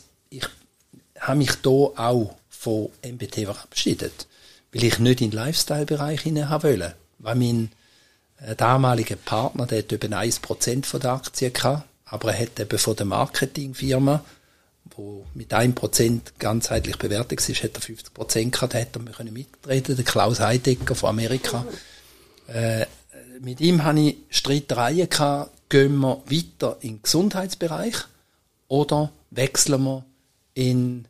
habe 1.19 1.39
mich 1.39 1.55
da 1.63 1.71
auch 1.71 2.35
von 2.51 2.91
MBT 3.03 3.45
verabschiedet, 3.45 4.27
weil 4.73 4.85
ich 4.85 4.99
nicht 4.99 5.21
in 5.21 5.31
den 5.31 5.37
Lifestyle-Bereich 5.37 6.23
hinein 6.23 6.63
wollte. 6.63 6.95
Weil 7.19 7.35
mein 7.37 7.71
äh, 8.39 8.57
damaliger 8.57 9.17
Partner, 9.17 9.67
der 9.67 9.79
hat 9.79 9.93
eben 9.93 10.15
1% 10.15 10.85
von 10.85 11.01
der 11.01 11.13
Aktien 11.13 11.53
gehabt, 11.53 11.85
aber 12.07 12.33
er 12.33 12.41
hat 12.41 12.61
eben 12.61 12.79
von 12.79 12.97
der 12.97 13.07
Marketingfirma, 13.07 14.25
wo 14.97 15.25
mit 15.35 15.53
1% 15.53 16.21
ganzheitlich 16.39 16.97
bewertet 16.97 17.49
ist, 17.49 17.63
hat 17.63 17.75
er 17.75 17.81
50% 17.81 18.51
gehabt, 18.51 18.75
da 18.75 18.79
hätte 18.79 19.01
er 19.05 19.13
können 19.13 19.33
mitreden, 19.33 19.97
der 19.97 20.05
Klaus 20.05 20.41
Heidegger 20.41 20.95
von 20.95 21.11
Amerika. 21.11 21.65
Äh, 22.49 22.87
mit 23.41 23.61
ihm 23.61 23.85
hatte 23.85 24.01
ich 24.01 24.17
Streitereien 24.31 25.09
gehabt, 25.09 25.51
gehen 25.69 25.97
wir 25.99 26.23
weiter 26.27 26.77
in 26.81 26.97
den 26.97 27.03
Gesundheitsbereich 27.03 27.97
oder 28.69 29.11
wechseln 29.31 29.83
wir 29.85 30.05
in 30.55 31.07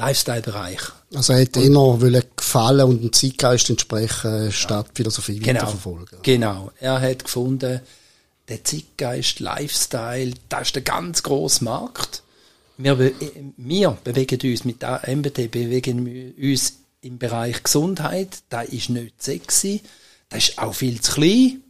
Lifestyle-Bereich. 0.00 0.80
Also 1.14 1.32
er 1.32 1.40
hätte 1.40 1.60
eher 1.60 1.74
wollen 1.74 2.22
gefallen 2.36 2.86
und 2.86 3.02
dem 3.02 3.12
Zeitgeist 3.12 3.70
entsprechen, 3.70 4.52
statt 4.52 4.88
Philosophie 4.94 5.38
genau, 5.38 5.60
weiterverfolgen. 5.60 6.18
Genau. 6.22 6.70
Er 6.80 7.00
hat 7.00 7.24
gefunden, 7.24 7.80
der 8.48 8.64
Zeitgeist, 8.64 9.40
Lifestyle, 9.40 10.32
das 10.48 10.68
ist 10.68 10.74
der 10.74 10.82
ganz 10.82 11.22
grosse 11.22 11.64
Markt. 11.64 12.22
Wir, 12.76 12.98
wir 12.98 13.98
bewegen 14.02 14.50
uns 14.50 14.64
mit 14.64 14.82
der 14.82 15.02
MBT, 15.06 15.50
bewegen 15.50 16.34
uns 16.40 16.78
im 17.02 17.18
Bereich 17.18 17.62
Gesundheit. 17.62 18.38
Das 18.48 18.68
ist 18.68 18.90
nicht 18.90 19.22
sexy. 19.22 19.82
Das 20.28 20.48
ist 20.48 20.58
auch 20.58 20.74
viel 20.74 21.00
zu 21.00 21.12
klein. 21.12 21.62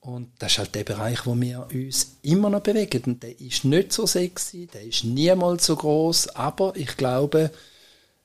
Und 0.00 0.30
das 0.38 0.52
ist 0.52 0.58
halt 0.58 0.74
der 0.74 0.84
Bereich, 0.84 1.26
wo 1.26 1.38
wir 1.38 1.68
uns 1.72 2.16
immer 2.22 2.48
noch 2.48 2.62
bewegen. 2.62 3.02
Und 3.04 3.22
der 3.22 3.38
ist 3.38 3.64
nicht 3.64 3.92
so 3.92 4.06
sexy, 4.06 4.66
der 4.66 4.82
ist 4.82 5.04
niemals 5.04 5.66
so 5.66 5.76
groß, 5.76 6.28
aber 6.28 6.74
ich 6.74 6.96
glaube, 6.96 7.50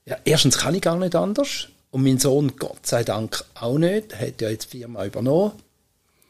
ja, 0.06 0.18
erstens 0.24 0.58
kann 0.58 0.76
ich 0.76 0.82
gar 0.82 0.98
nicht 0.98 1.16
anders. 1.16 1.68
Und 1.92 2.04
mein 2.04 2.20
Sohn, 2.20 2.56
Gott 2.58 2.86
sei 2.86 3.04
Dank, 3.04 3.44
auch 3.56 3.78
nicht. 3.78 4.14
Er 4.14 4.28
hat 4.28 4.42
ja 4.42 4.50
jetzt 4.50 4.74
die 4.74 4.80
Firma 4.80 5.06
übernommen. 5.06 5.54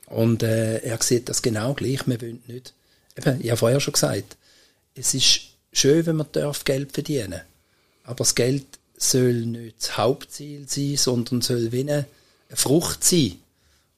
Und 0.08 0.44
äh, 0.44 0.78
er 0.78 1.02
sieht 1.02 1.30
das 1.30 1.42
genau 1.42 1.74
gleich. 1.74 2.08
Wir 2.08 2.22
wollen 2.22 2.44
nicht. 2.48 2.74
Eben, 3.18 3.42
ich 3.42 3.50
habe 3.50 3.58
vorher 3.58 3.80
schon 3.80 3.94
gesagt, 3.94 4.38
es 4.94 5.14
ist 5.14 5.42
schön, 5.72 6.06
wenn 6.06 6.18
man 6.18 6.28
darf 6.32 6.64
Geld 6.64 6.92
verdienen 6.92 7.42
Aber 8.04 8.16
das 8.16 8.36
Geld 8.36 8.66
soll 8.98 9.46
nicht 9.46 9.78
das 9.80 9.98
Hauptziel 9.98 10.68
sein, 10.68 10.96
sondern 10.98 11.42
soll 11.42 11.72
wie 11.72 11.82
eine 11.82 12.06
Frucht 12.50 13.04
sein. 13.04 13.38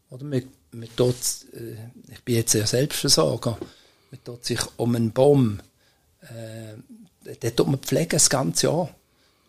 Oder 0.10 0.24
man 0.24 0.44
man 0.72 0.90
tut, 0.96 1.16
äh, 1.54 1.76
ich 2.12 2.24
bin 2.24 2.36
jetzt 2.36 2.54
ja 2.54 2.66
Selbstversorger, 2.66 3.58
man 4.12 4.24
tut 4.24 4.46
sich 4.46 4.60
um 4.78 4.96
einen 4.96 5.12
Baum, 5.12 5.60
äh, 6.22 7.36
den 7.36 7.56
tut 7.56 7.68
man 7.68 7.80
pflegen 7.80 8.10
das 8.10 8.30
ganze 8.30 8.68
Jahr. 8.68 8.90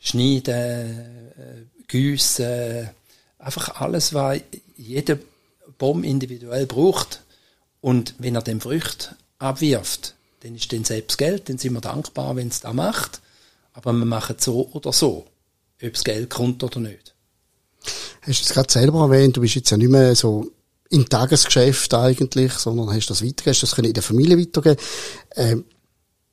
Schneiden, 0.01 0.55
äh, 0.55 1.83
gießen, 1.89 2.91
einfach 3.39 3.81
alles, 3.81 4.15
was 4.15 4.41
jeder 4.77 5.19
Baum 5.79 6.05
individuell 6.05 6.67
braucht. 6.67 7.23
Und 7.81 8.15
wenn 8.19 8.35
er 8.35 8.43
den 8.43 8.61
Früchte 8.61 9.17
abwirft, 9.39 10.15
dann 10.41 10.55
ist 10.55 10.73
dann 10.73 10.85
selbst 10.85 11.19
Geld, 11.19 11.49
dann 11.49 11.59
sind 11.59 11.73
wir 11.73 11.81
dankbar, 11.81 12.37
wenn 12.37 12.49
es 12.49 12.61
da 12.61 12.73
macht. 12.73 13.21
Aber 13.73 13.93
wir 13.93 14.05
machen 14.05 14.37
es 14.39 14.45
so 14.45 14.69
oder 14.73 14.93
so, 14.93 15.27
ob 15.83 15.95
es 15.95 16.05
Geld 16.05 16.31
kommt 16.31 16.63
oder 16.63 16.81
nicht. 16.81 17.15
Hast 18.23 18.41
du 18.41 18.45
es 18.45 18.53
gerade 18.53 18.73
selber 18.73 19.01
erwähnt, 19.03 19.37
du 19.37 19.41
bist 19.41 19.55
jetzt 19.55 19.71
ja 19.71 19.77
nicht 19.77 19.91
mehr 19.91 20.15
so 20.15 20.51
im 20.91 21.09
Tagesgeschäft 21.09 21.93
eigentlich, 21.95 22.53
sondern 22.53 22.93
hast 22.95 23.09
das 23.09 23.23
weitergegeben, 23.23 23.59
das 23.61 23.75
können 23.75 23.89
in 23.89 23.95
der 23.95 24.03
Familie 24.03 24.39
weitergeben. 24.39 24.81
Ähm, 25.37 25.65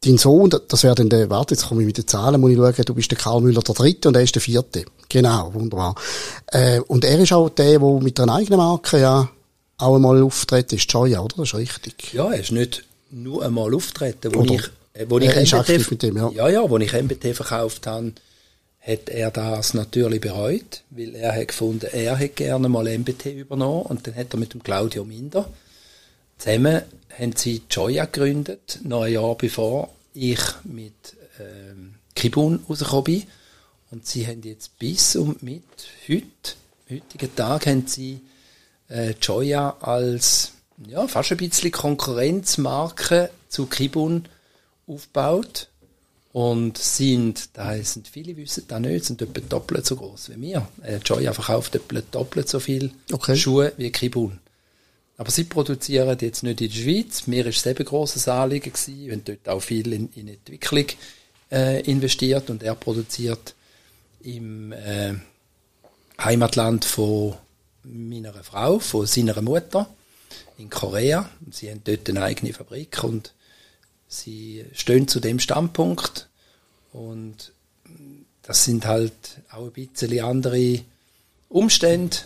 dein 0.03 0.17
Sohn, 0.17 0.49
das 0.67 0.83
wäre 0.83 0.95
dann 0.95 1.09
der, 1.09 1.29
warte, 1.29 1.55
jetzt 1.55 1.67
komme 1.67 1.81
ich 1.81 1.87
mit 1.87 1.97
den 1.97 2.07
Zahlen, 2.07 2.39
muss 2.39 2.51
ich 2.51 2.57
schauen, 2.57 2.85
du 2.85 2.93
bist 2.93 3.11
der 3.11 3.17
Karl 3.17 3.41
Müller 3.41 3.61
der 3.61 3.75
Dritte 3.75 4.07
und 4.07 4.15
er 4.15 4.23
ist 4.23 4.35
der 4.35 4.41
Vierte. 4.41 4.85
Genau, 5.09 5.53
wunderbar. 5.53 5.95
Äh, 6.47 6.79
und 6.81 7.03
er 7.05 7.19
ist 7.19 7.33
auch 7.33 7.49
der, 7.49 7.79
der 7.79 7.89
mit 8.01 8.19
einer 8.19 8.35
eigenen 8.35 8.59
Marke 8.59 8.99
ja 8.99 9.29
auch 9.77 9.95
einmal 9.95 10.21
auftreten 10.23 10.75
ist, 10.75 10.91
Joya, 10.91 11.19
oder? 11.19 11.35
Das 11.37 11.49
ist 11.49 11.55
richtig. 11.55 12.13
Ja, 12.13 12.31
er 12.31 12.39
ist 12.39 12.51
nicht 12.51 12.85
nur 13.11 13.43
einmal 13.43 13.73
auftreten, 13.73 14.33
wo 14.33 14.39
oder 14.39 14.55
ich, 14.55 14.69
äh, 14.93 15.05
wo 15.09 15.19
ich 15.19 15.29
MBT, 15.29 15.91
mit 15.91 16.03
dem, 16.03 16.17
ja. 16.17 16.29
ja, 16.29 16.49
ja, 16.49 16.69
wo 16.69 16.77
ich 16.77 16.93
MBT 16.93 17.35
verkauft 17.35 17.87
habe, 17.87 18.13
hat 18.85 19.09
er 19.09 19.31
das 19.31 19.73
natürlich 19.73 20.21
bereut, 20.21 20.83
weil 20.91 21.15
er 21.15 21.35
hat 21.35 21.47
gefunden, 21.47 21.87
er 21.91 22.17
hätte 22.17 22.35
gerne 22.35 22.69
mal 22.69 22.85
MBT 22.85 23.25
übernommen 23.25 23.83
und 23.83 24.05
dann 24.05 24.15
hat 24.15 24.33
er 24.33 24.39
mit 24.39 24.53
dem 24.53 24.61
Claudio 24.61 25.03
Minder 25.03 25.49
zusammen 26.37 26.81
haben 27.17 27.35
sie 27.35 27.61
Joya 27.69 28.05
gegründet, 28.05 28.79
noch 28.83 29.03
ein 29.03 29.13
Jahr 29.13 29.35
bevor 29.35 29.89
ich 30.13 30.39
mit 30.63 31.15
ähm, 31.39 31.95
Kibun 32.13 32.63
rausgekommen 32.67 33.03
bin. 33.03 33.23
Und 33.91 34.05
sie 34.05 34.27
haben 34.27 34.41
jetzt 34.43 34.77
bis 34.79 35.15
und 35.15 35.43
mit 35.43 35.63
heute, 36.09 36.55
heutigen 36.89 37.35
Tag, 37.35 37.67
haben 37.67 37.87
sie 37.87 38.21
äh, 38.89 39.13
Joya 39.21 39.77
als 39.79 40.51
ja, 40.87 41.07
fast 41.07 41.31
ein 41.31 41.37
bisschen 41.37 41.71
Konkurrenzmarke 41.71 43.29
zu 43.47 43.67
Kibun 43.67 44.25
aufgebaut 44.87 45.69
und 46.35 46.77
sind, 46.77 47.51
da 47.53 47.81
sind 47.81 48.09
viele 48.09 48.35
wissen 48.35 48.65
das 48.67 48.81
nicht, 48.81 49.05
sind 49.05 49.21
etwa 49.21 49.39
doppelt 49.39 49.85
so 49.85 49.95
groß 49.95 50.31
wie 50.31 50.41
wir. 50.41 50.67
Äh, 50.83 50.97
Joya 50.97 51.31
verkauft 51.31 51.75
etwa 51.75 52.01
doppelt 52.11 52.49
so 52.49 52.59
viel 52.59 52.91
okay. 53.13 53.37
Schuhe 53.37 53.71
wie 53.77 53.89
Kibun. 53.89 54.41
Aber 55.15 55.31
sie 55.31 55.45
produzieren 55.45 56.17
jetzt 56.19 56.43
nicht 56.43 56.59
in 56.59 56.67
der 56.67 56.75
Schweiz. 56.75 57.27
Mir 57.27 57.45
ist 57.45 57.59
es 57.59 57.65
eben 57.65 57.85
grosses 57.85 58.27
Anliegen 58.27 58.73
gewesen, 58.73 59.07
wenn 59.07 59.23
dort 59.23 59.47
auch 59.47 59.61
viel 59.61 59.93
in, 59.93 60.09
in 60.15 60.27
Entwicklung 60.27 60.87
äh, 61.53 61.79
investiert 61.89 62.49
und 62.49 62.63
er 62.63 62.75
produziert 62.75 63.55
im 64.21 64.73
äh, 64.73 65.13
Heimatland 66.19 66.83
von 66.83 67.35
meiner 67.85 68.33
Frau, 68.33 68.79
von 68.79 69.05
seiner 69.05 69.41
Mutter 69.41 69.87
in 70.57 70.69
Korea. 70.69 71.29
Sie 71.49 71.71
haben 71.71 71.79
dort 71.85 72.09
eine 72.09 72.23
eigene 72.23 72.51
Fabrik 72.51 73.05
und 73.05 73.31
sie 74.21 74.65
stehen 74.73 75.07
zu 75.07 75.19
dem 75.19 75.39
Standpunkt 75.39 76.29
und 76.93 77.51
das 78.43 78.63
sind 78.63 78.85
halt 78.85 79.13
auch 79.51 79.65
ein 79.65 79.71
bisschen 79.71 80.19
andere 80.23 80.81
Umstände, 81.49 82.17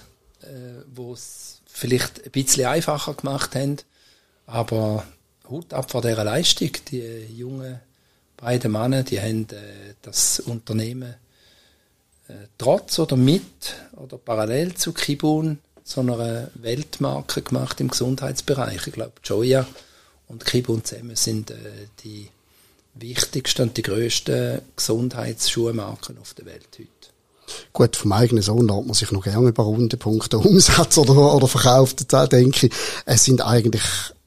äh, 0.42 0.84
wo 0.94 1.14
es 1.14 1.62
vielleicht 1.66 2.26
ein 2.26 2.32
bisschen 2.32 2.66
einfacher 2.66 3.14
gemacht 3.14 3.56
haben, 3.56 3.78
aber 4.46 5.06
Hut 5.50 5.74
ab 5.74 5.90
vor 5.90 6.02
dieser 6.02 6.24
Leistung. 6.24 6.72
Die 6.92 7.26
jungen 7.36 7.80
beiden 8.38 8.72
Männer, 8.72 9.04
die 9.04 9.20
haben 9.20 9.48
äh, 9.52 9.96
das 10.02 10.40
Unternehmen 10.40 11.16
äh, 12.28 12.34
trotz 12.58 13.00
oder 13.00 13.16
mit 13.16 13.76
oder 13.96 14.18
parallel 14.18 14.76
zu 14.76 14.94
Kibun 14.94 15.60
so 15.84 16.02
einer 16.02 16.52
Weltmarke 16.54 17.42
gemacht 17.42 17.80
im 17.82 17.88
Gesundheitsbereich. 17.88 18.88
Ich 18.88 18.94
glaube, 18.94 19.14
Joya 19.24 19.66
und 20.30 20.46
Kibun 20.46 20.84
zusammen 20.86 21.16
sind 21.16 21.52
äh, 21.52 21.56
die 22.04 22.30
wichtigsten 22.94 23.64
und 23.64 23.78
die 23.78 23.82
grössten 23.82 24.62
Gesundheitsschuhmarken 24.76 26.18
auf 26.18 26.34
der 26.34 26.46
Welt 26.46 26.68
heute. 26.78 26.88
Gut, 27.74 27.96
vom 27.96 28.12
eigenen 28.12 28.44
Sohn 28.44 28.68
lässt 28.68 28.86
man 28.86 28.94
sich 28.94 29.12
noch 29.12 29.24
gerne 29.24 29.50
über 29.50 29.64
Rundenpunkte 29.64 30.38
Umsatz 30.40 30.98
oder, 30.98 31.36
oder 31.36 31.48
verkauft, 31.48 32.12
denke 32.32 32.68
ich. 32.68 32.74
Es 33.06 33.26
sind 33.26 33.42
eigentlich 33.42 33.84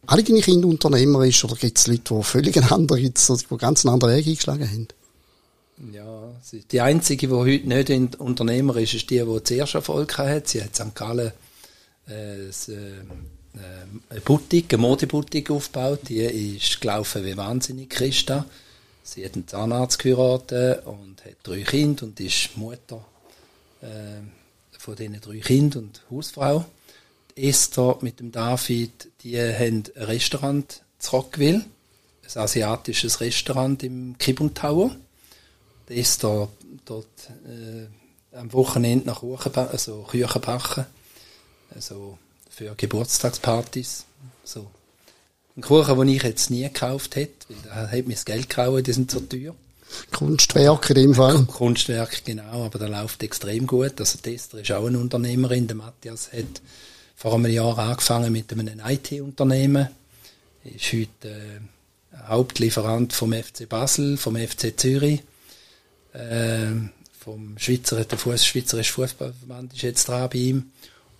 alle 0.06 0.24
deine 0.24 0.40
Kinder 0.40 0.68
unternehmerisch 0.68 1.44
oder 1.44 1.54
gibt 1.54 1.78
es 1.78 1.86
Leute, 1.86 2.14
die 2.14 2.22
völlig 2.22 2.56
einen 2.56 2.70
anderen, 2.70 3.02
die 3.02 3.56
ganz 3.56 3.84
einen 3.84 3.94
anderen 3.94 4.16
Weg 4.16 4.26
eingeschlagen 4.26 4.68
haben? 4.68 4.88
Ja, 5.92 6.30
die 6.70 6.80
einzige, 6.80 7.28
die 7.28 7.32
heute 7.32 7.96
nicht 7.96 8.20
Unternehmer 8.20 8.76
ist, 8.76 8.94
ist 8.94 9.10
die, 9.10 9.24
die 9.24 9.44
zuerst 9.44 9.74
Erfolg 9.74 10.18
hat. 10.18 10.48
Sie 10.48 10.62
hat 10.62 10.74
St. 10.74 10.94
Gallen 10.94 11.32
äh, 12.06 12.46
das, 12.46 12.68
äh, 12.68 13.00
eine 13.54 14.20
Boutique, 14.20 14.72
eine 14.72 14.82
Modeboutique 14.82 15.50
aufgebaut. 15.50 16.08
Die 16.08 16.20
ist 16.20 16.80
gelaufen 16.80 17.24
wie 17.24 17.36
wahnsinnig, 17.36 17.90
Christa. 17.90 18.46
Sie 19.02 19.24
hat 19.24 19.34
einen 19.34 19.48
Zahnarzt 19.48 19.98
geheiratet 19.98 20.86
und 20.86 21.24
hat 21.24 21.36
drei 21.42 21.62
Kinder 21.62 22.04
und 22.04 22.18
ist 22.20 22.56
Mutter 22.56 23.04
äh, 23.82 24.20
von 24.78 24.96
diesen 24.96 25.20
drei 25.20 25.38
Kindern 25.38 25.84
und 25.84 26.02
Hausfrau. 26.10 26.64
Die 27.36 27.48
Esther 27.48 27.98
mit 28.00 28.20
dem 28.20 28.30
David, 28.30 29.08
die 29.22 29.38
haben 29.38 29.84
ein 29.96 30.04
Restaurant 30.04 30.82
Rockville, 31.12 31.64
ein 32.22 32.40
asiatisches 32.40 33.20
Restaurant 33.20 33.82
im 33.82 34.16
Kibun 34.18 34.54
Tower. 34.54 34.94
Die 35.88 35.98
Esther 35.98 36.48
dort 36.84 37.30
äh, 37.46 37.86
am 38.36 38.52
Wochenende 38.52 39.06
nach 39.06 39.20
Kuchen, 39.20 39.54
also 39.54 40.06
Küchen 40.08 40.40
backen, 40.40 40.86
also 41.74 42.18
für 42.52 42.74
Geburtstagspartys, 42.76 44.04
so 44.44 44.70
Ein 45.56 45.62
Kuchen, 45.62 45.98
den 45.98 46.08
ich 46.08 46.22
jetzt 46.22 46.50
nie 46.50 46.62
gekauft 46.62 47.16
hätte, 47.16 47.46
weil 47.48 47.56
da 47.64 47.90
hat 47.90 48.06
mir 48.06 48.14
das 48.14 48.24
Geld 48.24 48.48
gehauen, 48.48 48.84
die 48.84 48.92
sind 48.92 49.10
so 49.10 49.20
teuer. 49.20 49.54
Kunstwerk 50.10 50.90
in 50.90 50.96
dem 50.96 51.14
Fall. 51.14 51.44
Kunstwerk, 51.44 52.24
genau, 52.24 52.64
aber 52.64 52.78
der 52.78 52.88
läuft 52.88 53.22
extrem 53.22 53.66
gut. 53.66 54.00
Also 54.00 54.18
Tester 54.18 54.60
ist 54.60 54.72
auch 54.72 54.86
eine 54.86 54.98
Unternehmerin. 54.98 55.66
Der 55.66 55.76
Matthias 55.76 56.32
hat 56.32 56.62
vor 57.14 57.34
einem 57.34 57.52
Jahr 57.52 57.78
angefangen 57.78 58.32
mit 58.32 58.50
einem 58.52 58.80
IT-Unternehmen. 58.86 59.88
Ist 60.64 60.92
heute 60.92 61.28
äh, 61.28 62.18
Hauptlieferant 62.26 63.12
vom 63.12 63.32
FC 63.32 63.68
Basel, 63.68 64.16
vom 64.16 64.36
FC 64.36 64.78
Zürich, 64.78 65.22
äh, 66.14 66.70
vom 67.18 67.58
Schweizer, 67.58 68.04
der 68.04 68.18
Fuß, 68.18 68.46
Schweizerische 68.46 68.92
Fußballverband 68.92 69.74
ist 69.74 69.82
jetzt 69.82 70.08
dran 70.08 70.30
bei 70.30 70.38
ihm 70.38 70.72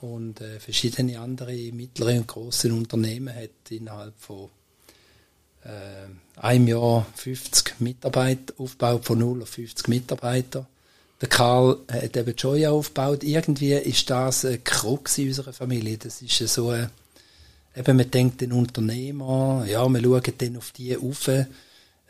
und 0.03 0.41
äh, 0.41 0.59
verschiedene 0.59 1.19
andere 1.21 1.55
mittlere 1.73 2.17
und 2.17 2.27
große 2.27 2.73
Unternehmen 2.73 3.35
hat 3.35 3.71
innerhalb 3.71 4.15
von 4.19 4.49
äh, 5.65 6.41
einem 6.41 6.67
Jahr 6.67 7.07
50 7.15 7.81
Mitarbeiter 7.81 8.53
aufgebaut, 8.59 9.05
von 9.05 9.19
0 9.21 9.43
auf 9.43 9.49
50 9.51 9.87
Mitarbeiter. 9.89 10.67
Der 11.21 11.29
Karl 11.29 11.79
hat 11.91 12.17
eben 12.17 12.35
Joy 12.35 12.67
aufgebaut. 12.67 13.23
Irgendwie 13.23 13.75
ist 13.75 14.11
das 14.11 14.45
ein 14.45 14.65
Krux 14.65 15.19
in 15.19 15.29
unserer 15.29 15.53
Familie. 15.53 15.99
Das 15.99 16.21
ist 16.21 16.37
so 16.53 16.71
ein, 16.71 16.91
eben 17.77 17.97
man 17.97 18.11
denkt 18.11 18.41
den 18.41 18.53
Unternehmer, 18.53 19.65
ja, 19.69 19.89
wir 19.89 20.03
schauen 20.03 20.33
dann 20.37 20.57
auf 20.57 20.73
die 20.73 20.97
auf. 20.97 21.31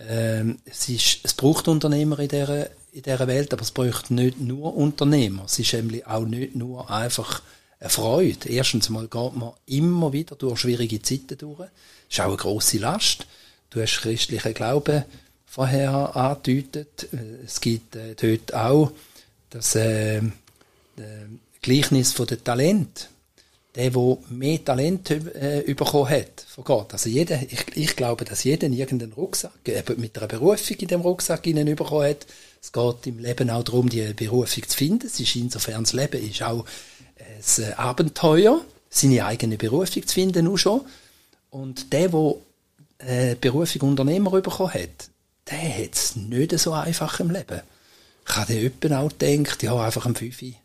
Ähm, 0.01 0.59
es, 0.65 0.89
ist, 0.89 1.19
es 1.25 1.35
braucht 1.35 1.69
Unternehmer 1.69 2.19
in 2.21 2.29
dieser, 2.29 2.71
in 2.93 3.03
dieser 3.03 3.27
Welt, 3.27 3.53
aber 3.53 3.63
es 3.63 3.71
braucht 3.71 4.11
nicht 4.11 4.41
nur 4.41 4.75
Unternehmer. 4.75 5.45
Es 5.45 5.59
ist 5.59 5.75
nämlich 5.75 6.07
auch 6.07 6.25
nicht 6.25 6.57
nur 6.57 6.91
einfach 6.91 7.43
eine 7.83 7.91
Freude. 7.91 8.49
Erstens 8.49 8.89
mal 8.89 9.09
geht 9.09 9.37
man 9.37 9.53
immer 9.67 10.13
wieder 10.13 10.37
durch 10.37 10.61
schwierige 10.61 11.03
Zeiten 11.03 11.37
durch. 11.37 11.59
Das 11.59 11.69
ist 12.11 12.21
auch 12.21 12.27
eine 12.27 12.37
grosse 12.37 12.79
Last. 12.79 13.27
Du 13.71 13.83
hast 13.83 14.01
christlichen 14.01 14.55
Glauben 14.55 15.05
vorher 15.47 16.15
angedeutet. 16.15 17.09
Es 17.45 17.61
gibt 17.61 17.97
äh, 17.97 18.15
dort 18.15 18.55
auch 18.55 18.93
das 19.51 19.75
äh, 19.75 20.23
Gleichnis 21.61 22.13
von 22.13 22.27
den 22.27 22.45
Talent. 22.45 23.09
Der, 23.75 23.91
der 23.91 24.19
mehr 24.29 24.63
Talent 24.63 25.11
äh, 25.11 25.65
bekommen 25.67 26.11
hat 26.11 26.45
von 26.47 26.63
Gott. 26.63 26.93
Also 26.93 27.09
jeder, 27.09 27.41
ich, 27.43 27.65
ich 27.75 27.97
glaube, 27.97 28.27
dass 28.27 28.45
jeder 28.45 28.69
irgendeinen 28.69 29.15
Rucksack, 29.15 29.67
äh, 29.67 29.83
mit 29.97 30.17
einer 30.19 30.29
Berufung 30.29 30.77
in 30.77 30.89
dem 30.89 31.01
Rucksack 31.01 31.45
hinein 31.45 31.75
bekommen 31.75 32.11
hat. 32.11 32.27
Es 32.61 32.71
geht 32.71 33.07
im 33.07 33.19
Leben 33.19 33.51
auch 33.51 33.65
darum, 33.65 33.89
die 33.89 34.13
Berufung 34.13 34.69
zu 34.69 34.77
finden. 34.77 35.07
Es 35.07 35.19
ist 35.19 35.35
insofern 35.37 35.85
das 35.85 35.95
Leben 35.95 36.23
ist 36.23 36.43
auch 36.43 36.67
ein 37.59 37.65
äh, 37.65 37.73
Abenteuer, 37.75 38.61
seine 38.91 39.25
eigene 39.25 39.57
Berufung 39.57 40.07
zu 40.07 40.15
finden, 40.15 40.49
auch 40.49 40.57
schon. 40.57 40.83
Und 41.51 41.93
der, 41.93 42.09
der 42.09 42.35
äh, 42.99 43.35
Berufung 43.35 43.91
Unternehmer 43.91 44.31
bekommen 44.31 44.73
hat, 44.75 45.11
der 45.51 45.85
hat 45.85 45.95
es 45.95 46.17
nicht 46.17 46.59
so 46.59 46.73
einfach 46.73 47.21
im 47.21 47.31
Leben. 47.31 47.61
Ich 48.27 48.37
habe 48.37 48.53
jemand 48.53 48.93
auch 48.93 49.19
gedacht, 49.19 49.63
ja, 49.63 49.77
einfach 49.85 50.07
ein 50.07 50.15
Fünfi 50.15 50.57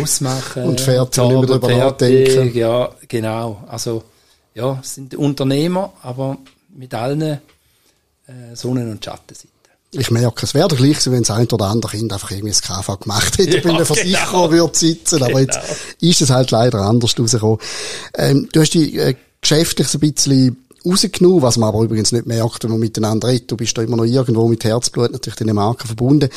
ausmachen. 0.00 0.64
und 0.64 0.80
fertig, 0.80 1.22
nicht 1.22 1.32
mehr 1.32 1.46
darüber 1.46 1.76
nachdenken. 1.76 2.56
Ja, 2.56 2.90
genau. 3.08 3.64
Also, 3.68 4.04
ja, 4.54 4.78
es 4.80 4.94
sind 4.94 5.14
Unternehmer, 5.14 5.92
aber 6.02 6.38
mit 6.70 6.92
allen 6.94 7.22
äh, 7.22 7.38
Sonnen- 8.54 8.90
und 8.90 9.04
Schattenseiten. 9.04 9.53
Ich 9.96 10.10
merke, 10.10 10.44
es 10.44 10.54
wäre 10.54 10.68
doch 10.68 10.76
gleich, 10.76 11.04
wenn 11.06 11.22
das 11.22 11.30
ein 11.30 11.46
oder 11.48 11.66
andere 11.66 11.96
Kind 11.96 12.12
einfach 12.12 12.30
irgendwie 12.30 12.50
das 12.50 12.62
KV 12.62 12.98
gemacht 13.00 13.38
hätte, 13.38 13.56
ja, 13.56 13.62
bei 13.62 13.70
einem 13.70 13.86
Versicherer 13.86 14.48
genau. 14.48 14.50
würde 14.50 14.78
sitzen. 14.78 15.22
Aber 15.22 15.40
genau. 15.40 15.40
jetzt 15.40 15.58
ist 16.00 16.20
es 16.22 16.30
halt 16.30 16.50
leider 16.50 16.80
anders 16.80 17.18
rausgekommen. 17.18 17.58
Ähm, 18.16 18.48
du 18.52 18.60
hast 18.60 18.74
die 18.74 18.98
äh, 18.98 19.14
geschäftlich 19.40 19.88
so 19.88 19.98
ein 19.98 20.12
bisschen 20.12 20.56
rausgenommen, 20.84 21.42
was 21.42 21.56
man 21.56 21.68
aber 21.68 21.82
übrigens 21.82 22.12
nicht 22.12 22.26
merkt, 22.26 22.64
wenn 22.64 22.70
man 22.70 22.80
miteinander 22.80 23.28
redet. 23.28 23.50
Du 23.50 23.56
bist 23.56 23.76
da 23.76 23.82
immer 23.82 23.96
noch 23.96 24.04
irgendwo 24.04 24.48
mit 24.48 24.64
Herzblut 24.64 25.12
natürlich 25.12 25.38
deine 25.38 25.54
Marke 25.54 25.86
verbunden. 25.86 26.28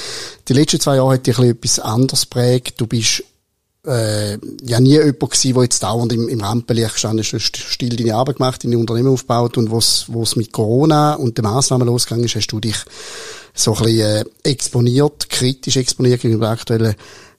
Die 0.47 0.53
letzten 0.53 0.79
zwei 0.79 0.97
Jahre 0.97 1.15
hat 1.15 1.27
dich 1.27 1.39
etwas 1.39 1.79
anderes 1.79 2.25
prägt. 2.25 2.79
Du 2.79 2.87
bist 2.87 3.23
äh, 3.85 4.37
ja 4.63 4.79
nie 4.79 4.93
jemand 4.93 5.19
gewesen, 5.19 5.53
der 5.53 5.63
jetzt 5.63 5.83
dauernd 5.83 6.13
im, 6.13 6.27
im 6.27 6.41
Rampenlicht 6.41 6.93
gestanden 6.93 7.19
ist, 7.19 7.57
still 7.57 7.95
deine 7.95 8.15
Arbeit 8.15 8.37
gemacht, 8.37 8.63
deine 8.63 8.77
Unternehmen 8.77 9.09
aufgebaut 9.09 9.57
und 9.57 9.71
was 9.71 10.05
was 10.09 10.35
mit 10.35 10.51
Corona 10.51 11.13
und 11.13 11.37
den 11.37 11.43
Massnahmen 11.43 11.87
losgegangen 11.87 12.25
ist, 12.25 12.35
hast 12.35 12.47
du 12.47 12.59
dich 12.59 12.75
so 13.57 13.75
ein 13.75 13.83
bisschen 13.83 13.99
äh, 13.99 14.25
exponiert, 14.43 15.29
kritisch 15.29 15.77
exponiert 15.77 16.21
gegenüber 16.21 16.45
der 16.45 16.53
aktuellen 16.53 16.95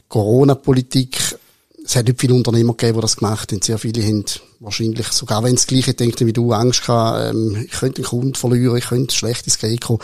Corona-Politik. 0.09 1.39
Es 1.85 1.97
hat 1.97 2.07
nicht 2.07 2.21
viele 2.21 2.35
Unternehmer 2.35 2.75
gegeben, 2.75 2.99
die 2.99 3.03
das 3.03 3.17
gemacht 3.17 3.53
haben. 3.53 3.63
Sehr 3.63 3.79
viele 3.79 4.03
haben 4.03 4.25
wahrscheinlich, 4.61 5.07
sogar 5.09 5.43
wenn 5.43 5.55
das 5.55 5.67
Gleiche 5.67 5.95
denken 5.95 6.27
wie 6.27 6.33
du, 6.33 6.53
Angst 6.53 6.85
gehabt, 6.85 7.35
ähm, 7.35 7.65
ich 7.65 7.73
könnte 7.73 7.99
einen 7.99 8.07
Kunden 8.07 8.35
verlieren, 8.35 8.77
ich 8.77 8.89
könnte 8.89 9.15
schlecht 9.15 9.47
ins 9.47 9.59
Geld 9.59 9.81
kommen. 9.81 10.01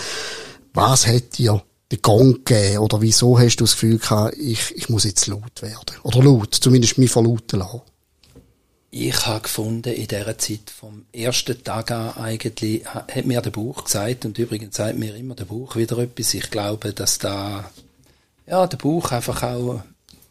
Was 0.73 1.07
hat 1.07 1.39
dir 1.39 1.63
den 1.91 2.03
Gang 2.03 2.45
gegeben? 2.45 2.79
Oder 2.79 3.01
wieso 3.01 3.39
hast 3.39 3.57
du 3.57 3.65
das 3.65 3.73
Gefühl 3.73 3.99
gehabt, 3.99 4.37
ich, 4.39 4.75
ich 4.77 4.89
muss 4.89 5.05
jetzt 5.05 5.27
laut 5.27 5.63
werden? 5.63 5.97
Oder 6.03 6.23
laut, 6.23 6.55
zumindest 6.55 6.99
mich 6.99 7.11
verlauten 7.11 7.59
lassen? 7.59 7.83
Ich 8.97 9.27
habe 9.27 9.41
gefunden, 9.41 9.93
in 9.93 10.07
dieser 10.07 10.39
Zeit 10.39 10.71
vom 10.71 11.05
ersten 11.13 11.65
Tag 11.65 11.91
an 11.91 12.17
eigentlich, 12.17 12.87
hat 12.87 13.25
mir 13.25 13.43
der 13.43 13.51
Buch 13.51 13.83
gesagt, 13.83 14.25
und 14.25 14.39
übrigens 14.39 14.77
sagt 14.77 14.97
mir 14.97 15.17
immer 15.17 15.35
der 15.35 15.47
Buch 15.47 15.75
wieder 15.75 15.99
etwas, 15.99 16.33
ich 16.33 16.49
glaube, 16.49 16.93
dass 16.93 17.19
da, 17.19 17.69
ja, 18.47 18.69
der 18.69 18.77
Buch 18.77 19.11
einfach 19.11 19.43
auch, 19.43 19.83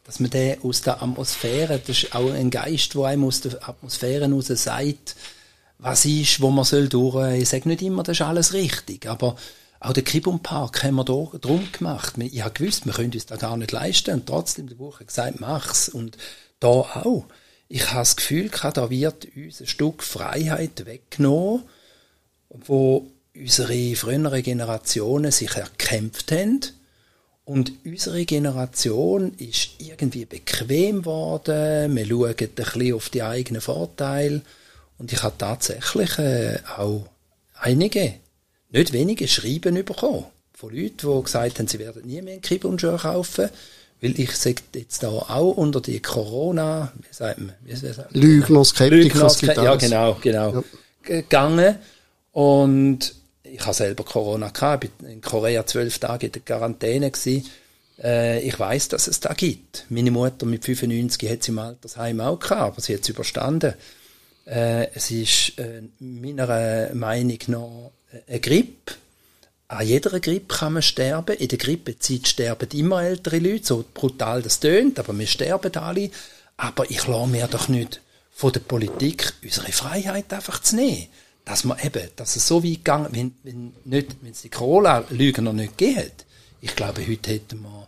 dass 0.06 0.22
man 0.22 0.30
den 0.30 0.64
aus 0.64 0.82
der 0.82 1.04
Atmosphäre, 1.04 1.78
das 1.78 2.04
ist 2.04 2.16
auch 2.16 2.32
ein 2.32 2.50
Geist, 2.50 2.94
der 2.94 3.04
einem 3.04 3.26
aus 3.26 3.42
der 3.42 3.68
Atmosphäre 3.68 4.32
raus 4.32 4.48
sagt, 4.48 5.18
was 5.80 6.06
ist, 6.06 6.40
wo 6.40 6.50
man 6.50 6.64
soll 6.64 6.88
durch. 6.88 7.42
Ich 7.42 7.50
sage 7.50 7.68
nicht 7.68 7.82
immer, 7.82 8.04
das 8.04 8.16
ist 8.22 8.26
alles 8.26 8.54
richtig, 8.54 9.08
aber 9.08 9.36
auch 9.82 9.92
den 9.92 10.06
Kibum 10.06 10.40
Park 10.40 10.84
haben 10.84 10.96
wir 10.96 11.04
da 11.04 11.38
drum 11.38 11.68
gemacht. 11.74 12.14
Ich 12.18 12.42
habe 12.42 12.54
gewusst, 12.54 12.86
wir 12.86 12.94
können 12.94 13.12
uns 13.12 13.26
das 13.26 13.40
gar 13.40 13.58
nicht 13.58 13.74
leisten 13.74 14.14
und 14.14 14.26
trotzdem 14.26 14.70
der 14.70 14.76
Buch 14.76 15.02
hat 15.02 15.08
gesagt, 15.08 15.42
mach's. 15.42 15.90
Und 15.90 16.16
da 16.62 16.70
auch 16.70 17.26
ich 17.76 17.88
habe 17.88 18.02
das 18.02 18.16
Gefühl, 18.16 18.52
da 18.52 18.92
wird 18.92 19.28
uns 19.36 19.60
ein 19.60 19.66
Stück 19.66 20.04
Freiheit 20.04 20.86
weggenommen, 20.86 21.64
wo 22.50 23.08
unsere 23.36 23.96
früheren 23.96 24.44
Generationen 24.44 25.32
sich 25.32 25.56
erkämpft 25.56 26.32
haben. 26.32 26.60
Und 27.46 27.72
unsere 27.84 28.26
Generation 28.26 29.34
ist 29.40 29.70
irgendwie 29.80 30.26
bequem 30.26 31.00
geworden. 31.00 31.96
Wir 31.96 32.06
schauen 32.06 32.36
ein 32.40 32.50
bisschen 32.50 32.94
auf 32.94 33.10
die 33.10 33.24
eigenen 33.24 33.62
Vorteile. 33.62 34.44
Und 35.00 35.12
ich 35.12 35.24
habe 35.24 35.40
tatsächlich 35.40 36.20
äh, 36.20 36.60
auch 36.78 37.10
einige, 37.56 38.20
nicht 38.70 38.94
wenige 38.94 39.28
Schreiben 39.28 39.84
bekommen. 39.84 40.26
Von 40.54 40.76
Leuten, 40.76 41.12
die 41.12 41.24
gesagt 41.24 41.58
haben, 41.58 41.68
sie 41.68 41.80
werden 41.80 42.06
nie 42.06 42.22
mehr 42.22 42.34
einen 42.34 42.44
Kibbelnschuh 42.44 42.98
kaufen. 42.98 43.50
Weil 44.04 44.20
ich 44.20 44.36
sage 44.36 44.62
jetzt 44.76 45.02
da 45.02 45.08
auch 45.08 45.56
unter 45.56 45.80
die 45.80 46.02
Corona, 46.02 46.92
wie 46.98 47.16
sagt 47.16 47.40
man? 47.40 47.54
Wie 47.64 47.74
sagt 47.74 47.98
man? 47.98 48.22
Lügner, 48.22 48.66
Skeptiker, 48.66 48.98
Lügner, 48.98 49.30
Ske 49.30 49.46
ja, 49.56 49.76
genau, 49.78 50.18
genau. 50.22 50.54
Ja. 50.56 50.64
Gegangen. 51.04 51.78
Und 52.34 53.16
ich 53.44 53.62
habe 53.62 53.74
selber 53.74 54.04
Corona 54.04 54.50
gehabt, 54.50 54.90
bin 55.00 55.10
in 55.10 55.22
Korea 55.22 55.66
zwölf 55.66 56.00
Tage 56.00 56.26
in 56.26 56.32
der 56.34 56.42
Quarantäne 56.42 57.12
gewesen. 57.12 57.50
Äh, 58.04 58.42
ich 58.42 58.60
weiß, 58.60 58.90
dass 58.90 59.08
es 59.08 59.22
da 59.22 59.32
gibt. 59.32 59.86
Meine 59.88 60.12
Mutter 60.12 60.46
mit 60.46 60.66
95 60.66 61.30
hat 61.30 61.44
sie 61.44 61.52
im 61.52 61.60
Altersheim 61.60 62.20
auch 62.20 62.40
gehabt, 62.40 62.74
aber 62.74 62.82
sie 62.82 62.96
hat 62.96 63.04
es 63.04 63.10
überstanden. 63.10 63.74
Äh, 64.46 64.88
es 64.94 65.12
ist 65.12 65.58
äh, 65.60 65.82
meiner 66.00 66.94
Meinung 66.94 67.40
nach 67.48 67.92
eine 68.28 68.40
Grippe 68.42 68.96
an 69.74 69.88
jeder 69.88 70.20
Grippe 70.20 70.56
kann 70.56 70.74
man 70.74 70.82
sterben. 70.82 71.36
In 71.38 71.48
der 71.48 71.58
Grippezeit 71.58 72.28
sterben 72.28 72.70
immer 72.74 73.04
ältere 73.04 73.40
Leute, 73.40 73.66
so 73.66 73.86
brutal 73.94 74.42
das 74.42 74.60
tönt, 74.60 75.00
aber 75.00 75.18
wir 75.18 75.28
sterben 75.28 75.76
alle. 75.76 76.10
Aber 76.58 76.90
ich 76.90 77.08
lasse 77.08 77.28
mir 77.28 77.48
doch 77.48 77.68
nicht 77.68 78.02
von 78.32 78.52
der 78.52 78.60
Politik 78.60 79.34
unsere 79.44 79.72
Freiheit 79.72 80.32
einfach 80.34 80.62
zu 80.62 80.76
nehmen. 80.76 81.08
Dass 81.46 81.64
man 81.64 81.78
eben, 81.80 82.08
dass 82.16 82.36
es 82.36 82.48
so 82.48 82.64
weit 82.64 82.76
gegangen, 82.76 83.10
wenn, 83.12 83.36
wenn 83.44 83.74
nicht, 83.84 84.16
wenn 84.22 84.32
es 84.32 84.44
die 84.44 84.50
Corona-Lügen 84.50 85.44
noch 85.44 85.54
nicht 85.54 85.78
geht. 85.78 86.26
Ich 86.62 86.76
glaube, 86.76 87.06
heute 87.06 87.32
hätten 87.32 87.62
wir, 87.62 87.88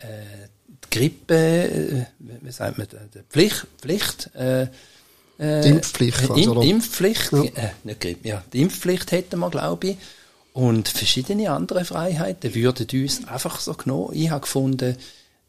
äh, 0.00 0.48
die 0.68 0.98
Grippe, 0.98 1.34
äh, 1.34 2.06
wie 2.18 2.50
sagt 2.50 2.78
man, 2.78 2.88
die 2.90 3.20
Pflicht, 3.28 3.66
Pflicht, 3.80 4.30
äh, 4.34 4.62
äh 4.62 5.60
die 5.62 5.68
Impfpflicht. 5.68 6.30
Also, 6.30 6.60
die 6.60 6.70
Impfpflicht, 6.70 7.32
ja. 7.32 7.42
äh, 7.42 7.70
nicht 7.84 8.00
Grippe, 8.00 8.28
ja, 8.28 8.42
die 8.52 8.62
Impfpflicht 8.62 9.12
hätten 9.12 9.38
wir, 9.38 9.50
glaube 9.50 9.90
ich. 9.90 9.96
Und 10.52 10.88
verschiedene 10.88 11.50
andere 11.50 11.84
Freiheiten 11.84 12.54
würden 12.54 12.86
uns 12.92 13.26
einfach 13.28 13.60
so 13.60 13.74
genommen. 13.74 14.10
Ich 14.12 14.30
habe 14.30 14.40
gefunden, 14.40 14.96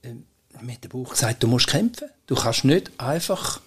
äh, 0.03 0.13
mit 0.61 0.83
dem 0.83 0.89
Buch 0.89 1.11
gesagt, 1.11 1.41
du 1.43 1.47
musst 1.47 1.67
kämpfen. 1.67 2.09
Du 2.27 2.35
kannst 2.35 2.65
nicht 2.65 2.91
einfach 2.99 3.61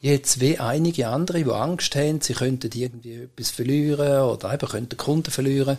jetzt 0.00 0.40
wie 0.40 0.58
einige 0.58 1.08
andere, 1.08 1.42
die 1.42 1.50
Angst 1.50 1.96
haben, 1.96 2.20
sie 2.20 2.34
könnten 2.34 2.70
irgendwie 2.72 3.14
etwas 3.14 3.50
verlieren 3.50 4.22
oder 4.22 4.52
eben 4.54 4.68
könnten 4.68 4.96
Kunden 4.96 5.30
verlieren. 5.30 5.78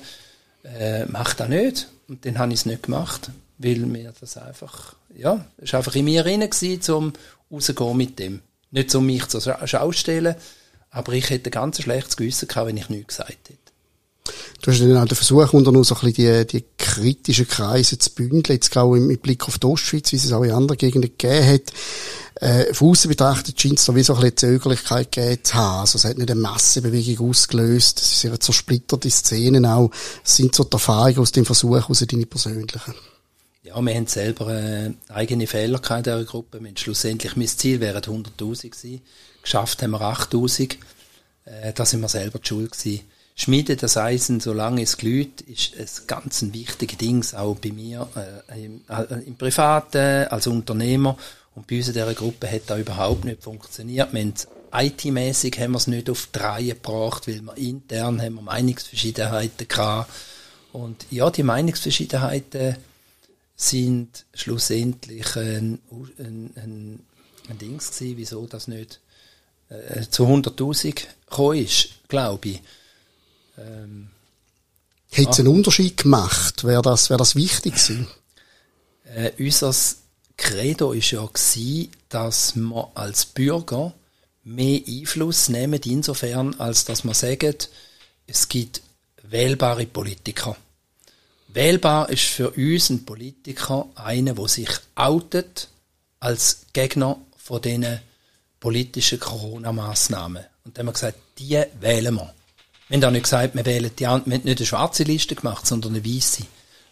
Äh, 0.64 1.06
mach 1.06 1.34
das 1.34 1.50
nicht. 1.50 1.88
Und 2.08 2.26
dann 2.26 2.38
habe 2.38 2.54
ich 2.54 2.60
es 2.60 2.66
nicht 2.66 2.84
gemacht, 2.84 3.32
weil 3.58 3.80
mir 3.80 4.14
das 4.20 4.38
einfach, 4.38 4.96
ja, 5.16 5.46
es 5.58 5.74
war 5.74 5.80
einfach 5.80 5.96
in 5.96 6.06
mir 6.06 6.24
gewesen, 6.24 6.94
um 6.94 7.14
rauszugehen 7.52 7.98
mit 7.98 8.20
dem. 8.20 8.42
Nicht 8.72 8.94
um 8.96 9.06
mich 9.06 9.26
zu 9.28 9.40
schaustellen, 9.40 10.36
Aber 10.90 11.14
ich 11.14 11.30
hätte 11.30 11.50
ein 11.50 11.52
ganz 11.52 11.82
schlechtes 11.82 12.18
Gewissen 12.18 12.48
gehabt, 12.48 12.68
wenn 12.68 12.78
ich 12.78 12.90
nichts 12.90 13.18
gesagt 13.18 13.50
hätte. 13.50 13.67
Du 14.68 14.74
hast 14.74 14.82
dann 14.82 14.98
auch 14.98 15.06
den 15.06 15.16
Versuch 15.16 15.54
unternommen, 15.54 15.86
so 15.86 15.96
ein 15.96 16.12
bisschen 16.12 16.46
die, 16.46 16.60
die 16.60 16.66
kritischen 16.78 17.48
Kreise 17.48 17.98
zu 17.98 18.10
bündeln, 18.10 18.58
jetzt 18.58 18.76
auch 18.76 18.96
im 18.96 19.18
Blick 19.18 19.48
auf 19.48 19.60
die 19.60 19.66
Ostschweiz, 19.66 20.12
wie 20.12 20.18
es 20.18 20.34
auch 20.34 20.44
in 20.44 20.52
anderen 20.52 20.78
Gegenden 20.78 21.10
gegeben 21.18 21.48
hat. 21.48 21.62
Äh, 22.42 22.74
von 22.74 22.90
außen 22.90 23.08
betrachtet 23.08 23.62
scheint 23.62 23.80
es 23.80 23.86
da 23.86 23.96
wie 23.96 24.04
so 24.04 24.16
ein 24.16 24.20
bisschen 24.20 24.36
Zögerlichkeit 24.36 25.14
gegeben 25.14 25.42
zu 25.42 25.54
haben. 25.54 25.80
Also 25.80 25.98
es 25.98 26.04
hat 26.04 26.18
nicht 26.18 26.30
eine 26.30 26.42
Massenbewegung 26.42 27.30
ausgelöst, 27.30 28.00
es 28.00 28.20
sind 28.20 28.44
zersplitterte 28.44 29.10
Szenen 29.10 29.66
auch. 29.66 29.90
Es 30.26 30.36
sind 30.36 30.54
so 30.54 30.66
die 30.66 30.74
Erfahrungen 30.74 31.20
aus 31.20 31.32
dem 31.32 31.46
Versuch, 31.46 31.90
aus 31.90 32.00
deine 32.06 32.26
persönlichen. 32.26 32.94
Ja, 33.64 33.80
wir 33.80 33.96
haben 33.96 34.08
selber 34.08 34.54
äh, 34.54 34.92
eigene 35.08 35.48
Fehler 35.48 35.80
in 35.92 36.04
dieser 36.04 36.26
Gruppe. 36.26 36.62
Wir 36.62 36.72
schlussendlich, 36.76 37.38
mein 37.38 37.48
Ziel 37.48 37.80
wären 37.80 38.04
100'000 38.04 38.64
gewesen. 38.64 39.02
Geschafft 39.42 39.82
haben 39.82 39.92
wir 39.92 40.02
8'000. 40.02 40.76
Äh, 41.46 41.72
da 41.72 41.86
sind 41.86 42.02
wir 42.02 42.10
selber 42.10 42.40
die 42.40 42.48
Schuld 42.50 42.78
gewesen. 42.78 43.06
Schmiede 43.40 43.76
das 43.76 43.98
Eisen, 43.98 44.40
solange 44.40 44.82
es 44.82 44.98
glüht, 44.98 45.42
ist 45.42 45.76
ein 45.78 46.08
ganz 46.08 46.42
ein 46.42 46.56
wichtiges 46.56 46.98
Ding, 46.98 47.24
auch 47.36 47.56
bei 47.56 47.72
mir, 47.72 48.10
äh, 48.50 48.66
im, 48.66 48.82
äh, 48.90 49.24
im 49.26 49.36
Privaten, 49.36 50.28
als 50.28 50.48
Unternehmer. 50.48 51.16
Und 51.54 51.68
bei 51.68 51.78
uns 51.78 51.88
in 51.88 51.94
dieser 51.94 52.16
Gruppe 52.16 52.52
hat 52.52 52.64
das 52.66 52.80
überhaupt 52.80 53.26
nicht 53.26 53.44
funktioniert. 53.44 54.12
Wir 54.12 54.34
IT-mäßig 54.74 55.60
haben 55.60 55.72
wir 55.72 55.78
es 55.78 55.86
nicht 55.86 56.10
auf 56.10 56.30
die 56.34 56.70
gebracht, 56.70 57.28
weil 57.28 57.42
wir 57.42 57.56
intern 57.58 58.20
haben 58.22 58.36
wir 58.36 58.42
Meinungsverschiedenheiten 58.42 59.68
gehabt. 59.68 60.12
Und 60.74 61.06
ja, 61.12 61.30
die 61.30 61.44
Meinungsverschiedenheiten 61.44 62.76
sind 63.56 64.26
schlussendlich 64.34 65.36
ein, 65.36 65.80
ein, 66.18 66.54
ein, 66.56 67.00
ein 67.50 67.58
Dings 67.60 67.92
gewesen, 67.92 68.18
wieso 68.18 68.48
das 68.48 68.68
nicht 68.68 69.00
äh, 69.70 70.02
zu 70.10 70.26
100'000 70.26 71.06
gekommen 71.30 71.58
ist, 71.60 71.90
glaube 72.08 72.50
ich. 72.50 72.62
Ähm, 73.58 74.10
Hätte 75.10 75.32
es 75.32 75.40
einen 75.40 75.48
Unterschied 75.48 75.98
gemacht? 75.98 76.64
Wäre 76.64 76.82
das, 76.82 77.10
wäre 77.10 77.18
das 77.18 77.36
wichtig 77.36 77.74
gewesen? 77.74 78.08
Äh, 79.06 79.32
unser 79.40 79.74
Credo 80.36 80.90
war 80.90 80.96
ja 80.96 81.26
gewesen, 81.26 81.92
dass 82.10 82.56
wir 82.56 82.92
als 82.94 83.26
Bürger 83.26 83.94
mehr 84.44 84.82
Einfluss 84.88 85.50
nehmen, 85.50 85.82
insofern, 85.86 86.56
als 86.60 86.86
dass 86.86 87.04
man 87.04 87.16
sagt, 87.16 87.70
es 88.28 88.48
gibt 88.48 88.82
wählbare 89.24 89.86
Politiker. 89.86 90.56
Wählbar 91.48 92.10
ist 92.10 92.26
für 92.26 92.52
uns 92.52 92.90
ein 92.90 93.06
Politiker 93.06 93.88
einer, 93.96 94.34
der 94.34 94.48
sich 94.48 94.70
outet 94.96 95.70
als 96.20 96.66
Gegner 96.74 97.18
von 97.38 97.62
diesen 97.62 98.00
politischen 98.60 99.20
Corona-Massnahmen. 99.20 100.44
Und 100.66 100.78
dann 100.78 100.86
haben 100.86 100.90
wir 100.90 100.94
gesagt, 100.94 101.18
die 101.40 101.62
wählen 101.80 102.16
wir. 102.16 102.34
Wir 102.90 102.98
haben 102.98 103.04
auch 103.04 103.12
nicht 103.12 103.24
gesagt, 103.24 103.56
wir 103.56 103.66
wählen 103.66 103.92
die, 103.94 104.02
wir 104.02 104.10
haben 104.10 104.30
nicht 104.30 104.46
eine 104.46 104.66
schwarze 104.66 105.04
Liste 105.04 105.36
gemacht, 105.36 105.68
sondern 105.68 105.96
eine 105.96 106.06
weiße. 106.06 106.44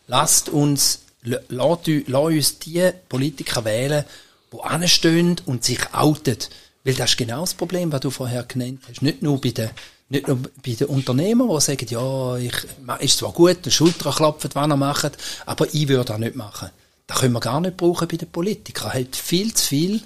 Lasst 0.08 0.50
uns, 0.50 1.00
lasst, 1.24 1.88
uns 1.88 2.60
die 2.60 2.91
Politiker 3.08 3.64
wählen, 3.64 4.04
die 4.52 4.62
anstehen 4.62 5.38
und 5.46 5.64
sich 5.64 5.80
outen. 5.93 6.38
Weil 6.84 6.93
das 6.96 7.12
ist 7.12 7.18
genau 7.18 7.41
das 7.41 7.54
Problem, 7.54 7.91
was 7.91 8.02
du 8.02 8.12
vorher 8.12 8.43
genannt 8.43 8.82
hast. 8.88 9.02
Nicht 9.02 9.22
nur 9.22 9.39
bei 9.39 9.52
den, 9.52 9.70
nicht 10.10 10.28
nur 10.28 10.38
bei 10.38 10.74
den 10.74 10.88
Unternehmern, 10.88 11.50
die 11.50 11.62
sagen, 11.62 11.88
ja, 11.89 12.38
ich, 12.38 12.54
ist 13.00 13.18
zwar 13.18 13.32
gut, 13.32 13.66
den 13.66 13.72
Schulter 13.72 14.12
klopfen, 14.12 14.52
was 14.54 14.70
er 14.70 14.78
macht, 14.78 15.18
aber 15.46 15.74
ich 15.74 15.88
würde 15.88 16.06
das 16.06 16.20
nicht 16.20 16.36
machen. 16.36 16.70
Das 17.08 17.20
können 17.20 17.34
wir 17.34 17.39
gar 17.39 17.62
nicht 17.62 17.78
brauchen 17.78 18.08
bei 18.08 18.18
den 18.18 18.30
Politikern. 18.30 18.93
Halt 18.93 19.16
viel 19.16 19.54
zu 19.54 19.68
viel, 19.68 20.02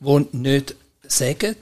die 0.00 0.26
nicht 0.32 0.74
sagen, 1.06 1.56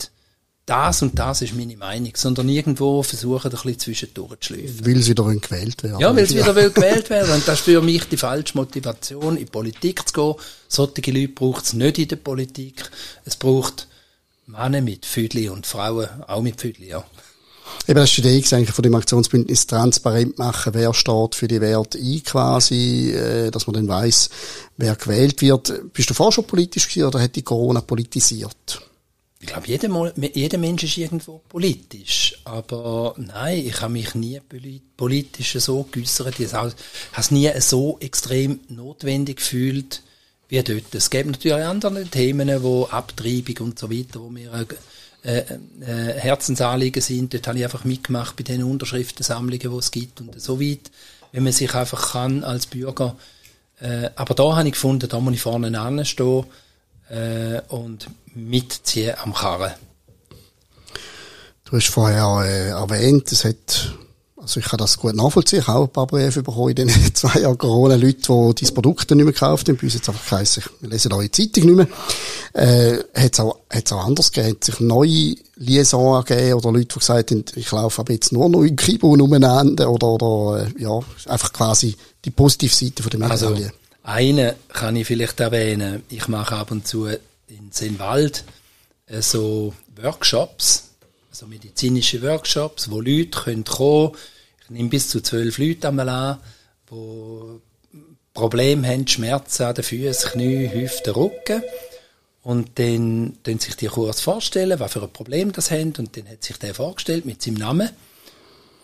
das 0.66 1.00
und 1.00 1.16
das 1.16 1.42
ist 1.42 1.54
meine 1.54 1.76
Meinung, 1.76 2.12
sondern 2.16 2.48
irgendwo 2.48 3.02
versuchen, 3.04 3.46
ein 3.46 3.50
bisschen 3.50 3.78
zwischendurch 3.78 4.40
zu 4.40 4.54
schleifen. 4.54 4.84
Weil 4.84 4.96
sie 4.96 5.10
wieder 5.10 5.24
gewählt 5.24 5.82
werden. 5.84 6.00
Ja, 6.00 6.14
weil 6.14 6.26
sie 6.26 6.36
wieder 6.36 6.60
ja. 6.60 6.68
gewählt 6.68 7.08
werden. 7.08 7.34
Und 7.34 7.46
das 7.46 7.60
ist 7.60 7.64
für 7.64 7.80
mich 7.80 8.04
die 8.06 8.16
falsche 8.16 8.56
Motivation, 8.56 9.36
in 9.36 9.44
die 9.44 9.50
Politik 9.50 10.08
zu 10.08 10.12
gehen. 10.12 10.34
Solche 10.66 11.12
Leute 11.12 11.28
braucht 11.28 11.64
es 11.64 11.72
nicht 11.72 11.98
in 11.98 12.08
der 12.08 12.16
Politik. 12.16 12.90
Es 13.24 13.36
braucht 13.36 13.86
Männer 14.46 14.80
mit 14.80 15.06
Füdli 15.06 15.48
und 15.48 15.66
Frauen 15.66 16.08
auch 16.26 16.42
mit 16.42 16.60
Füdli, 16.60 16.88
ja. 16.88 17.04
Eben, 17.88 18.00
das 18.00 18.10
ist 18.10 18.16
die 18.16 18.20
Idee 18.22 18.54
eigentlich 18.54 18.74
von 18.74 18.82
dem 18.82 18.94
Aktionsbündnis 18.94 19.66
transparent 19.66 20.38
machen, 20.38 20.74
wer 20.74 20.92
steht 20.94 21.34
für 21.34 21.48
die 21.48 21.60
Werte 21.60 21.98
ein 21.98 22.22
quasi, 22.24 23.12
äh, 23.12 23.50
dass 23.50 23.66
man 23.66 23.74
dann 23.74 23.88
weiss, 23.88 24.30
wer 24.76 24.96
gewählt 24.96 25.40
wird. 25.42 25.92
Bist 25.92 26.10
du 26.10 26.14
vorher 26.14 26.32
schon 26.32 26.46
politisch 26.46 26.88
gewesen 26.88 27.06
oder 27.06 27.20
hat 27.20 27.36
die 27.36 27.42
Corona 27.42 27.80
politisiert? 27.80 28.80
Ich 29.46 29.52
glaube, 29.52 29.68
jeder, 29.68 30.12
jeder 30.34 30.58
Mensch 30.58 30.82
ist 30.82 30.96
irgendwo 30.96 31.40
politisch. 31.48 32.36
Aber 32.44 33.14
nein, 33.16 33.64
ich 33.64 33.80
habe 33.80 33.92
mich 33.92 34.16
nie 34.16 34.40
politisch 34.96 35.52
so 35.52 35.86
geäussert. 35.92 36.40
Ich 36.40 36.52
habe 36.52 36.74
es 37.16 37.30
nie 37.30 37.48
so 37.60 37.96
extrem 38.00 38.58
notwendig 38.68 39.36
gefühlt 39.36 40.02
wie 40.48 40.60
dort. 40.64 40.92
Es 40.92 41.10
gibt 41.10 41.30
natürlich 41.30 41.64
andere 41.64 42.04
Themen, 42.06 42.60
wo 42.64 42.86
Abtreibung 42.86 43.68
und 43.68 43.78
so 43.78 43.88
weiter, 43.88 44.20
wo 44.20 44.30
mir 44.30 44.50
äh, 45.22 45.38
äh, 45.38 45.44
Herzensanliegen 46.18 47.00
sind. 47.00 47.32
Dort 47.32 47.46
habe 47.46 47.58
ich 47.58 47.64
einfach 47.64 47.84
mitgemacht 47.84 48.34
bei 48.34 48.42
den 48.42 48.64
Unterschriftensammlungen, 48.64 49.70
die 49.70 49.78
es 49.78 49.92
gibt. 49.92 50.20
Und 50.20 50.40
so 50.40 50.60
weit, 50.60 50.90
wenn 51.30 51.44
man 51.44 51.52
sich 51.52 51.72
einfach 51.72 52.12
kann 52.12 52.42
als 52.42 52.66
Bürger. 52.66 53.16
Äh, 53.78 54.10
aber 54.16 54.34
da 54.34 54.56
habe 54.56 54.66
ich 54.66 54.74
gefunden, 54.74 55.08
da 55.08 55.20
muss 55.20 55.34
ich 55.34 55.40
vorne 55.40 55.80
anstehen 55.80 56.46
äh, 57.08 57.60
und 57.68 58.08
mitziehen 58.34 59.14
am 59.22 59.34
Karren. 59.34 59.72
Du 61.64 61.76
hast 61.76 61.88
vorher 61.88 62.44
äh, 62.44 62.68
erwähnt, 62.68 63.32
es 63.32 63.44
hat, 63.44 63.92
also 64.36 64.60
ich 64.60 64.66
kann 64.66 64.78
das 64.78 64.98
gut 64.98 65.16
nachvollziehen, 65.16 65.58
ich 65.58 65.66
habe 65.66 65.80
auch 65.80 65.84
ein 65.86 65.92
paar 65.92 66.06
Briefe 66.06 66.44
bekommen 66.44 66.68
in 66.70 66.86
den 66.86 67.14
zwei 67.14 67.40
Jahren 67.40 67.58
Corona, 67.58 67.96
Leute, 67.96 68.52
die 68.54 68.64
dein 68.64 68.74
Produkt 68.74 69.10
nicht 69.10 69.16
mehr 69.16 69.32
gekauft 69.32 69.68
haben, 69.68 69.76
bei 69.76 69.82
uns 69.82 69.94
jetzt 69.94 70.08
einfach 70.08 70.30
geheißen, 70.30 70.62
wir 70.80 70.90
lesen 70.90 71.12
eure 71.12 71.30
Zeitung 71.30 71.64
nicht 71.64 71.76
mehr. 71.76 71.88
Äh, 72.52 72.98
hat 73.14 73.32
es 73.34 73.40
auch, 73.40 73.58
hat's 73.68 73.92
auch 73.92 74.06
anders 74.06 74.30
gegeben? 74.30 74.54
Hat 74.54 74.64
sich 74.64 74.78
neue 74.78 75.34
Liaison 75.56 76.24
gegeben 76.24 76.54
oder 76.54 76.70
Leute, 76.70 76.86
die 76.86 76.98
gesagt 77.00 77.30
haben, 77.32 77.44
ich 77.56 77.72
laufe 77.72 78.00
aber 78.00 78.12
jetzt 78.12 78.32
nur 78.32 78.48
noch 78.48 78.62
in 78.62 78.76
Kibun 78.76 79.20
umeinander 79.20 79.90
oder, 79.90 80.06
oder, 80.06 80.66
äh, 80.66 80.82
ja, 80.82 81.00
einfach 81.26 81.52
quasi 81.52 81.96
die 82.24 82.30
positive 82.30 82.74
Seite 82.74 83.02
von 83.02 83.10
der 83.10 83.20
Medaille? 83.20 83.48
Also, 83.48 83.70
eine 84.06 84.54
kann 84.68 84.96
ich 84.96 85.06
vielleicht 85.06 85.40
erwähnen. 85.40 86.04
Ich 86.08 86.28
mache 86.28 86.56
ab 86.56 86.70
und 86.70 86.86
zu 86.86 87.06
in 87.06 87.70
Sennwald 87.70 88.44
äh, 89.06 89.20
so 89.20 89.74
Workshops, 90.00 90.90
so 91.32 91.46
medizinische 91.46 92.22
Workshops, 92.22 92.90
wo 92.90 93.00
Leute 93.00 93.30
können 93.30 93.64
kommen 93.64 94.12
Ich 94.62 94.70
nehme 94.70 94.88
bis 94.88 95.08
zu 95.08 95.20
zwölf 95.20 95.58
Leute 95.58 95.88
einmal 95.88 96.08
an, 96.08 96.38
die 96.90 97.60
Probleme 98.32 98.86
haben, 98.86 99.06
Schmerzen 99.08 99.64
an 99.64 99.74
den 99.74 99.84
Füßen, 99.84 100.30
Knie, 100.30 100.70
Hüften, 100.72 101.12
Rücken. 101.12 101.62
Und 102.42 102.78
dann 102.78 103.38
können 103.42 103.58
sich 103.58 103.74
die 103.74 103.86
kurz 103.86 104.20
vorstellen, 104.20 104.78
was 104.78 104.92
für 104.92 105.02
ein 105.02 105.12
Problem 105.12 105.50
das 105.50 105.72
haben. 105.72 105.94
Und 105.98 106.16
dann 106.16 106.28
hat 106.28 106.44
sich 106.44 106.58
der 106.58 106.74
vorgestellt 106.74 107.26
mit 107.26 107.42
seinem 107.42 107.54
Namen 107.54 107.90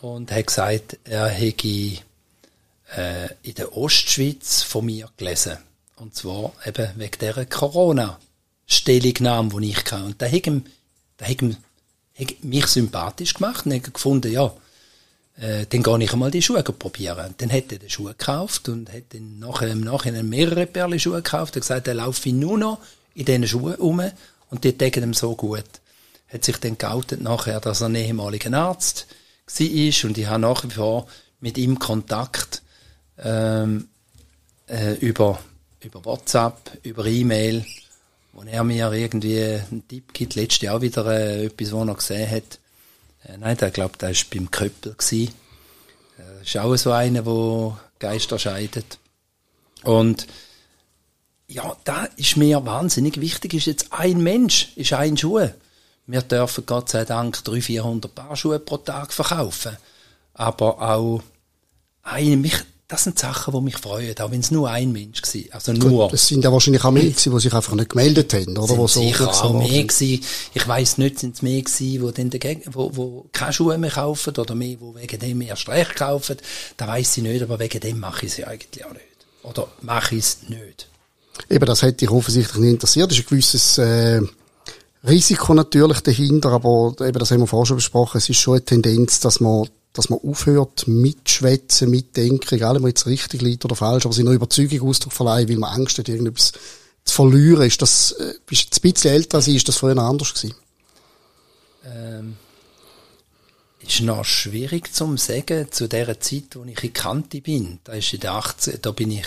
und 0.01 0.33
hat 0.33 0.49
gesagt, 0.49 0.99
er 1.05 1.29
hätte 1.29 1.99
äh, 2.97 3.29
in 3.43 3.55
der 3.55 3.77
Ostschweiz 3.77 4.63
von 4.63 4.87
mir 4.87 5.09
gelesen. 5.17 5.59
Und 5.97 6.15
zwar 6.15 6.53
eben 6.67 6.89
wegen 6.97 7.19
dieser 7.21 7.47
Corona. 7.47 8.19
Stellungnahme, 8.67 9.61
die 9.61 9.71
ich 9.71 9.79
hatte. 9.79 10.05
Und 10.05 10.21
da 10.21 10.27
hat 10.27 10.47
ihm, 10.47 10.65
da 11.19 11.27
hat 11.27 11.43
ihm, 11.43 11.57
hat 12.19 12.45
mich 12.45 12.67
sympathisch 12.67 13.35
gemacht 13.35 13.67
und 13.67 13.75
hat 13.75 13.93
gefunden, 13.93 14.33
ja, 14.33 14.53
äh, 15.37 15.67
dann 15.67 15.83
gehe 15.83 16.03
ich 16.03 16.13
einmal 16.13 16.31
die 16.31 16.43
Schuhe 16.43 16.63
probieren. 16.63 17.35
Dann 17.39 17.53
hat 17.53 17.73
er 17.73 17.79
die 17.79 17.91
Schuhe 17.91 18.13
gekauft 18.13 18.69
und 18.69 18.93
hat 18.93 19.05
dann 19.11 19.39
nachher, 19.39 19.69
im 19.69 19.81
Nachhinein 19.81 20.29
mehrere 20.29 20.67
Perle 20.67 20.99
Schuhe 20.99 21.23
gekauft. 21.23 21.57
Hat 21.57 21.63
gesagt, 21.63 21.89
er 21.89 21.95
laufe 21.95 22.31
nur 22.31 22.59
noch 22.59 22.79
in 23.15 23.25
diesen 23.25 23.47
Schuhen 23.47 23.75
um 23.77 24.03
und 24.51 24.65
die 24.65 24.77
tägen 24.77 25.03
ihm 25.05 25.15
so 25.15 25.35
gut. 25.35 25.65
Hat 26.29 26.45
sich 26.45 26.57
dann 26.59 26.79
geoutet 26.79 27.21
nachher, 27.21 27.61
dass 27.61 27.83
er 27.83 27.89
ein 27.89 27.95
ehemaliger 27.95 28.53
Arzt 28.55 29.07
war 29.47 30.09
und 30.09 30.19
ich 30.19 30.27
habe 30.27 30.41
nach 30.41 30.65
wie 30.65 30.71
vor 30.71 31.07
mit 31.41 31.59
ihm 31.59 31.79
Kontakt 31.79 32.62
ähm, 33.23 33.89
äh, 34.67 34.95
über, 34.95 35.39
über 35.81 36.05
WhatsApp, 36.05 36.79
über 36.83 37.07
E-Mail 37.07 37.65
wo 38.33 38.43
er 38.43 38.65
mir 38.65 38.93
irgendwie 38.93 39.43
einen 39.43 39.87
Tipp 39.87 40.13
gibt, 40.13 40.35
letztes 40.35 40.63
Jahr 40.63 40.81
wieder 40.81 41.07
äh, 41.07 41.47
etwas, 41.47 41.73
was 41.73 41.89
er 41.89 41.95
gesehen 41.95 42.31
hat. 42.31 42.59
Äh, 43.25 43.37
nein, 43.39 43.57
der 43.57 43.71
glaube, 43.71 43.99
der 43.99 44.11
war 44.11 44.25
beim 44.33 44.51
Köppel 44.51 44.95
gewesen. 44.95 45.35
Äh, 46.19 46.43
ist 46.43 46.57
auch 46.57 46.75
so 46.77 46.93
einer, 46.93 47.23
der 47.23 47.81
Geister 47.99 48.39
scheidet. 48.39 48.99
Und 49.85 50.27
ja, 51.47 51.77
da 51.85 52.05
ist 52.17 52.37
mir 52.37 52.65
wahnsinnig 52.65 53.21
wichtig, 53.21 53.55
ist 53.55 53.67
jetzt 53.67 53.93
ein 53.93 54.23
Mensch, 54.23 54.73
ist 54.77 54.95
ein 54.95 55.17
Schuh. 55.17 55.49
Wir 56.07 56.23
dürfen 56.23 56.65
Gott 56.67 56.89
sei 56.89 57.05
Dank 57.05 57.45
300, 57.45 57.65
400 57.65 58.15
Paar 58.15 58.37
Schuhe 58.37 58.59
pro 58.59 58.79
Tag 58.79 59.13
verkaufen. 59.13 59.77
Aber 60.35 60.81
auch 60.81 61.23
ein, 62.03 62.41
mich, 62.41 62.65
das 62.93 63.05
sind 63.05 63.19
Sachen, 63.19 63.55
die 63.55 63.61
mich 63.63 63.79
freuen, 63.79 64.15
auch 64.19 64.31
wenn 64.31 64.41
es 64.41 64.51
nur 64.51 64.69
ein 64.69 64.93
Mensch 64.93 65.23
war. 65.23 65.55
Also 65.55 65.73
nur. 65.73 66.11
Das 66.11 66.29
sind 66.29 66.45
ja 66.45 66.53
wahrscheinlich 66.53 66.85
auch 66.85 66.91
mehr 66.91 67.05
gewesen, 67.05 67.33
die 67.33 67.41
sich 67.41 67.55
einfach 67.55 67.73
nicht 67.73 67.89
gemeldet 67.89 68.35
haben, 68.35 68.59
oder? 68.59 68.77
Wo 68.77 68.87
so 68.87 69.01
sicher 69.01 69.31
auch 69.31 69.55
mehr 69.55 69.85
gewesen. 69.85 70.23
Ich 70.53 70.69
weiss 70.69 70.99
nicht, 70.99 71.19
sind 71.19 71.35
es 71.35 71.41
mehr 71.41 71.63
gewesen, 71.63 72.07
die 72.07 72.13
dann 72.13 72.29
dagegen, 72.29 72.63
wo, 72.75 72.95
wo 72.95 73.27
keine 73.33 73.55
Schuhe 73.55 73.79
mehr 73.79 73.91
kaufen 73.91 74.37
oder 74.37 74.55
mehr, 74.55 74.77
die 74.77 74.95
wegen 74.95 75.21
dem 75.21 75.39
mehr 75.39 75.57
Streich 75.57 75.95
kaufen. 75.95 76.37
Da 76.77 76.87
weiss 76.87 77.17
ich 77.17 77.23
nicht, 77.23 77.43
aber 77.43 77.59
wegen 77.59 77.81
dem 77.81 77.99
mache 77.99 78.27
ich 78.27 78.35
sie 78.35 78.45
eigentlich 78.45 78.85
auch 78.85 78.93
nicht. 78.93 79.07
Oder 79.43 79.69
mache 79.81 80.17
ich 80.17 80.25
es 80.25 80.39
nicht. 80.51 80.87
Eben, 81.49 81.65
das 81.65 81.81
hätte 81.81 81.97
dich 81.97 82.11
offensichtlich 82.11 82.59
nicht 82.59 82.73
interessiert. 82.73 83.11
Das 83.11 83.17
ist 83.17 83.25
ein 83.25 83.29
gewisses, 83.31 83.79
äh, 83.79 84.21
Risiko 85.09 85.55
natürlich 85.55 86.01
dahinter, 86.01 86.51
aber 86.51 86.95
eben, 87.01 87.19
das 87.19 87.31
haben 87.31 87.41
wir 87.41 87.47
vorher 87.47 87.67
schon 87.67 87.77
besprochen, 87.77 88.19
es 88.19 88.29
ist 88.29 88.37
schon 88.37 88.55
eine 88.55 88.65
Tendenz, 88.67 89.19
dass 89.19 89.41
man 89.41 89.67
dass 89.93 90.09
man 90.09 90.21
aufhört, 90.21 90.89
mitschwätzen, 90.89 91.91
mitdenken, 91.91 92.55
egal 92.55 92.77
ob 92.77 92.83
man 92.83 92.91
jetzt 92.91 93.07
richtig 93.07 93.43
liegt 93.43 93.65
oder 93.65 93.77
falsch, 93.77 94.07
aber 94.07 94.15
seiner 94.15 94.31
Überzeugung 94.31 94.89
Ausdruck 94.89 95.13
verleihen, 95.13 95.49
weil 95.49 95.59
man 95.59 95.73
Angst 95.73 95.99
hat, 95.99 96.09
irgendetwas 96.09 96.53
zu 97.05 97.15
verlieren. 97.15 97.67
Ist 97.67 97.83
das, 97.83 98.13
äh, 98.13 98.35
bist 98.47 98.65
jetzt 98.65 98.79
ein 98.79 98.93
bisschen 98.93 99.13
älter 99.13 99.39
als 99.39 99.49
ich, 99.49 99.57
ist 99.57 99.69
das 99.69 99.77
früher 99.77 99.95
noch 99.95 100.05
anders 100.05 100.33
gewesen? 100.33 100.55
Ähm, 101.85 102.37
ist 103.81 104.01
noch 104.01 104.25
schwierig 104.25 104.95
zu 104.95 105.17
sagen, 105.17 105.67
zu 105.71 105.89
der 105.89 106.21
Zeit, 106.21 106.55
wo 106.55 106.65
ich 106.65 106.83
in 106.83 106.93
Kante 106.93 107.41
bin. 107.41 107.81
Da 107.85 107.93
ist 107.93 108.13
in 108.13 108.21
der 108.21 108.33
18, 108.33 108.79
da 108.81 108.93
bin 108.93 109.11
ich, 109.11 109.27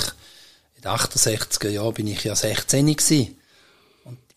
in 0.77 0.81
den 0.81 0.91
68er 0.91 1.69
Jahren 1.69 1.93
bin 1.93 2.07
ich 2.07 2.23
ja 2.23 2.35
16 2.35 2.85
gewesen 2.87 3.35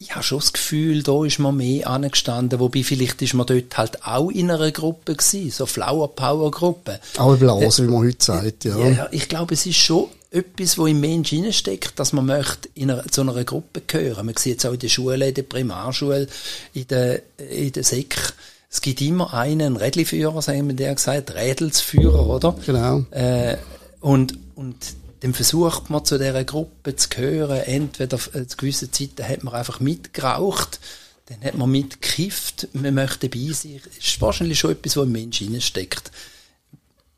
ich 0.00 0.14
habe 0.14 0.22
schon 0.22 0.38
das 0.38 0.52
Gefühl, 0.52 1.02
da 1.02 1.24
ist 1.24 1.40
man 1.40 1.56
mehr 1.56 1.88
angestanden, 1.88 2.60
wobei 2.60 2.84
vielleicht 2.84 3.20
ist 3.20 3.34
man 3.34 3.46
dort 3.46 3.76
halt 3.76 4.04
auch 4.04 4.30
in 4.30 4.50
einer 4.50 4.70
Gruppe 4.70 5.16
gewesen, 5.16 5.50
so 5.50 5.66
Flower 5.66 6.14
Power 6.14 6.52
Gruppe. 6.52 7.00
Auch 7.16 7.36
Blase, 7.36 7.82
äh, 7.82 7.86
wie 7.86 7.90
man 7.90 8.04
heute 8.04 8.24
sagt, 8.24 8.64
ja. 8.64 8.78
ja. 8.78 9.08
Ich 9.10 9.28
glaube, 9.28 9.54
es 9.54 9.66
ist 9.66 9.78
schon 9.78 10.06
etwas, 10.30 10.78
wo 10.78 10.86
im 10.86 11.00
Mensch 11.00 11.34
steckt, 11.50 11.98
dass 11.98 12.12
man 12.12 12.26
möchte 12.26 12.68
in 12.74 12.92
einer, 12.92 13.04
zu 13.06 13.22
einer 13.22 13.42
Gruppe 13.44 13.82
gehören. 13.84 14.26
Man 14.26 14.36
sieht 14.36 14.58
es 14.58 14.66
auch 14.66 14.72
in 14.72 14.78
der 14.78 14.88
Schule, 14.88 15.28
in 15.28 15.34
der 15.34 15.42
Primarschule, 15.42 16.28
in 16.74 16.86
der, 16.86 17.22
in 17.50 17.72
der 17.72 17.82
Sek. 17.82 18.34
Es 18.70 18.80
gibt 18.80 19.00
immer 19.00 19.34
einen, 19.34 19.62
einen 19.62 19.76
Rädliführer, 19.76 20.42
sagen 20.42 20.68
wir 20.68 20.76
der 20.76 20.94
gesagt, 20.94 21.34
Rädelsführer, 21.34 22.26
oder? 22.28 22.54
Genau. 22.64 23.04
Äh, 23.10 23.56
und, 24.00 24.38
und 24.54 24.76
dann 25.20 25.34
versucht 25.34 25.90
man 25.90 26.04
zu 26.04 26.18
dieser 26.18 26.44
Gruppe 26.44 26.96
zu 26.96 27.08
gehören. 27.08 27.58
Entweder 27.58 28.18
zu 28.18 28.56
gewissen 28.56 28.92
Zeiten 28.92 29.28
hat 29.28 29.42
man 29.42 29.54
einfach 29.54 29.80
mitgeraucht, 29.80 30.80
dann 31.26 31.42
hat 31.42 31.56
man 31.56 31.70
mitgekifft, 31.70 32.68
man 32.72 32.94
möchte 32.94 33.28
dabei 33.28 33.52
sein. 33.52 33.80
Das 33.84 33.96
ist 33.98 34.20
wahrscheinlich 34.20 34.58
schon 34.58 34.72
etwas, 34.72 34.96
was 34.96 35.04
im 35.04 35.12
Menschen 35.12 35.60
steckt. 35.60 36.10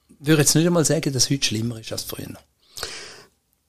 Ich 0.09 0.27
würde 0.27 0.43
jetzt 0.43 0.55
nicht 0.55 0.67
einmal 0.67 0.85
sagen, 0.85 1.13
dass 1.13 1.25
es 1.25 1.31
heute 1.31 1.47
schlimmer 1.47 1.81
ist 1.81 1.93
als 1.93 2.03
früher. 2.03 2.37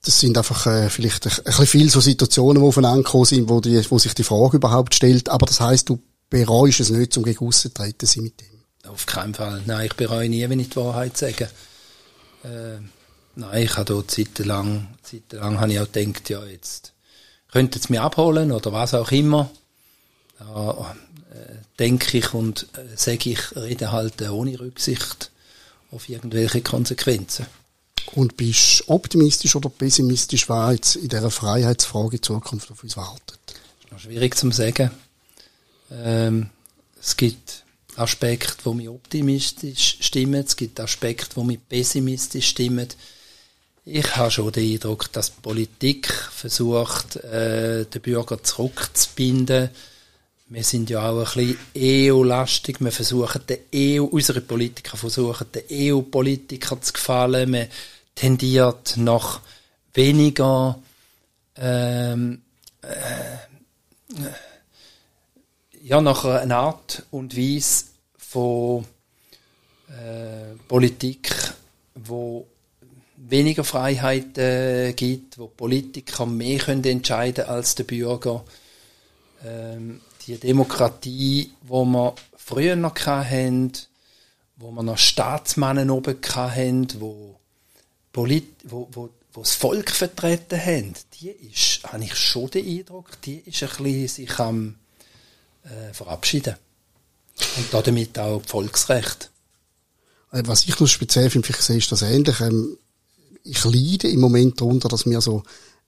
Das 0.03 0.19
sind 0.19 0.35
einfach 0.37 0.65
äh, 0.65 0.89
vielleicht 0.89 1.27
ein, 1.27 1.31
ein 1.31 1.43
bisschen 1.43 1.67
viele 1.67 1.89
so 1.89 1.99
Situationen, 1.99 2.63
die 2.63 2.67
aufeinander 2.67 3.03
gekommen 3.03 3.25
sind, 3.25 3.49
wo, 3.49 3.61
die, 3.61 3.79
wo 3.91 3.99
sich 3.99 4.15
die 4.15 4.23
Frage 4.23 4.57
überhaupt 4.57 4.95
stellt. 4.95 5.29
Aber 5.29 5.45
das 5.45 5.61
heißt, 5.61 5.89
du 5.89 5.99
bereust 6.29 6.79
es 6.79 6.89
nicht, 6.89 7.15
um 7.17 7.23
gegen 7.23 7.51
zu 7.51 7.71
treten 7.71 8.23
mit 8.23 8.41
dem? 8.41 8.47
Auf 8.89 9.05
keinen 9.05 9.35
Fall. 9.35 9.61
Nein, 9.67 9.85
ich 9.85 9.93
bereue 9.93 10.27
nie, 10.27 10.49
wenn 10.49 10.59
ich 10.59 10.69
die 10.69 10.77
Wahrheit 10.77 11.15
sage. 11.17 11.49
Äh, 12.43 12.79
Nein, 13.35 13.63
ich 13.63 13.77
habe 13.77 13.85
dort 13.85 14.11
zeitlang, 14.11 14.87
zeitlang 15.03 15.59
habe 15.59 15.71
ich 15.71 15.79
auch 15.79 15.91
gedacht, 15.91 16.29
ja, 16.29 16.43
jetzt 16.45 16.93
könnte 17.51 17.79
es 17.79 17.89
mich 17.89 17.99
abholen 17.99 18.51
oder 18.51 18.71
was 18.73 18.93
auch 18.93 19.11
immer. 19.11 19.49
Da 20.39 20.95
äh, 21.31 21.55
denke 21.79 22.17
ich 22.17 22.33
und 22.33 22.67
äh, 22.73 22.95
sage 22.95 23.31
ich, 23.31 23.55
rede 23.55 23.91
halt 23.91 24.21
äh, 24.21 24.29
ohne 24.29 24.59
Rücksicht 24.59 25.31
auf 25.91 26.09
irgendwelche 26.09 26.61
Konsequenzen. 26.61 27.45
Und 28.15 28.35
bist 28.35 28.83
optimistisch 28.87 29.55
oder 29.55 29.69
pessimistisch, 29.69 30.49
was 30.49 30.73
jetzt 30.73 30.95
in 30.95 31.07
dieser 31.07 31.31
Freiheitsfrage 31.31 32.17
in 32.17 32.23
Zukunft 32.23 32.71
auf 32.71 32.83
uns 32.83 32.97
wartet? 32.97 33.39
Das 33.45 33.55
ist 33.85 33.91
noch 33.91 33.99
schwierig 33.99 34.35
zu 34.35 34.51
sagen. 34.51 34.91
Ähm, 35.91 36.49
es 36.99 37.15
gibt 37.15 37.63
Aspekte, 37.95 38.63
die 38.65 38.75
mich 38.75 38.89
optimistisch 38.89 39.97
stimmen, 40.01 40.45
es 40.45 40.55
gibt 40.55 40.79
Aspekte, 40.79 41.35
die 41.35 41.45
mich 41.45 41.59
pessimistisch 41.67 42.49
stimmen. 42.49 42.87
Ich 43.83 44.15
habe 44.15 44.29
schon 44.29 44.51
den 44.51 44.73
Eindruck, 44.73 45.11
dass 45.11 45.33
die 45.33 45.41
Politik 45.41 46.13
versucht, 46.13 47.15
äh, 47.15 47.85
den 47.85 48.01
Bürger 48.03 48.43
zurückzubinden. 48.43 49.71
Wir 50.49 50.63
sind 50.63 50.91
ja 50.91 51.09
auch 51.09 51.35
ein 51.35 51.55
bisschen 51.73 52.11
EU-lastig. 52.11 52.79
Wir 52.79 52.91
versuchen, 52.91 53.41
den 53.47 53.59
EU, 53.73 54.03
unsere 54.03 54.41
Politiker 54.41 54.97
versuchen, 54.97 55.47
den 55.51 55.63
EU-Politiker 55.71 56.79
zu 56.79 56.93
gefallen. 56.93 57.49
Man 57.49 57.67
tendiert 58.13 58.97
nach 58.97 59.41
weniger, 59.95 60.77
ähm, 61.55 62.43
äh, 62.83 63.37
ja, 65.81 66.01
nach 66.01 66.23
einer 66.23 66.57
Art 66.57 67.03
und 67.09 67.35
Weise 67.35 67.85
von 68.15 68.85
äh, 69.87 70.55
Politik, 70.67 71.33
wo 71.95 72.45
weniger 73.31 73.63
Freiheit 73.63 74.37
äh, 74.37 74.93
gibt, 74.93 75.37
wo 75.37 75.47
Politiker 75.47 76.25
mehr 76.25 76.59
können 76.59 76.83
entscheiden 76.83 77.45
als 77.45 77.75
der 77.75 77.85
Bürger. 77.85 78.43
Ähm, 79.43 80.01
die 80.27 80.37
Demokratie, 80.37 81.51
wo 81.63 81.83
wir 81.85 82.13
früher 82.35 82.75
noch 82.75 82.95
hatten, 82.99 83.71
wo 84.57 84.71
wir 84.71 84.83
noch 84.83 84.97
Staatsmannen 84.97 85.89
oben 85.89 86.17
hatten, 86.35 86.87
wo, 86.99 87.39
Polit 88.13 88.53
wo, 88.65 88.87
wo, 88.91 89.09
wo 89.33 89.41
das 89.41 89.55
Volk 89.55 89.89
vertreten 89.91 90.59
haben, 90.59 90.93
die 91.19 91.29
ist, 91.29 91.83
habe 91.85 92.03
ich 92.03 92.15
schon 92.15 92.51
den 92.51 92.67
Eindruck, 92.67 93.19
die 93.21 93.37
ist 93.45 93.63
ein 93.63 93.69
bisschen 93.69 94.07
sich 94.07 94.39
am 94.39 94.75
äh, 95.63 95.93
verabschieden. 95.93 96.55
Und 97.57 97.73
damit 97.73 98.19
auch 98.19 98.41
Volksrecht. 98.45 99.31
Äh, 100.31 100.43
was 100.45 100.65
ich 100.65 100.79
noch 100.79 100.87
speziell 100.87 101.29
finde, 101.29 101.47
vielleicht 101.47 101.63
sehe 101.63 101.77
ich 101.77 101.87
das 101.87 102.01
ähnlich. 102.01 102.39
Ähm, 102.41 102.77
ich 103.43 103.63
leide 103.63 104.07
im 104.07 104.19
Moment 104.19 104.59
darunter, 104.59 104.89
dass 104.89 105.05
wir 105.05 105.21
so 105.21 105.43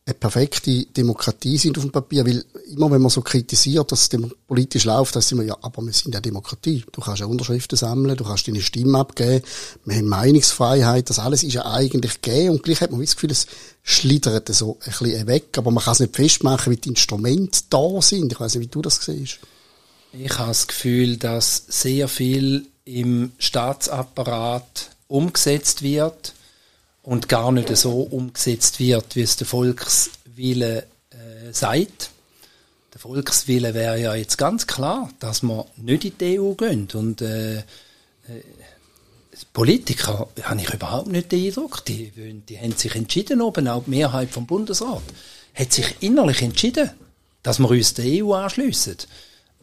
eine 0.05 0.15
perfekte 0.15 0.85
Demokratie 0.87 1.57
sind 1.57 1.77
auf 1.77 1.85
dem 1.85 1.91
Papier, 1.91 2.25
weil 2.25 2.43
immer 2.69 2.91
wenn 2.91 3.01
man 3.01 3.09
so 3.09 3.21
kritisiert, 3.21 3.89
dass 3.91 4.09
es 4.11 4.21
politisch 4.47 4.83
läuft, 4.83 5.15
dann 5.15 5.21
sind 5.21 5.39
wir, 5.39 5.45
ja, 5.45 5.57
aber 5.61 5.81
wir 5.81 5.93
sind 5.93 6.13
ja 6.13 6.19
Demokratie. 6.19 6.83
Du 6.91 6.99
kannst 6.99 7.21
ja 7.21 7.25
Unterschriften 7.25 7.77
sammeln, 7.77 8.17
du 8.17 8.25
kannst 8.25 8.45
deine 8.47 8.59
Stimme 8.59 8.99
abgeben, 8.99 9.45
wir 9.85 9.95
haben 9.95 10.07
Meinungsfreiheit, 10.07 11.09
das 11.09 11.19
alles 11.19 11.43
ist 11.43 11.53
ja 11.53 11.65
eigentlich 11.71 12.21
gegeben 12.21 12.49
und 12.49 12.63
gleich 12.63 12.81
hat 12.81 12.91
man 12.91 12.99
das 12.99 13.15
Gefühl, 13.15 13.31
es 13.31 13.47
schlittert 13.81 14.53
so 14.53 14.77
ein 14.81 14.91
bisschen 14.91 15.27
weg, 15.27 15.57
aber 15.57 15.71
man 15.71 15.83
kann 15.83 15.93
es 15.93 15.99
nicht 16.01 16.15
festmachen, 16.15 16.71
wie 16.71 16.77
die 16.77 16.89
Instrumente 16.89 17.61
da 17.69 18.01
sind. 18.01 18.33
Ich 18.33 18.39
weiß 18.39 18.55
nicht, 18.55 18.63
wie 18.65 18.71
du 18.71 18.81
das 18.81 18.95
siehst. 19.05 19.39
Ich 20.11 20.37
habe 20.37 20.49
das 20.49 20.67
Gefühl, 20.67 21.15
dass 21.15 21.63
sehr 21.69 22.09
viel 22.09 22.67
im 22.83 23.31
Staatsapparat 23.37 24.89
umgesetzt 25.07 25.81
wird, 25.81 26.33
und 27.03 27.27
gar 27.27 27.51
nicht 27.51 27.75
so 27.75 28.01
umgesetzt 28.01 28.79
wird, 28.79 29.15
wie 29.15 29.21
es 29.21 29.35
der 29.35 29.45
Volkswille 29.45 30.87
äh, 31.11 31.51
sagt. 31.51 32.09
Der 32.93 32.99
Volkswille 32.99 33.73
wäre 33.73 33.99
ja 33.99 34.15
jetzt 34.15 34.37
ganz 34.37 34.67
klar, 34.67 35.09
dass 35.19 35.43
man 35.43 35.65
nicht 35.75 36.05
in 36.05 36.17
die 36.17 36.39
EU 36.39 36.53
gehen. 36.53 36.87
Und 36.93 37.21
äh, 37.21 37.57
äh, 37.57 37.63
Politiker 39.51 40.29
habe 40.43 40.61
ich 40.61 40.73
überhaupt 40.73 41.07
nicht 41.07 41.31
den 41.31 41.45
Eindruck. 41.45 41.83
Die, 41.85 42.11
die 42.47 42.57
haben 42.57 42.71
sich 42.71 42.95
entschieden, 42.95 43.41
oben 43.41 43.67
auch 43.67 43.83
die 43.83 43.89
Mehrheit 43.89 44.29
vom 44.29 44.45
Bundesrat, 44.45 45.03
hat 45.53 45.73
sich 45.73 45.97
innerlich 45.99 46.41
entschieden, 46.41 46.91
dass 47.41 47.59
wir 47.59 47.69
uns 47.69 47.95
der 47.95 48.23
EU 48.23 48.33
anschliessen. 48.33 48.97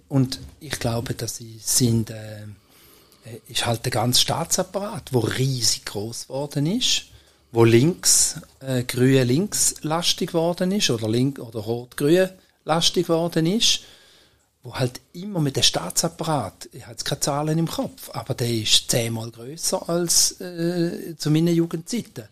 Und 0.09 0.41
ich 0.59 0.78
glaube, 0.78 1.14
dass 1.14 1.36
sie 1.36 1.59
sind, 1.62 2.11
äh, 2.11 2.43
äh, 2.43 3.41
ist 3.49 3.64
halt 3.64 3.84
der 3.84 3.93
ganze 3.93 4.20
Staatsapparat, 4.20 5.12
wo 5.12 5.20
riesig 5.20 5.86
groß 5.86 6.26
geworden 6.26 6.66
ist 6.66 7.05
wo 7.53 7.64
links, 7.64 8.40
äh, 8.61 8.84
grün 8.84 9.26
links 9.26 9.76
lastig 9.82 10.28
geworden 10.28 10.72
ist, 10.72 10.90
oder 10.90 11.09
link, 11.09 11.38
oder 11.38 11.61
rot-grün 11.61 12.28
lastig 12.64 13.07
geworden 13.07 13.46
ist, 13.46 13.80
wo 14.62 14.74
halt 14.74 15.01
immer 15.12 15.40
mit 15.40 15.57
dem 15.57 15.62
Staatsapparat, 15.62 16.68
ich 16.72 16.82
habe 16.82 16.92
jetzt 16.92 17.05
keine 17.05 17.20
Zahlen 17.20 17.59
im 17.59 17.68
Kopf, 17.68 18.11
aber 18.12 18.34
der 18.34 18.51
ist 18.51 18.90
zehnmal 18.90 19.30
größer 19.30 19.88
als 19.88 20.40
äh, 20.40 21.16
zu 21.16 21.30
meinen 21.30 21.55
Jugendzeiten. 21.55 22.24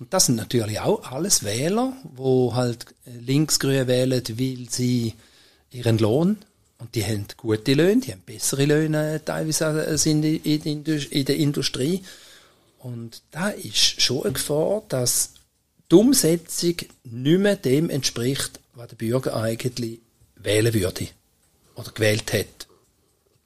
Und 0.00 0.12
das 0.12 0.26
sind 0.26 0.36
natürlich 0.36 0.80
auch 0.80 1.10
alles 1.10 1.44
Wähler, 1.44 1.92
wo 2.14 2.54
halt 2.54 2.86
äh, 3.06 3.10
linksgrün 3.20 3.86
wählen, 3.86 4.22
weil 4.28 4.66
sie 4.70 5.14
ihren 5.70 5.98
Lohn 5.98 6.38
und 6.78 6.94
die 6.94 7.04
haben 7.04 7.26
gute 7.36 7.74
Löhne, 7.74 8.00
die 8.00 8.12
haben 8.12 8.22
bessere 8.24 8.64
Löhne 8.64 9.14
äh, 9.14 9.20
teilweise 9.20 9.66
als 9.66 10.06
in, 10.06 10.22
in, 10.22 10.84
in 10.84 11.24
der 11.24 11.36
Industrie. 11.36 12.02
Und 12.78 13.22
da 13.30 13.48
ist 13.48 14.00
schon 14.00 14.22
eine 14.24 14.32
Gefahr, 14.32 14.82
dass 14.88 15.30
die 15.90 15.96
Umsetzung 15.96 16.76
nicht 17.04 17.40
mehr 17.40 17.56
dem 17.56 17.90
entspricht, 17.90 18.60
was 18.74 18.88
der 18.88 18.96
Bürger 18.96 19.36
eigentlich 19.36 20.00
wählen 20.36 20.72
würde 20.72 21.08
oder 21.74 21.90
gewählt 21.90 22.32
hat. 22.32 22.68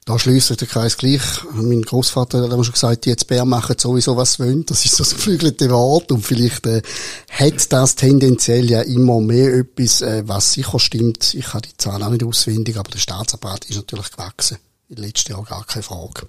Da 0.04 0.18
schließt 0.18 0.60
der 0.60 0.66
Kreis 0.66 0.96
gleich. 0.96 1.22
Mein 1.52 1.82
Großvater 1.82 2.42
hat 2.42 2.52
immer 2.52 2.64
schon 2.64 2.72
gesagt, 2.72 3.04
die 3.04 3.10
jetzt 3.10 3.28
Bär 3.28 3.44
machen 3.44 3.76
sowieso 3.78 4.16
was 4.16 4.40
wollen. 4.40 4.66
Das 4.66 4.84
ist 4.84 4.96
so 4.96 5.04
ein 5.04 5.10
geflügelte 5.10 5.70
Wort. 5.70 6.10
Und 6.10 6.26
vielleicht 6.26 6.66
äh, 6.66 6.82
hat 7.30 7.72
das 7.72 7.94
tendenziell 7.94 8.68
ja 8.68 8.80
immer 8.80 9.20
mehr 9.20 9.54
etwas, 9.54 10.02
äh, 10.02 10.24
was 10.26 10.54
sicher 10.54 10.80
stimmt. 10.80 11.34
Ich 11.34 11.54
habe 11.54 11.68
die 11.68 11.76
Zahlen 11.76 12.02
auch 12.02 12.10
nicht 12.10 12.24
auswendig, 12.24 12.78
aber 12.78 12.90
der 12.90 12.98
Staatsapparat 12.98 13.66
ist 13.66 13.76
natürlich 13.76 14.10
gewachsen. 14.10 14.58
In 14.88 14.96
den 14.96 15.04
letzten 15.04 15.32
Jahren 15.32 15.44
gar 15.44 15.64
keine 15.64 15.84
Frage. 15.84 16.26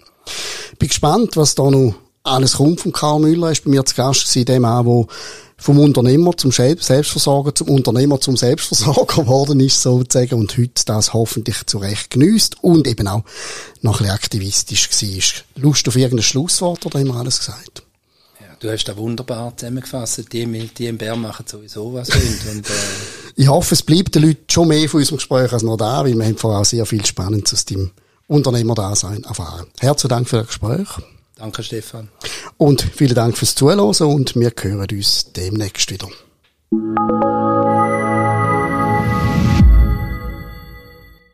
Bin 0.77 0.89
gespannt, 0.89 1.35
was 1.35 1.55
da 1.55 1.71
noch 1.71 1.95
alles 2.23 2.53
kommt 2.53 2.81
von 2.81 2.91
Karl 2.91 3.19
Müller. 3.19 3.47
Er 3.47 3.51
ist 3.51 3.63
bei 3.63 3.69
mir 3.69 3.85
zu 3.85 3.95
Gast 3.95 4.23
gewesen, 4.23 4.45
dem 4.45 4.65
auch, 4.65 4.85
wo 4.85 5.07
vom 5.57 5.79
Unternehmer 5.79 6.35
zum 6.35 6.51
Selbstversorger, 6.51 7.55
zum 7.55 7.69
Unternehmer 7.69 8.19
zum 8.19 8.35
Selbstversorger 8.35 9.05
geworden 9.21 9.59
ist, 9.59 9.81
sozusagen, 9.81 10.35
und 10.35 10.57
heute 10.57 10.83
das 10.85 11.13
hoffentlich 11.13 11.65
zu 11.65 11.77
Recht 11.77 12.15
und 12.61 12.87
eben 12.87 13.07
auch 13.07 13.23
noch 13.81 13.99
ein 13.99 14.07
bisschen 14.07 14.13
aktivistisch 14.13 14.89
war. 14.89 15.63
Lust 15.63 15.87
auf 15.87 15.95
irgendein 15.95 16.23
Schlusswort 16.23 16.85
oder 16.85 16.99
haben 16.99 17.07
wir 17.07 17.15
alles 17.15 17.39
gesagt? 17.39 17.83
Du 18.59 18.71
hast 18.71 18.85
da 18.85 18.95
wunderbar 18.95 19.51
zusammengefasst. 19.57 20.23
Die, 20.31 20.45
die 20.45 20.87
im 20.87 20.97
Bär 20.97 21.17
machen 21.17 21.45
sowieso 21.45 21.93
was. 21.93 22.09
und, 22.09 22.65
äh 22.65 22.73
ich 23.35 23.49
hoffe, 23.49 23.75
es 23.75 23.83
bleibt 23.83 24.15
den 24.15 24.23
Leuten 24.23 24.45
schon 24.49 24.69
mehr 24.69 24.87
von 24.87 25.01
unserem 25.01 25.17
Gespräch 25.17 25.51
als 25.51 25.63
noch 25.63 25.75
da, 25.75 26.05
weil 26.05 26.17
wir 26.17 26.25
haben 26.25 26.37
vorher 26.37 26.61
auch 26.61 26.65
sehr 26.65 26.85
viel 26.85 27.05
Spannendes 27.05 27.53
aus 27.53 27.65
dem 27.65 27.91
Unternehmerdasein 28.27 29.25
erfahren. 29.25 29.67
Herzlichen 29.79 30.09
Dank 30.09 30.29
für 30.29 30.37
das 30.37 30.47
Gespräch. 30.47 30.87
Danke, 31.35 31.63
Stefan. 31.63 32.09
Und 32.57 32.81
vielen 32.81 33.15
Dank 33.15 33.37
fürs 33.37 33.55
Zuhören 33.55 33.79
und 33.79 34.35
wir 34.35 34.51
hören 34.61 34.87
uns 34.91 35.31
demnächst 35.33 35.91
wieder. 35.91 36.07